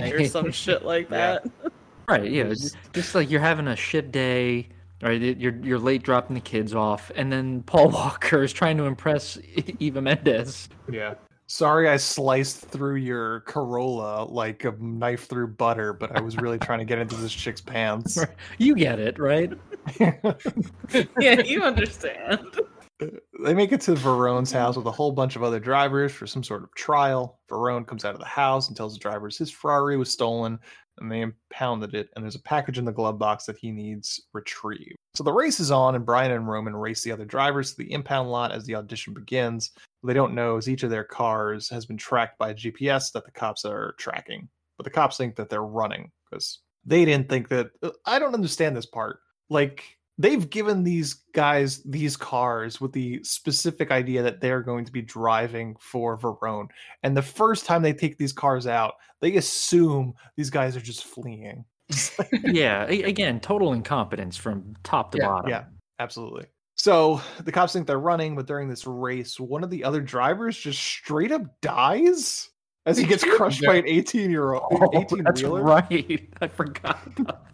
[0.00, 1.38] or some shit like Yeah.
[1.42, 1.72] that.
[2.08, 2.44] Right, yeah.
[2.44, 4.68] Just, just like you're having a shit day,
[5.02, 5.20] right?
[5.20, 9.38] You're you're late dropping the kids off, and then Paul Walker is trying to impress
[9.78, 10.68] Eva Mendes.
[10.90, 11.14] Yeah.
[11.52, 16.58] Sorry, I sliced through your Corolla like a knife through butter, but I was really
[16.58, 18.18] trying to get into this chick's pants.
[18.56, 19.52] You get it, right?
[20.00, 22.58] yeah, you understand.
[23.44, 26.44] They make it to Verone's house with a whole bunch of other drivers for some
[26.44, 27.40] sort of trial.
[27.50, 30.56] Verone comes out of the house and tells the drivers his Ferrari was stolen
[30.98, 34.20] and they impounded it, and there's a package in the glove box that he needs
[34.32, 34.94] retrieved.
[35.14, 37.92] So the race is on, and Brian and Roman race the other drivers to the
[37.92, 39.72] impound lot as the audition begins.
[40.02, 43.24] What they don't know is each of their cars has been tracked by GPS that
[43.24, 47.48] the cops are tracking, but the cops think that they're running because they didn't think
[47.48, 47.70] that.
[47.82, 49.20] uh, I don't understand this part.
[49.48, 54.92] Like, they've given these guys these cars with the specific idea that they're going to
[54.92, 56.68] be driving for Verone.
[57.02, 61.04] And the first time they take these cars out, they assume these guys are just
[61.04, 61.64] fleeing.
[62.44, 62.84] yeah.
[62.86, 65.50] Again, total incompetence from top to yeah, bottom.
[65.50, 65.64] Yeah,
[65.98, 66.46] absolutely.
[66.82, 70.58] So the cops think they're running, but during this race, one of the other drivers
[70.58, 72.50] just straight up dies
[72.86, 74.90] as he gets crushed by an 18 year old Oh,
[75.22, 75.62] that's wheeler.
[75.62, 76.28] right.
[76.40, 76.98] I forgot.
[77.16, 77.46] about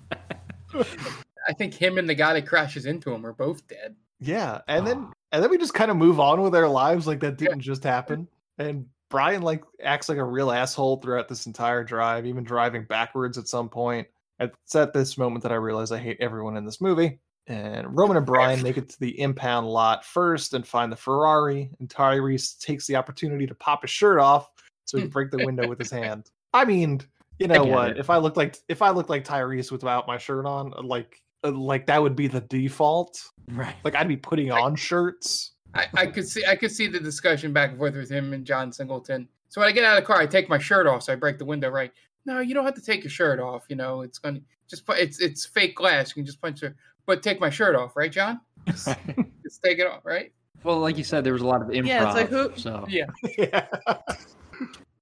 [1.47, 3.97] I think him and the guy that crashes into him are both dead.
[4.19, 5.13] Yeah, and then ah.
[5.33, 7.85] and then we just kind of move on with our lives like that didn't just
[7.85, 8.27] happen.
[8.57, 13.37] And Brian like acts like a real asshole throughout this entire drive, even driving backwards
[13.37, 14.09] at some point.
[14.41, 17.21] It's at this moment that I realize I hate everyone in this movie.
[17.49, 21.71] And Roman and Brian make it to the impound lot first and find the Ferrari.
[21.81, 24.51] And Tyrese takes the opportunity to pop his shirt off
[24.85, 26.31] so he can break the window with his hand.
[26.53, 27.01] I mean,
[27.39, 27.93] you know what?
[27.93, 27.99] it.
[27.99, 31.53] If I looked like if I looked like Tyrese without my shirt on, like uh,
[31.53, 33.25] like that would be the default.
[33.51, 33.75] Right.
[33.83, 35.53] Like I'd be putting on shirts.
[35.75, 38.45] I, I could see I could see the discussion back and forth with him and
[38.45, 39.29] John Singleton.
[39.49, 41.17] So when I get out of the car, I take my shirt off, so I
[41.17, 41.71] break the window.
[41.71, 41.93] Right?
[42.27, 43.65] No, you don't have to take your shirt off.
[43.69, 46.11] You know, it's gonna just put it's it's fake glass.
[46.11, 46.75] You can just punch it,
[47.09, 48.41] but take my shirt off, right, John?
[48.67, 48.87] Just,
[49.43, 50.31] just take it off, right?
[50.63, 51.87] Well, like you said, there was a lot of improv.
[51.87, 53.07] Yeah, it's like who- So Yeah.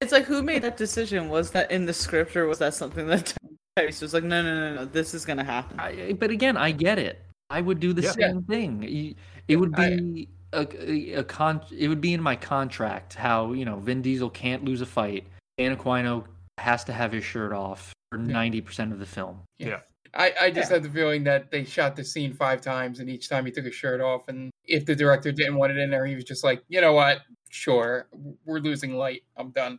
[0.01, 1.31] It's like who made that decision?
[1.31, 3.33] Was that in the script or was that something that
[3.79, 5.81] Tyrese was like, no, no, no, no, this is gonna happen?
[5.81, 7.23] I, but again, I get it.
[7.49, 8.11] I would do the Yeah.
[8.13, 9.17] same thing.
[9.49, 11.63] It would be a, a, a con.
[11.77, 15.25] It would be in my contract how you know Vin Diesel can't lose a fight.
[15.57, 16.25] Dan Aquino
[16.59, 19.41] has to have his shirt off for ninety percent of the film.
[19.59, 19.81] Yeah.
[20.17, 23.29] I, I just had the feeling that they shot the scene five times, and each
[23.29, 24.29] time he took his shirt off.
[24.29, 26.93] And if the director didn't want it in there, he was just like, you know
[26.93, 27.19] what?
[27.51, 28.09] Sure,
[28.45, 29.23] we're losing light.
[29.37, 29.79] I'm done.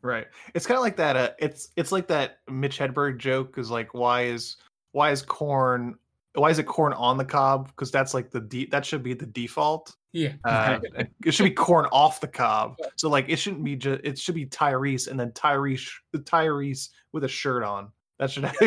[0.00, 0.26] Right.
[0.54, 1.16] It's kind of like that.
[1.16, 4.56] Uh, it's it's like that Mitch Hedberg joke is like, why is
[4.92, 5.96] why is corn
[6.34, 7.68] why is it corn on the cob?
[7.68, 9.94] Because that's like the de- that should be the default.
[10.12, 10.32] Yeah.
[10.44, 10.78] Uh,
[11.24, 12.76] it should be corn off the cob.
[12.96, 16.88] So like it shouldn't be just it should be Tyrese and then Tyrese the Tyrese
[17.12, 17.90] with a shirt on.
[18.18, 18.44] That should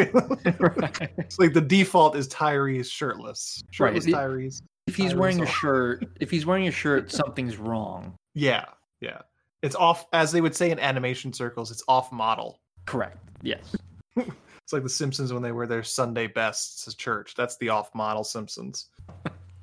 [1.17, 3.63] it's like the default is Tyrese shirtless.
[3.71, 4.13] Shirtless Right.
[4.15, 4.61] Tyrese.
[4.87, 8.15] If he's Tyrese wearing a shirt, if he's wearing a shirt, something's wrong.
[8.33, 8.65] Yeah,
[9.01, 9.21] yeah.
[9.61, 12.59] It's off as they would say in animation circles, it's off model.
[12.85, 13.17] Correct.
[13.41, 13.75] Yes.
[14.15, 17.35] It's like the Simpsons when they wear their Sunday bests to church.
[17.35, 18.87] That's the off model Simpsons.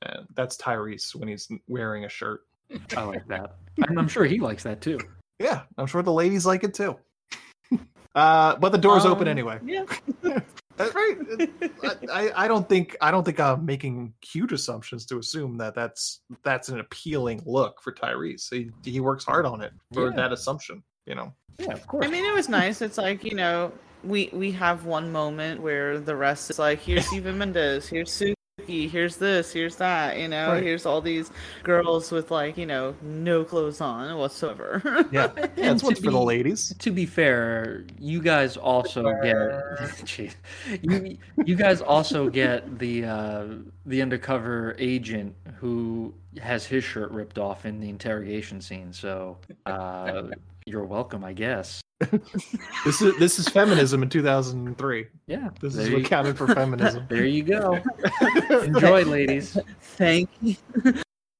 [0.03, 2.43] and that's Tyrese when he's wearing a shirt.
[2.97, 3.57] I like that.
[3.89, 4.99] I'm, I'm sure he likes that too.
[5.39, 6.97] Yeah, I'm sure the ladies like it too.
[8.15, 9.59] Uh, but the door's open Um, anyway.
[9.65, 9.85] Yeah.
[10.77, 11.17] That's right.
[11.83, 15.75] I, I, I don't think I don't think I'm making huge assumptions to assume that
[15.75, 18.49] that's that's an appealing look for Tyrese.
[18.51, 20.17] He he works hard on it for Yeah.
[20.17, 20.83] that assumption.
[21.07, 21.35] You know.
[21.59, 22.07] Yeah, of course.
[22.07, 22.81] I mean, it was nice.
[22.81, 23.71] It's like you know,
[24.03, 28.33] we we have one moment where the rest is like, here's Eva Mendes, here's Suki,
[28.67, 30.19] here's this, here's that.
[30.19, 30.63] You know, Right.
[30.63, 31.31] here's all these
[31.63, 34.81] girls with like you know no clothes on whatsoever.
[35.13, 36.75] Yeah, yeah, And it's one's for the ladies.
[36.79, 39.33] To be fair, you guys also get
[40.05, 40.35] Jeez.
[40.83, 43.45] you you guys also get the uh,
[43.87, 48.93] the undercover agent who has his shirt ripped off in the interrogation scene.
[48.93, 49.37] So
[49.67, 50.23] uh,
[50.67, 51.81] you're welcome, I guess.
[52.85, 55.07] This is this is feminism in 2003.
[55.27, 57.07] Yeah, This there is what you- counted for feminism.
[57.09, 57.79] There you go.
[58.51, 59.57] Enjoy, ladies.
[59.81, 60.57] Thank you.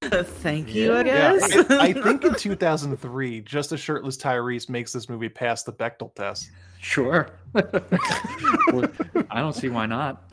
[0.03, 1.71] Thank you, I Yeah, guess.
[1.71, 6.15] I, I think in 2003, just a shirtless Tyrese makes this movie pass the Bechdel
[6.15, 6.51] test.
[6.81, 7.29] Sure.
[7.55, 8.89] Well,
[9.31, 10.29] I don't see why not.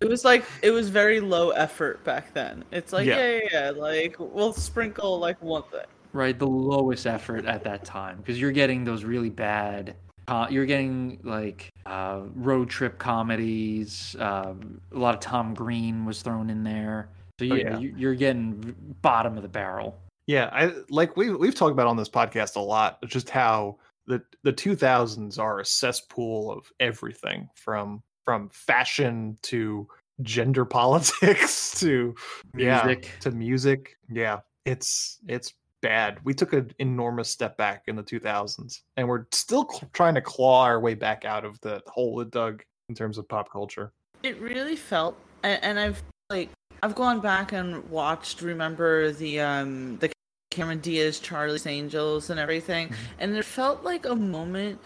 [0.00, 2.64] It was like it was very low effort back then.
[2.70, 3.18] It's like Yeah.
[3.18, 3.70] yeah, yeah, yeah.
[3.70, 5.80] Like we'll sprinkle like one thing.
[6.16, 9.96] Right, the lowest effort at that time because you're getting those really bad.
[10.28, 14.16] Uh, you're getting like uh, road trip comedies.
[14.18, 17.78] Um, a lot of Tom Green was thrown in there, so Oh, you, yeah.
[17.78, 19.98] you- you're getting bottom of the barrel.
[20.26, 23.76] Yeah, I like we we've talked about on this podcast a lot just how
[24.06, 29.86] the the 2000s are a cesspool of everything from from fashion to
[30.22, 32.14] gender politics to
[32.56, 33.10] yeah Music.
[33.20, 33.96] to music.
[34.10, 35.52] Yeah, it's it's
[35.82, 36.18] bad.
[36.24, 40.20] We took an enormous step back in the 2000s and we're still cl- trying to
[40.20, 43.92] claw our way back out of the hole it dug in terms of pop culture.
[44.22, 46.50] It really felt, and, and I've like
[46.82, 48.42] I've gone back and watched.
[48.42, 50.10] Remember the um the
[50.50, 54.80] Cameron Diaz, Charlie's Angels, and everything, and it felt like a moment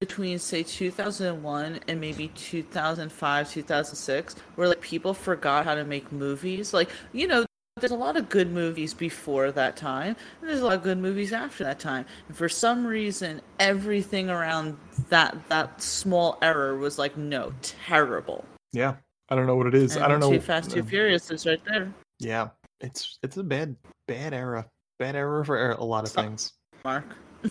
[0.00, 6.72] between say 2001 and maybe 2005 2006 where like people forgot how to make movies
[6.72, 7.44] like you know
[7.80, 10.98] there's a lot of good movies before that time and there's a lot of good
[10.98, 14.76] movies after that time and for some reason everything around
[15.08, 18.94] that that small error was like no terrible Yeah,
[19.28, 19.96] I don't know what it is.
[19.96, 20.30] I don't know.
[20.30, 21.92] Too Fast, Too Furious is right there.
[22.18, 22.48] Yeah,
[22.80, 23.76] it's it's a bad
[24.06, 24.66] bad era.
[24.98, 26.52] Bad era for a lot of things.
[26.84, 27.04] Mark.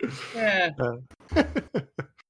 [0.34, 0.70] Yeah.
[0.78, 0.96] Uh,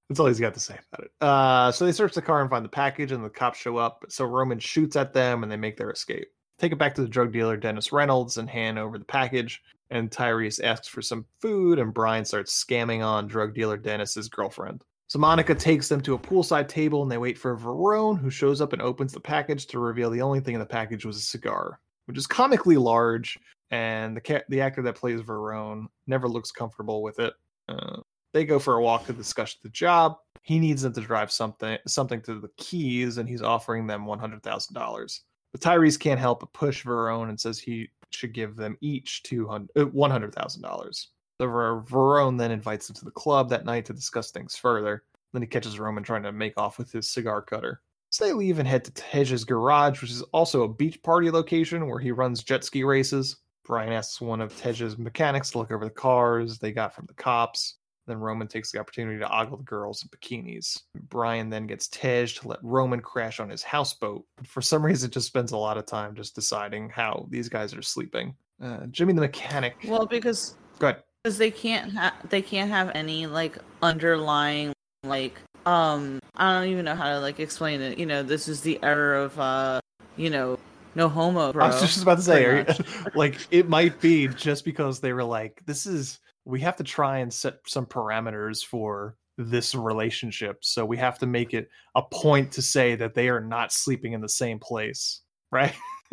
[0.09, 1.13] that's all he's got to say about it.
[1.21, 4.05] Uh, so they search the car and find the package, and the cops show up.
[4.09, 6.29] So Roman shoots at them, and they make their escape.
[6.59, 9.63] Take it back to the drug dealer Dennis Reynolds and hand over the package.
[9.91, 14.83] And Tyrese asks for some food, and Brian starts scamming on drug dealer Dennis's girlfriend.
[15.09, 18.61] So Monica takes them to a poolside table, and they wait for Verone, who shows
[18.61, 21.21] up and opens the package to reveal the only thing in the package was a
[21.21, 23.39] cigar, which is comically large.
[23.71, 27.35] And the ca- the actor that plays Verone never looks comfortable with it.
[27.69, 27.99] Uh,
[28.33, 30.17] they go for a walk to discuss the job.
[30.43, 34.19] He needs them to drive something something to the keys, and he's offering them one
[34.19, 35.23] hundred thousand dollars.
[35.55, 39.85] But Tyrese can't help but push Verone and says he should give them each uh,
[39.85, 41.11] one hundred thousand dollars.
[41.41, 45.05] So Ver- Verone then invites them to the club that night to discuss things further.
[45.33, 47.83] Then he catches Roman trying to make off with his cigar cutter.
[48.11, 51.87] So they leave and head to Tej's garage, which is also a beach party location
[51.87, 53.37] where he runs jet ski races.
[53.65, 57.15] Brian asks one of Tej's mechanics to look over the cars they got from the
[57.15, 57.77] cops.
[58.07, 60.81] Then Roman takes the opportunity to ogle the girls in bikinis.
[61.09, 64.25] Brian then gets Tej to let Roman crash on his houseboat.
[64.47, 67.83] For some reason, just spends a lot of time just deciding how these guys are
[67.83, 68.35] sleeping.
[68.63, 69.77] Uh, Jimmy the mechanic.
[69.89, 71.03] Well, because Go ahead.
[71.23, 74.73] because they can't have they can't have any like underlying
[75.03, 77.99] like um I don't even know how to like explain it.
[77.99, 79.81] You know, this is the era of uh
[80.17, 80.59] you know
[80.95, 81.53] no homo.
[81.53, 85.01] Bro, I was just about to say, are you- like, it might be just because
[85.01, 89.75] they were like, this is, we have to try and set some parameters for this
[89.75, 90.59] relationship.
[90.63, 94.13] So we have to make it a point to say that they are not sleeping
[94.13, 95.75] in the same place, right?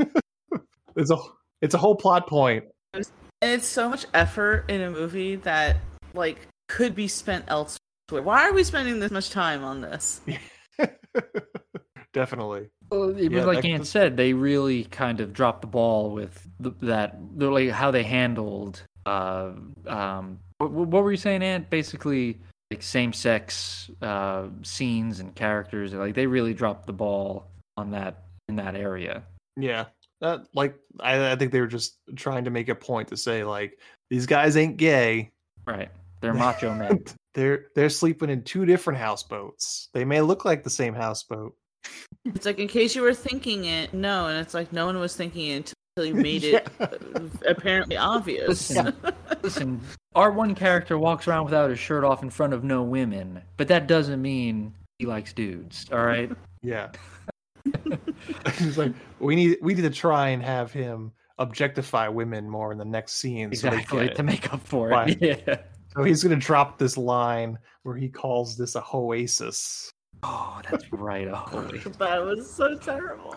[0.95, 1.17] it's a,
[1.61, 2.65] it's a whole plot point.
[2.93, 3.05] and
[3.41, 5.77] it's so much effort in a movie that
[6.13, 7.77] like could be spent elsewhere.
[8.09, 10.21] Why are we spending this much time on this?
[12.13, 12.69] Definitely.
[12.89, 16.47] Well, it Yeah, like that- Ant said, they really kind of dropped the ball with
[16.59, 17.15] the, that.
[17.37, 18.83] The, like how they handled.
[19.05, 19.51] Uh,
[19.87, 21.69] um, what, what were you saying, Ant?
[21.69, 22.39] Basically,
[22.71, 25.93] like same-sex uh, scenes and characters.
[25.93, 27.47] Like they really dropped the ball
[27.77, 29.23] on that in that area.
[29.57, 29.85] Yeah.
[30.21, 33.43] That, like, I, I think they were just trying to make a point to say,
[33.43, 33.79] like,
[34.11, 35.31] these guys ain't gay.
[35.65, 35.89] Right.
[36.21, 37.03] They're macho men.
[37.33, 39.89] they're they're sleeping in two different houseboats.
[39.93, 41.55] They may look like the same houseboat.
[42.25, 45.15] It's like in case you were thinking it, no, and it's like no one was
[45.15, 46.87] thinking it until you made it uh,
[47.47, 48.47] apparently obvious.
[48.69, 48.95] Listen,
[49.43, 49.81] Listen,
[50.15, 53.67] our one character walks around without his shirt off in front of no women, but
[53.67, 55.85] that doesn't mean he likes dudes.
[55.91, 56.31] All right.
[56.63, 56.91] Yeah.
[58.59, 62.77] He's like, we need we need to try and have him objectify women more in
[62.77, 63.51] the next scene.
[63.55, 64.91] so they Exactly get to make up for it.
[64.91, 65.17] Right.
[65.19, 65.57] Yeah.
[65.95, 69.89] So he's gonna drop this line where he calls this a hoasis.
[70.21, 71.27] Oh, that's right.
[71.27, 71.79] A holy.
[71.79, 73.35] That was so terrible.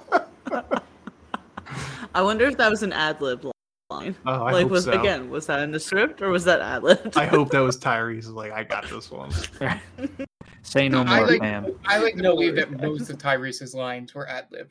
[2.14, 3.44] I wonder if that was an ad lib
[3.90, 4.14] line.
[4.26, 4.92] Oh, I like, hope was so.
[4.92, 7.12] again, was that in the script or was that ad lib?
[7.16, 8.32] I hope that was Tyrese.
[8.32, 9.30] Like, I got this one.
[10.62, 11.78] Say no I more, like, fam.
[11.84, 14.70] I like to No believe that most of Tyrese's lines were ad lib.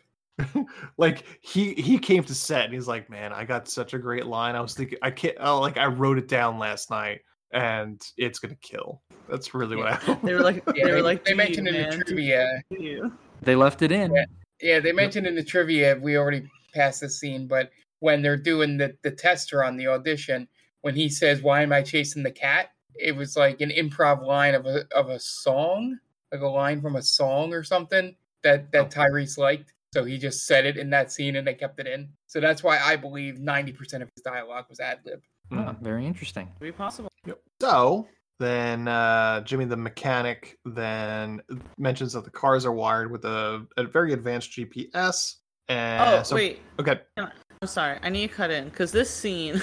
[0.98, 4.26] like he he came to set and he's like, man, I got such a great
[4.26, 4.56] line.
[4.56, 5.38] I was thinking, I can't.
[5.40, 7.22] Oh, like I wrote it down last night,
[7.52, 9.03] and it's gonna kill.
[9.30, 10.22] That's really what I hope.
[10.24, 12.64] They were like, Yeah, they were like, they "Dude, mentioned in the trivia.
[13.44, 14.15] They left it in.
[14.60, 15.99] Yeah, they mentioned in the trivia.
[16.02, 20.48] We already passed this scene, but when they're doing the the tester on the audition,
[20.82, 24.56] when he says, "Why am I chasing the cat?" It was like an improv line
[24.56, 26.00] of a of a song,
[26.32, 29.74] like a line from a song or something that that Tyrese liked.
[29.94, 32.10] So he just said it in that scene, and they kept it in.
[32.28, 35.22] So that's why I believe ninety percent of his dialogue was ad lib.
[35.52, 36.50] Ah, very interesting.
[36.60, 37.10] Could be possible.
[37.62, 38.08] So
[38.40, 41.41] then uh, Jimmy the mechanic then
[41.78, 45.36] mentions that the cars are wired with a, a very advanced GPS.
[45.69, 46.99] And Oh uh, so- wait, Okay.
[47.18, 47.98] I'm sorry.
[48.03, 49.61] I need to cut in because this scene,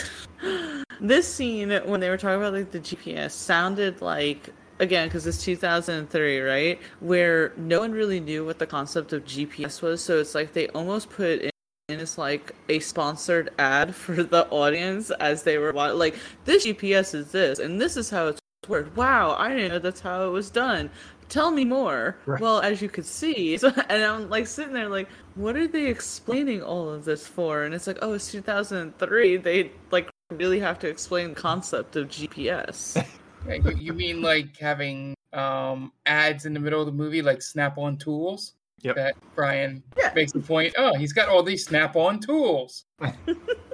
[1.01, 4.49] this scene when they were talking about like the GPS sounded like
[4.79, 6.81] again because it's 2003, right?
[7.01, 10.69] Where no one really knew what the concept of GPS was, so it's like they
[10.69, 11.51] almost put in.
[11.91, 16.17] It's like a sponsored ad for the audience as they were wa- like,
[16.47, 18.97] this GPS is this, and this is how it's worked.
[18.97, 20.89] Wow, I didn't know that's how it was done.
[21.31, 22.19] Tell me more.
[22.27, 22.41] Right.
[22.41, 25.87] Well, as you could see, so, and I'm like sitting there like, what are they
[25.87, 27.63] explaining all of this for?
[27.63, 29.39] And it's like, oh, it's 2003.
[29.39, 33.03] They like really have to explain the concept of GPS.
[33.49, 37.97] You, you mean like having um ads in the middle of the movie, like Snap-on
[37.97, 38.55] tools?
[38.83, 38.97] Yep.
[38.97, 39.83] That Brian
[40.15, 40.75] makes the point.
[40.77, 42.87] Oh, he's got all these Snap-on tools.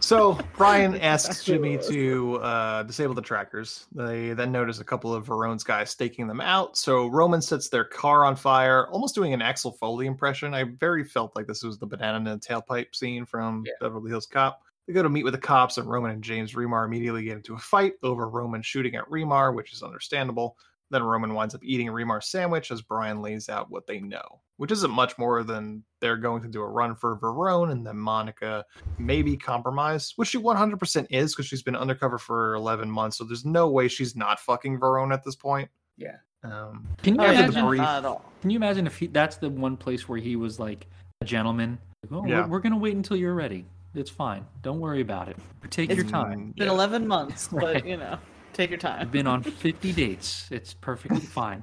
[0.00, 3.86] So Brian asks Jimmy to uh, disable the trackers.
[3.92, 6.76] They then notice a couple of Verone's guys staking them out.
[6.76, 10.54] So Roman sets their car on fire, almost doing an Axel Foley impression.
[10.54, 14.26] I very felt like this was the banana in the tailpipe scene from Beverly Hills
[14.26, 14.62] Cop.
[14.86, 17.54] They go to meet with the cops, and Roman and James Remar immediately get into
[17.54, 20.56] a fight over Roman shooting at Remar, which is understandable.
[20.90, 24.40] Then Roman winds up eating a Remar's sandwich as Brian lays out what they know,
[24.56, 27.96] which isn't much more than they're going to do a run for Verone and then
[27.96, 28.64] Monica
[28.98, 33.18] may be compromised, which she 100% is because she's been undercover for 11 months.
[33.18, 35.70] So there's no way she's not fucking Verone at this point.
[35.96, 36.16] Yeah.
[36.42, 37.54] Um, Can you after imagine?
[37.54, 40.86] the brief, Can you imagine if he, that's the one place where he was like
[41.20, 41.78] a gentleman?
[42.08, 42.40] Like, oh, Yeah.
[42.42, 43.66] we're, we're gonna wait until you're ready.
[43.94, 44.46] It's fine.
[44.62, 45.36] Don't worry about it.
[45.68, 46.48] Take your time.
[46.50, 47.84] It's been 11 months, but Right.
[47.86, 48.18] you know,
[48.52, 49.00] take your time.
[49.00, 50.48] I've been on 50 dates.
[50.50, 51.62] It's perfectly fine.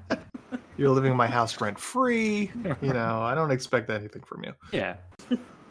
[0.78, 2.52] you're living in my house rent free.
[2.82, 4.54] You know, I don't expect anything from you.
[4.72, 4.96] Yeah.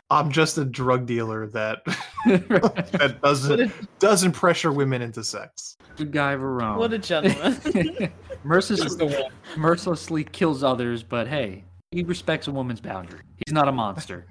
[0.08, 1.84] I'm just a drug dealer that
[2.26, 5.76] that doesn't doesn't pressure women into sex.
[5.96, 6.76] Good guy, Verone.
[6.76, 8.12] What a gentleman.
[8.44, 9.24] Mercilessly,
[9.56, 13.22] mercilessly kills others, but hey, he respects a woman's boundary.
[13.44, 14.26] He's not a monster.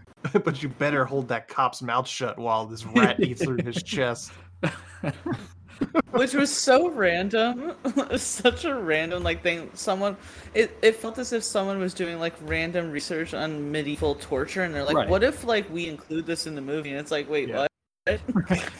[0.45, 4.31] but you better hold that cop's mouth shut while this rat eats through his chest.
[6.11, 7.75] Which was so random
[8.09, 10.15] was such a random like thing someone
[10.53, 14.73] it, it felt as if someone was doing like random research on medieval torture and
[14.73, 15.09] they're like Right.
[15.09, 17.69] what if like we include this in the movie and it's like wait what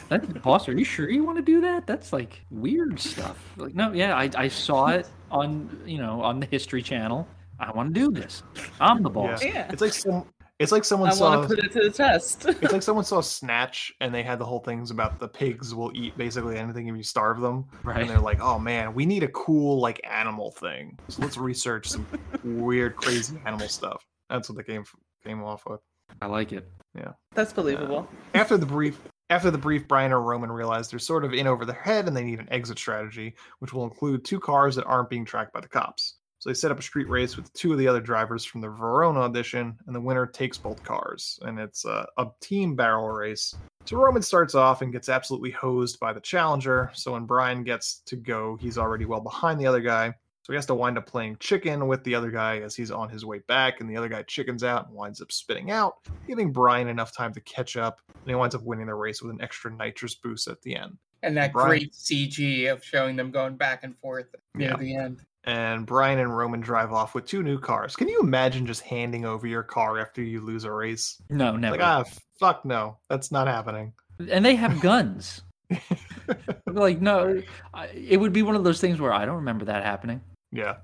[0.08, 1.84] That's, boss, are you sure you want to do that?
[1.84, 3.36] That's like weird stuff.
[3.56, 7.26] Like, no, yeah, I, I saw it on you know on the History Channel.
[7.58, 8.44] I want to do this.
[8.80, 9.42] I'm the boss.
[9.42, 9.66] Yeah.
[9.72, 10.26] It's like some
[10.58, 13.04] it's like someone i saw want to put it to the test it's like someone
[13.04, 16.88] saw Snatch and they had the whole things about the pigs will eat basically anything
[16.88, 17.66] if you starve them.
[17.82, 18.00] Right.
[18.00, 20.98] And they're like, oh man, we need a cool like animal thing.
[21.08, 22.06] So let's research some
[22.44, 24.04] weird, crazy animal stuff.
[24.30, 24.84] That's what they came
[25.24, 25.80] came off with.
[26.20, 26.68] I like it.
[26.96, 27.12] Yeah.
[27.34, 31.34] that's believable After the brief after the brief, Brian and Roman realize they're sort of
[31.34, 34.76] in over their head and they need an exit strategy, which will include two cars
[34.76, 36.15] that aren't being tracked by the cops.
[36.46, 38.68] So they set up a street race with two of the other drivers from the
[38.68, 41.40] Verone audition, and the winner takes both cars.
[41.42, 43.56] And it's a, a team barrel race.
[43.84, 46.92] So Roman starts off and gets absolutely hosed by the challenger.
[46.94, 50.14] So when Brian gets to go, he's already well behind the other guy.
[50.44, 53.08] So he has to wind up playing chicken with the other guy as he's on
[53.08, 55.94] his way back, and the other guy chickens out and winds up spitting out,
[56.28, 59.32] giving Brian enough time to catch up, and he winds up winning the race with
[59.32, 60.96] an extra nitrous boost at the end.
[61.24, 64.76] And that Brian- great CG of showing them going back and forth near Yeah.
[64.76, 65.22] the end.
[65.46, 67.94] And Brian and Roman drive off with two new cars.
[67.94, 71.22] Can you imagine just handing over your car after you lose a race?
[71.30, 71.76] No, never.
[71.76, 72.04] Like, ah,
[72.40, 73.92] fuck no, that's not happening.
[74.30, 75.42] and they have guns.
[76.66, 77.42] like, no,
[77.72, 80.20] I, it would be one of those things where I don't remember that happening.
[80.52, 80.76] Yeah.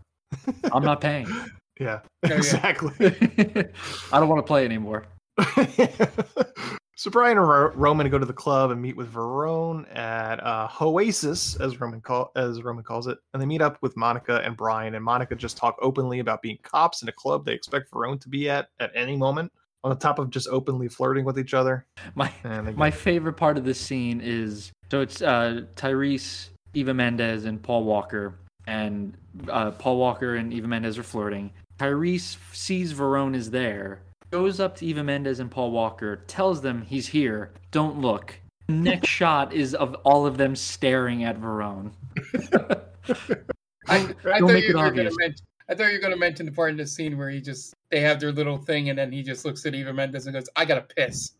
[0.73, 1.27] I'm not paying.
[1.81, 2.01] Yeah.
[2.23, 2.35] yeah.
[2.35, 2.93] Exactly.
[4.13, 5.07] I don't want to play anymore.
[7.03, 10.69] So Brian and Ro- Roman go to the club and meet with Verone at uh,
[10.81, 14.57] Oasis, as Roman call as Roman calls it, and they meet up with Monica and
[14.57, 14.95] Brian.
[14.95, 18.29] And Monica just talk openly about being cops in a club they expect Verone to
[18.29, 19.51] be at at any moment.
[19.83, 21.87] On the top of just openly flirting with each other.
[22.15, 22.31] My
[22.77, 27.83] my favorite part of this scene is so it's uh, Tyrese, Eva Mendes, and Paul
[27.83, 28.39] Walker,
[28.69, 29.17] and
[29.49, 31.51] uh, Paul Walker and Eva Mendes are flirting.
[31.81, 36.83] Tyrese sees Verone is there, goes up to Eva Mendes and Paul Walker, tells them
[36.83, 37.53] he's here.
[37.71, 38.41] Don't look.
[38.69, 41.93] Next shot is of all of them staring at Verone.
[43.89, 45.47] I, I thought make you it were going to mention.
[45.69, 47.75] I thought you were going to mention the part in the scene where he just
[47.91, 50.49] they have their little thing and then he just looks at Eva Mendes and goes,
[50.57, 51.33] "I gotta piss."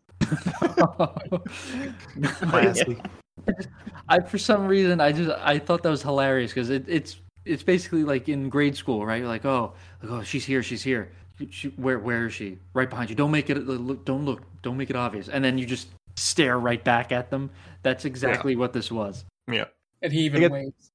[2.21, 3.01] Classy.
[4.09, 7.63] I for some reason I just I thought that was hilarious because it, it's it's
[7.63, 9.17] basically like in grade school, right?
[9.17, 11.11] You're like, oh, like, oh, she's here, she's here.
[11.49, 12.59] She, where where is she?
[12.73, 13.15] Right behind you.
[13.15, 14.05] Don't make it uh, look.
[14.05, 14.41] Don't look.
[14.61, 15.29] Don't make it obvious.
[15.29, 17.49] And then you just stare right back at them.
[17.81, 19.25] That's exactly what this was.
[19.51, 19.65] Yeah.
[20.01, 20.91] And he even They get- waves.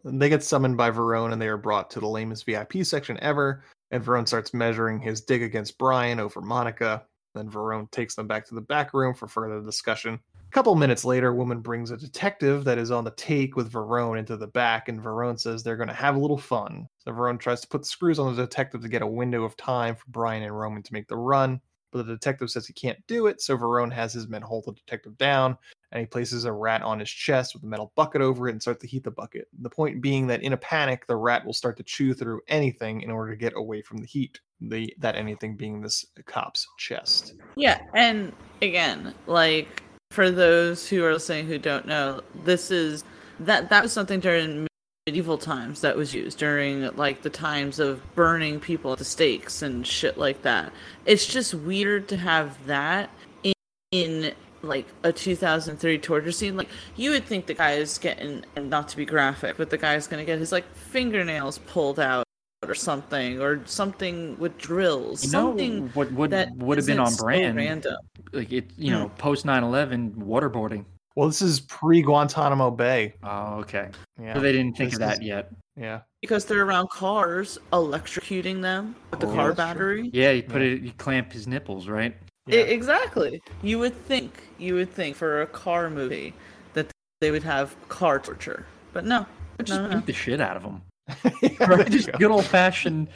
[0.04, 3.62] they get summoned by Verone and they are brought to the lamest VIP section ever.
[3.90, 7.04] And Verone starts measuring his dig against Brian over Monica.
[7.34, 10.18] Then Verone takes them back to the back room for further discussion.
[10.50, 13.70] A couple minutes later, a woman brings a detective that is on the take with
[13.70, 16.88] Verone into the back, and Verone says they're going to have a little fun.
[16.98, 19.94] So Verone tries to put screws on the detective to get a window of time
[19.94, 21.60] for Brian and Roman to make the run.
[21.92, 24.72] But the detective says he can't do it, so Verone has his men hold the
[24.72, 25.56] detective down,
[25.92, 28.60] and he places a rat on his chest with a metal bucket over it and
[28.60, 29.46] starts to heat the bucket.
[29.62, 33.02] The point being that in a panic, the rat will start to chew through anything
[33.02, 34.40] in order to get away from the heat.
[34.60, 37.34] The that anything being this cop's chest.
[37.54, 43.04] Yeah, and again, like for those who are listening who don't know, this is
[43.38, 44.66] that that was something during
[45.06, 49.62] medieval times that was used during like the times of burning people at the stakes
[49.62, 50.72] and shit like that.
[51.06, 53.10] It's just weird to have that
[53.42, 53.52] in,
[53.92, 56.56] in like a 2003 torture scene.
[56.56, 59.78] Like you would think the guy is getting, and not to be graphic, but the
[59.78, 62.26] guy's gonna get his like fingernails pulled out
[62.66, 65.24] or something, or something with drills.
[65.24, 67.56] You know something what would that would have been isn't on so brand?
[67.56, 67.96] random.
[68.32, 69.16] Like it, you know, hmm.
[69.16, 70.84] post 9/11 waterboarding.
[71.16, 73.14] Well, this is pre Guantanamo Bay.
[73.22, 73.88] Oh, okay.
[74.20, 74.34] Yeah.
[74.34, 75.52] So they didn't think This of is- that yet.
[75.76, 76.00] Yeah.
[76.20, 80.02] because they're around cars, electrocuting them with the Oh, car that's true.
[80.02, 80.10] battery.
[80.12, 82.14] Yeah, you put it, you clamp his nipples, right?
[82.48, 83.40] I- exactly.
[83.62, 86.34] You would think, you would think for a car movie
[86.74, 86.90] that
[87.22, 89.24] they would have car torture, but no,
[89.60, 89.96] Just no, no, no.
[89.98, 90.64] beat the shit out of
[91.10, 91.56] him.
[91.60, 91.90] right?
[91.90, 93.08] Just good old fashioned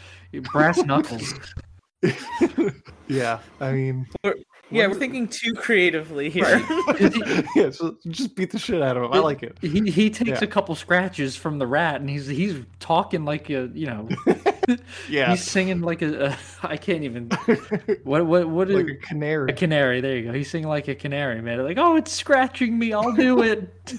[0.52, 1.34] brass knuckles.
[3.08, 4.06] Yeah, I mean,
[4.70, 6.44] Yeah, we're thinking too creatively here.
[7.56, 9.12] yeah, so just beat the shit out of him.
[9.12, 9.56] I like it.
[9.60, 10.44] He he takes Yeah.
[10.44, 14.08] a couple scratches from the rat, and he's he's talking like a you know.
[15.08, 15.30] Yeah.
[15.30, 17.28] He's singing like a, a I can't even.
[18.04, 19.50] What what what Like is- a canary.
[19.52, 20.00] A canary.
[20.00, 20.32] There you go.
[20.32, 21.62] He's singing like a canary, man.
[21.62, 22.92] Like oh, it's scratching me.
[22.94, 23.94] I'll do it.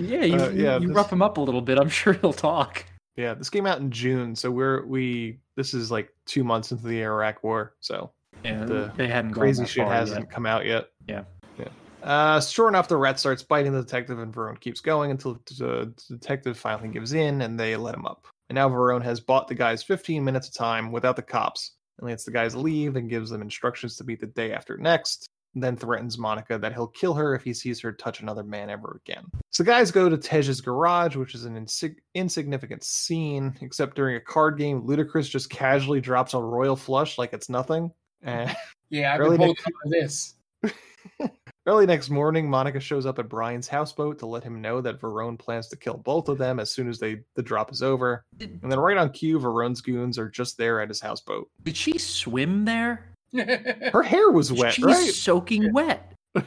[0.00, 1.78] Yeah, you, Uh, yeah, you this- rough him up a little bit.
[1.78, 2.84] I'm sure he'll talk.
[3.16, 6.86] Yeah, this came out in June, so we're we this is like two months into
[6.86, 8.10] the Iraq War, so
[8.44, 10.30] Yeah, the they hadn't crazy shit hasn't yet.
[10.30, 10.88] come out yet.
[11.06, 11.24] Yeah.
[11.58, 11.68] Yeah.
[12.02, 15.92] Uh, sure enough, the rat starts biting the detective, and Verone keeps going until the
[16.08, 18.26] detective finally gives in, and they let him up.
[18.48, 22.08] And now Verone has bought the guys 15 minutes of time without the cops, and
[22.08, 25.26] lets the guys leave and gives them instructions to meet the day after next.
[25.54, 28.70] And then threatens Monica that he'll kill her if he sees her touch another man
[28.70, 29.24] ever again.
[29.50, 34.14] So the guys go to Tej's garage, which is an insig- insignificant scene, except during
[34.14, 37.90] a card game, Ludacris just casually drops a royal flush like it's nothing.
[38.22, 38.54] And
[38.90, 41.30] Yeah, I've Early been next- holding up for this.
[41.66, 45.38] Early next morning, Monica shows up at Brian's houseboat to let him know that Verone
[45.38, 48.24] plans to kill both of them as soon as they the drop is over.
[48.40, 51.48] And then right on cue, Verone's goons are just there at his houseboat.
[51.62, 53.09] Did she swim there?
[53.92, 55.10] Her hair was wet, She's right?
[55.14, 56.12] soaking wet.
[56.36, 56.42] I-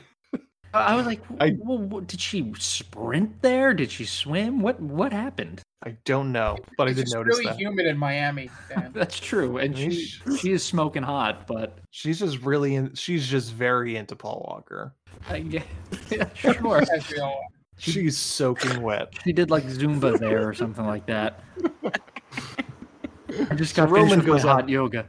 [0.74, 3.74] I was like, I- well, what, did she sprint there?
[3.76, 4.60] Did she swim?
[4.62, 5.62] What what happened?
[5.86, 7.60] I don't know, but I It's did just notice really that.
[7.60, 8.50] humid in Miami.
[8.94, 10.06] That's true, and she
[10.40, 14.96] she is smoking hot, but She's just really in, she's just very into Paul Walker.
[15.30, 15.64] I guess,
[16.10, 16.82] yeah, sure.
[16.82, 17.48] As we all are.
[17.78, 19.14] She's soaking wet.
[19.24, 21.40] She did like Zumba there or something like that.
[21.84, 25.06] I just got finished Roman with goes out- hot yoga.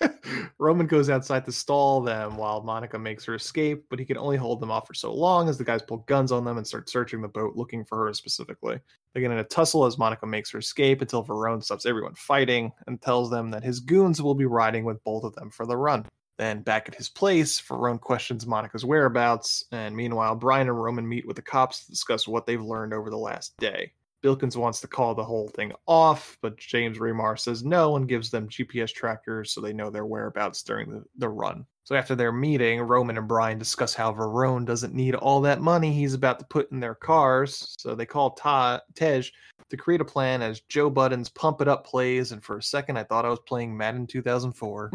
[0.58, 4.36] Roman goes outside to stall them while Monica makes her escape, but he can only
[4.36, 6.88] hold them off for so long as the guys pull guns on them and start
[6.88, 8.78] searching the boat looking for her specifically.
[9.14, 12.72] They get in a tussle as Monica makes her escape until Verone stops everyone fighting
[12.86, 15.76] and tells them that his goons will be riding with both of them for the
[15.76, 16.04] run.
[16.38, 21.26] Then back at his place, Verone questions Monica's whereabouts, and meanwhile, Brian and Roman meet
[21.26, 23.92] with the cops to discuss what they've learned over the last day.
[24.26, 28.28] Bilkins wants to call the whole thing off, but James Remar says no and gives
[28.28, 31.64] them GPS trackers so they know their whereabouts during the, the run.
[31.86, 35.92] So after their meeting, Roman and Brian discuss how Verone doesn't need all that money
[35.92, 37.76] he's about to put in their cars.
[37.78, 39.30] So they call Ta- Tej
[39.70, 42.96] to create a plan as Joe Budden's Pump It Up plays, and for a second
[42.96, 44.90] I thought I was playing Madden 2004.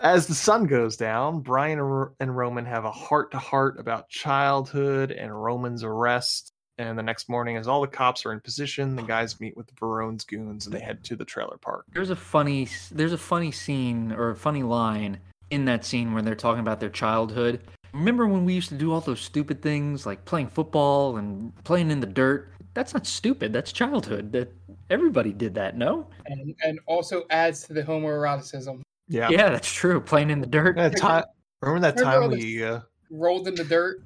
[0.00, 1.80] As the sun goes down, Brian
[2.20, 6.52] and Roman have a heart to heart about childhood and Roman's arrest.
[6.80, 9.66] And the next morning, as all the cops are in position, the guys meet with
[9.66, 11.84] the Verone's goons and they head to the trailer park.
[11.92, 15.20] There's a funny there's a funny scene or a funny line
[15.50, 17.60] in that scene where they're talking about their childhood.
[17.92, 21.90] Remember when we used to do all those stupid things like playing football and playing
[21.90, 22.50] in the dirt?
[22.72, 23.52] That's not stupid.
[23.52, 24.32] That's childhood.
[24.32, 24.50] That
[24.88, 26.08] everybody did that, no?
[26.26, 28.80] and, and also adds to the homoeroticism.
[29.06, 29.28] Yeah.
[29.28, 30.00] Yeah, that's true.
[30.00, 30.76] Playing in the dirt.
[30.76, 31.24] That time,
[31.60, 32.80] remember that time all we uh,
[33.10, 34.00] Rolled in the dirt.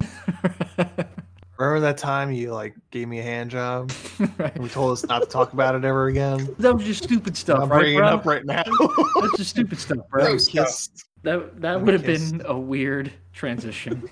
[1.57, 5.21] remember that time you like gave me a hand job and we told us not
[5.21, 6.53] to talk about it ever again.
[6.59, 8.07] That was just stupid stuff, I'm right, bringing it bro?
[8.09, 8.63] up right now.
[9.21, 10.25] That's just stupid stuff, bro.
[10.25, 10.67] Gross stuff.
[10.67, 11.05] Kissed.
[11.23, 14.07] That that would have been a weird transition,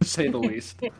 [0.00, 0.80] to say the least.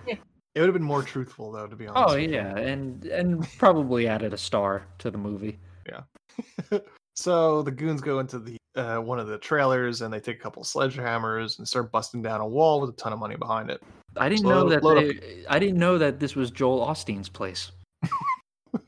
[0.57, 2.13] It would have been more truthful though, to be honest.
[2.13, 2.37] Oh with you.
[2.37, 5.61] yeah, and and probably added a star to the movie.
[5.89, 6.81] Yeah.
[7.15, 10.41] so the goons go into the uh, one of the trailers and they take a
[10.41, 13.81] couple sledgehammers and start busting down a wall with a ton of money behind it.
[14.17, 15.21] I didn't Load- know that.
[15.21, 17.73] They, I didn't know that this was Joel Osteen's place.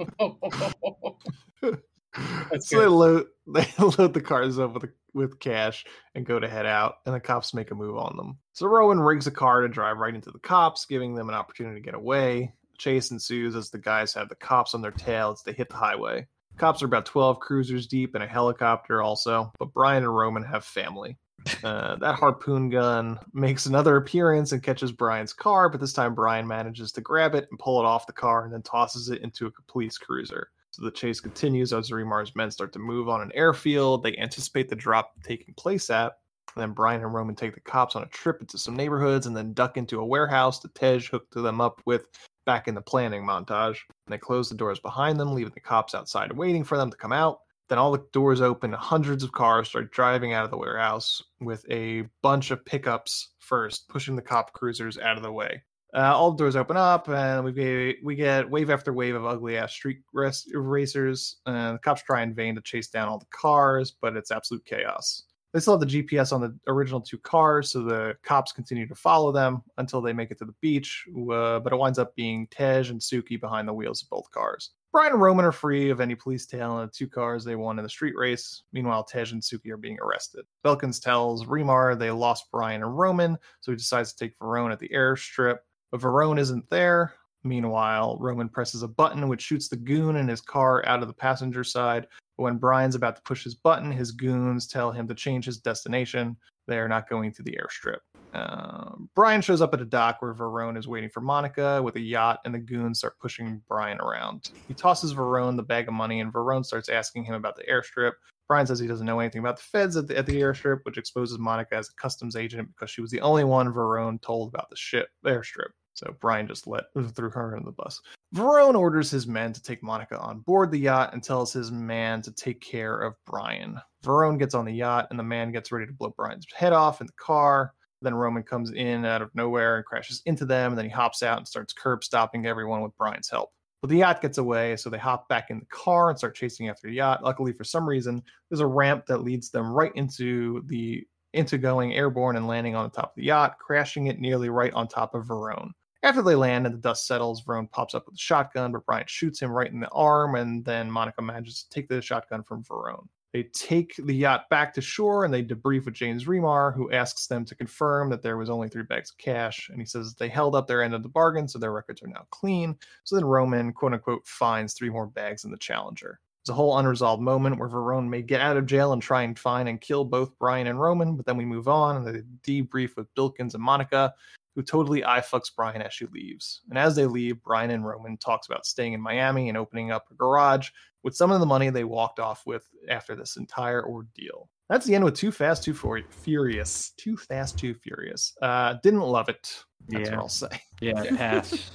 [2.61, 5.85] So they load they load the cars up with with cash
[6.15, 8.39] and go to head out, and the cops make a move on them.
[8.53, 11.81] So Roman rigs a car to drive right into the cops, giving them an opportunity
[11.81, 12.55] to get away.
[12.78, 15.77] Chase ensues as the guys have the cops on their tail as they hit the
[15.77, 16.27] highway.
[16.57, 20.65] Cops are about 12 cruisers deep and a helicopter also, but Brian and Roman have
[20.65, 21.16] family.
[21.64, 26.47] Uh, that harpoon gun makes another appearance and catches Brian's car, but this time Brian
[26.47, 29.47] manages to grab it and pull it off the car and then tosses it into
[29.47, 30.48] a police cruiser.
[30.70, 34.69] So the chase continues as Remar's men start to move on an airfield they anticipate
[34.69, 36.12] the drop taking place at.
[36.55, 39.36] And then Brian and Roman take the cops on a trip into some neighborhoods and
[39.36, 42.06] then duck into a warehouse that Tej hooked them up with
[42.47, 43.78] back in the planning montage.
[44.06, 46.97] And they close the doors behind them, leaving the cops outside waiting for them to
[46.97, 47.40] come out.
[47.73, 51.65] Then all the doors open, hundreds of cars start driving out of the warehouse with
[51.70, 55.62] a bunch of pickups first, pushing the cop cruisers out of the way.
[55.97, 59.24] Uh, all the doors open up, and we get we get wave after wave of
[59.24, 61.36] ugly ass street res- racers.
[61.47, 64.66] And the cops try in vain to chase down all the cars, but it's absolute
[64.66, 65.23] chaos.
[65.55, 68.94] They still have the GPS on the original two cars, so the cops continue to
[68.94, 71.07] follow them until they make it to the beach.
[71.09, 74.73] Uh, but it winds up being Tej and Suki behind the wheels of both cars.
[74.93, 77.78] Brian and Roman are free of any police tail in the two cars they won
[77.78, 78.64] in the street race.
[78.74, 80.44] Meanwhile, Tej and Suki are being arrested.
[80.62, 84.78] Bilkins tells Remar they lost Brian and Roman, so he decides to take Verone at
[84.78, 85.56] the airstrip.
[85.90, 87.14] But Verone isn't there.
[87.43, 91.14] Meanwhile, Roman presses a button which shoots the goon in his car out of the
[91.14, 92.06] passenger side.
[92.36, 95.56] But when Brian's about to push his button, his goons tell him to change his
[95.56, 96.36] destination.
[96.69, 98.01] They are not going to the airstrip.
[98.33, 102.01] Um, Brian shows up at a dock where Verone is waiting for Monica with a
[102.01, 104.51] yacht, and the goons start pushing Brian around.
[104.69, 108.13] He tosses Verone the bag of money, and Verone starts asking him about the airstrip.
[108.49, 110.99] Brian says he doesn't know anything about the feds at the, at the airstrip, which
[110.99, 114.69] exposes Monica as a customs agent because she was the only one Verone told about
[114.69, 115.71] the ship airstrip.
[115.95, 116.85] So Brian just let
[117.15, 118.01] threw her in the bus.
[118.35, 122.23] Verone orders his men to take Monica on board the yacht and tells his man
[122.23, 123.79] to take care of Brian.
[124.03, 127.01] Verone gets on the yacht, and the man gets ready to blow Brian's head off
[127.01, 127.75] in the car.
[128.03, 131.23] Then Roman comes in out of nowhere and crashes into them, and then he hops
[131.23, 133.51] out and starts curb stopping everyone with Brian's help.
[133.81, 136.69] But the yacht gets away, so they hop back in the car and start chasing
[136.69, 137.24] after the yacht.
[137.24, 141.95] Luckily, for some reason, there's a ramp that leads them right into the into going
[141.95, 145.15] airborne and landing on the top of the yacht, crashing it nearly right on top
[145.15, 145.70] of Verone.
[146.05, 149.07] After they land and the dust settles, Verone pops up with a shotgun, but Brian
[149.07, 152.65] shoots him right in the arm, and then Monica manages to take the shotgun from
[152.65, 153.07] Verone.
[153.33, 157.27] They take the yacht back to shore and they debrief with James Remar, who asks
[157.27, 159.71] them to confirm that there was only three bags of cash.
[159.71, 162.09] And he says they held up their end of the bargain, so their records are
[162.09, 162.77] now clean.
[163.05, 166.21] So then Roman, quote unquote, finds three more bags in the Challenger.
[166.43, 169.39] It's a whole unresolved moment where Verone may get out of jail and try and
[169.39, 172.97] find and kill both Brian and Roman, but then we move on and they debrief
[172.97, 174.13] with Bilkins and Monica,
[174.57, 176.63] who totally eye fucks Brian as she leaves.
[176.69, 180.11] And as they leave, Brian and Roman talks about staying in Miami and opening up
[180.11, 180.71] a garage
[181.05, 184.49] with some of the money they walked off with after this entire ordeal.
[184.69, 186.93] That's the end with Too Fast, Too Fu- Furious.
[186.97, 188.35] Too Fast, Too Furious.
[188.41, 189.62] Uh, didn't love it.
[189.89, 190.16] That's Yeah.
[190.16, 190.62] what I'll say.
[190.81, 191.73] Yeah, pass.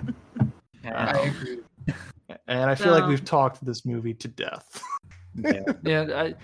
[0.84, 1.58] I agree.
[2.46, 4.82] And I feel like we've talked this movie to death.
[5.34, 6.04] yeah, yeah.
[6.14, 6.34] I,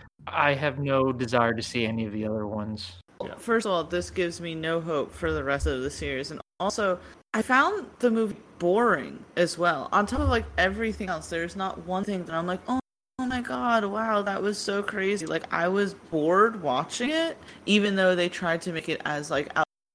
[0.50, 2.92] I have no desire to see any of the other ones.
[3.38, 6.40] First of all, this gives me no hope for the rest of the series, and
[6.60, 6.98] also
[7.32, 9.88] I found the movie boring as well.
[9.92, 12.80] On top of like everything else, there's not one thing that I'm like, oh.
[13.18, 15.24] Oh my god, wow, that was so crazy.
[15.24, 19.50] Like I was bored watching it, even though they tried to make it as like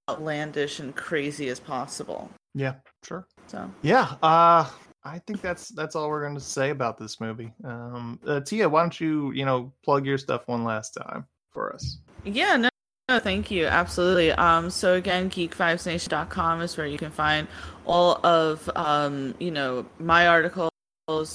[0.10, 2.32] outlandish and crazy as possible.
[2.56, 3.28] Yeah, sure.
[3.46, 4.68] So Yeah, uh
[5.04, 7.54] I think that's that's all we're going to say about this movie.
[7.64, 11.74] Um uh, Tia, why don't you, you know, plug your stuff one last time for
[11.74, 12.00] us?
[12.24, 12.70] Yeah, no,
[13.12, 13.66] no, thank you.
[13.66, 14.32] Absolutely.
[14.32, 17.48] Um, so again, geekvibesnation.com is where you can find
[17.91, 20.72] all of um, you know, my articles,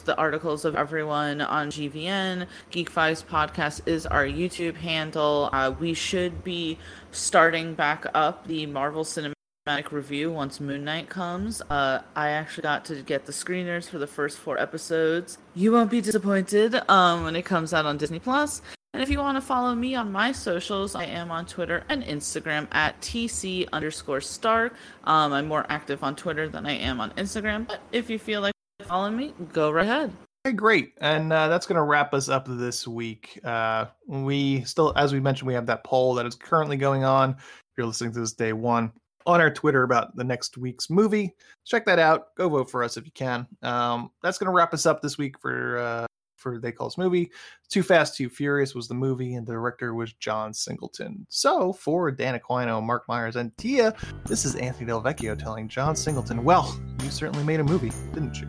[0.06, 2.46] the articles of everyone on GVN.
[2.70, 5.50] Geek Vibes podcast is our YouTube handle.
[5.52, 6.78] Uh, we should be
[7.12, 11.60] starting back up the Marvel Cinematic Review once Moon Knight comes.
[11.68, 15.36] Uh, I actually got to get the screeners for the first four episodes.
[15.54, 18.62] You won't be disappointed um, when it comes out on Disney Plus.
[18.92, 22.02] And if you want to follow me on my socials, I am on Twitter and
[22.02, 24.74] Instagram at TC underscore Stark.
[25.04, 28.40] Um, I'm more active on Twitter than I am on Instagram, but if you feel
[28.40, 28.54] like
[28.84, 30.12] following me, go right ahead.
[30.46, 30.92] Okay, great.
[31.00, 33.40] And uh, that's going to wrap us up this week.
[33.42, 37.30] Uh, we still, as we mentioned, we have that poll that is currently going on.
[37.30, 38.92] If you're listening to this day one
[39.26, 41.34] on our Twitter about the next week's movie,
[41.64, 42.34] check that out.
[42.36, 43.46] Go vote for us if you can.
[43.62, 46.05] Um, that's going to wrap us up this week for uh,
[46.46, 47.32] for They Call Us Movie.
[47.68, 51.26] Too Fast, Too Furious was the movie, and the director was John Singleton.
[51.28, 53.92] So for Dan Aquino, Mark Myers, and Tia,
[54.26, 58.40] this is Anthony Del Vecchio telling John Singleton, "Well, you certainly made a movie, didn't
[58.40, 58.46] you?"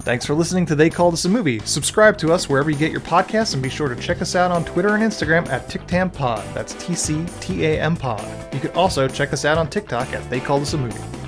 [0.00, 1.60] Thanks for listening to They Called Us a Movie.
[1.60, 4.50] Subscribe to us wherever you get your podcasts and be sure to check us out
[4.50, 6.52] on Twitter and Instagram at TicTamPod.
[6.54, 8.52] That's T C T A M Pod.
[8.52, 11.23] You can also check us out on TikTok at They Called Us a Movie.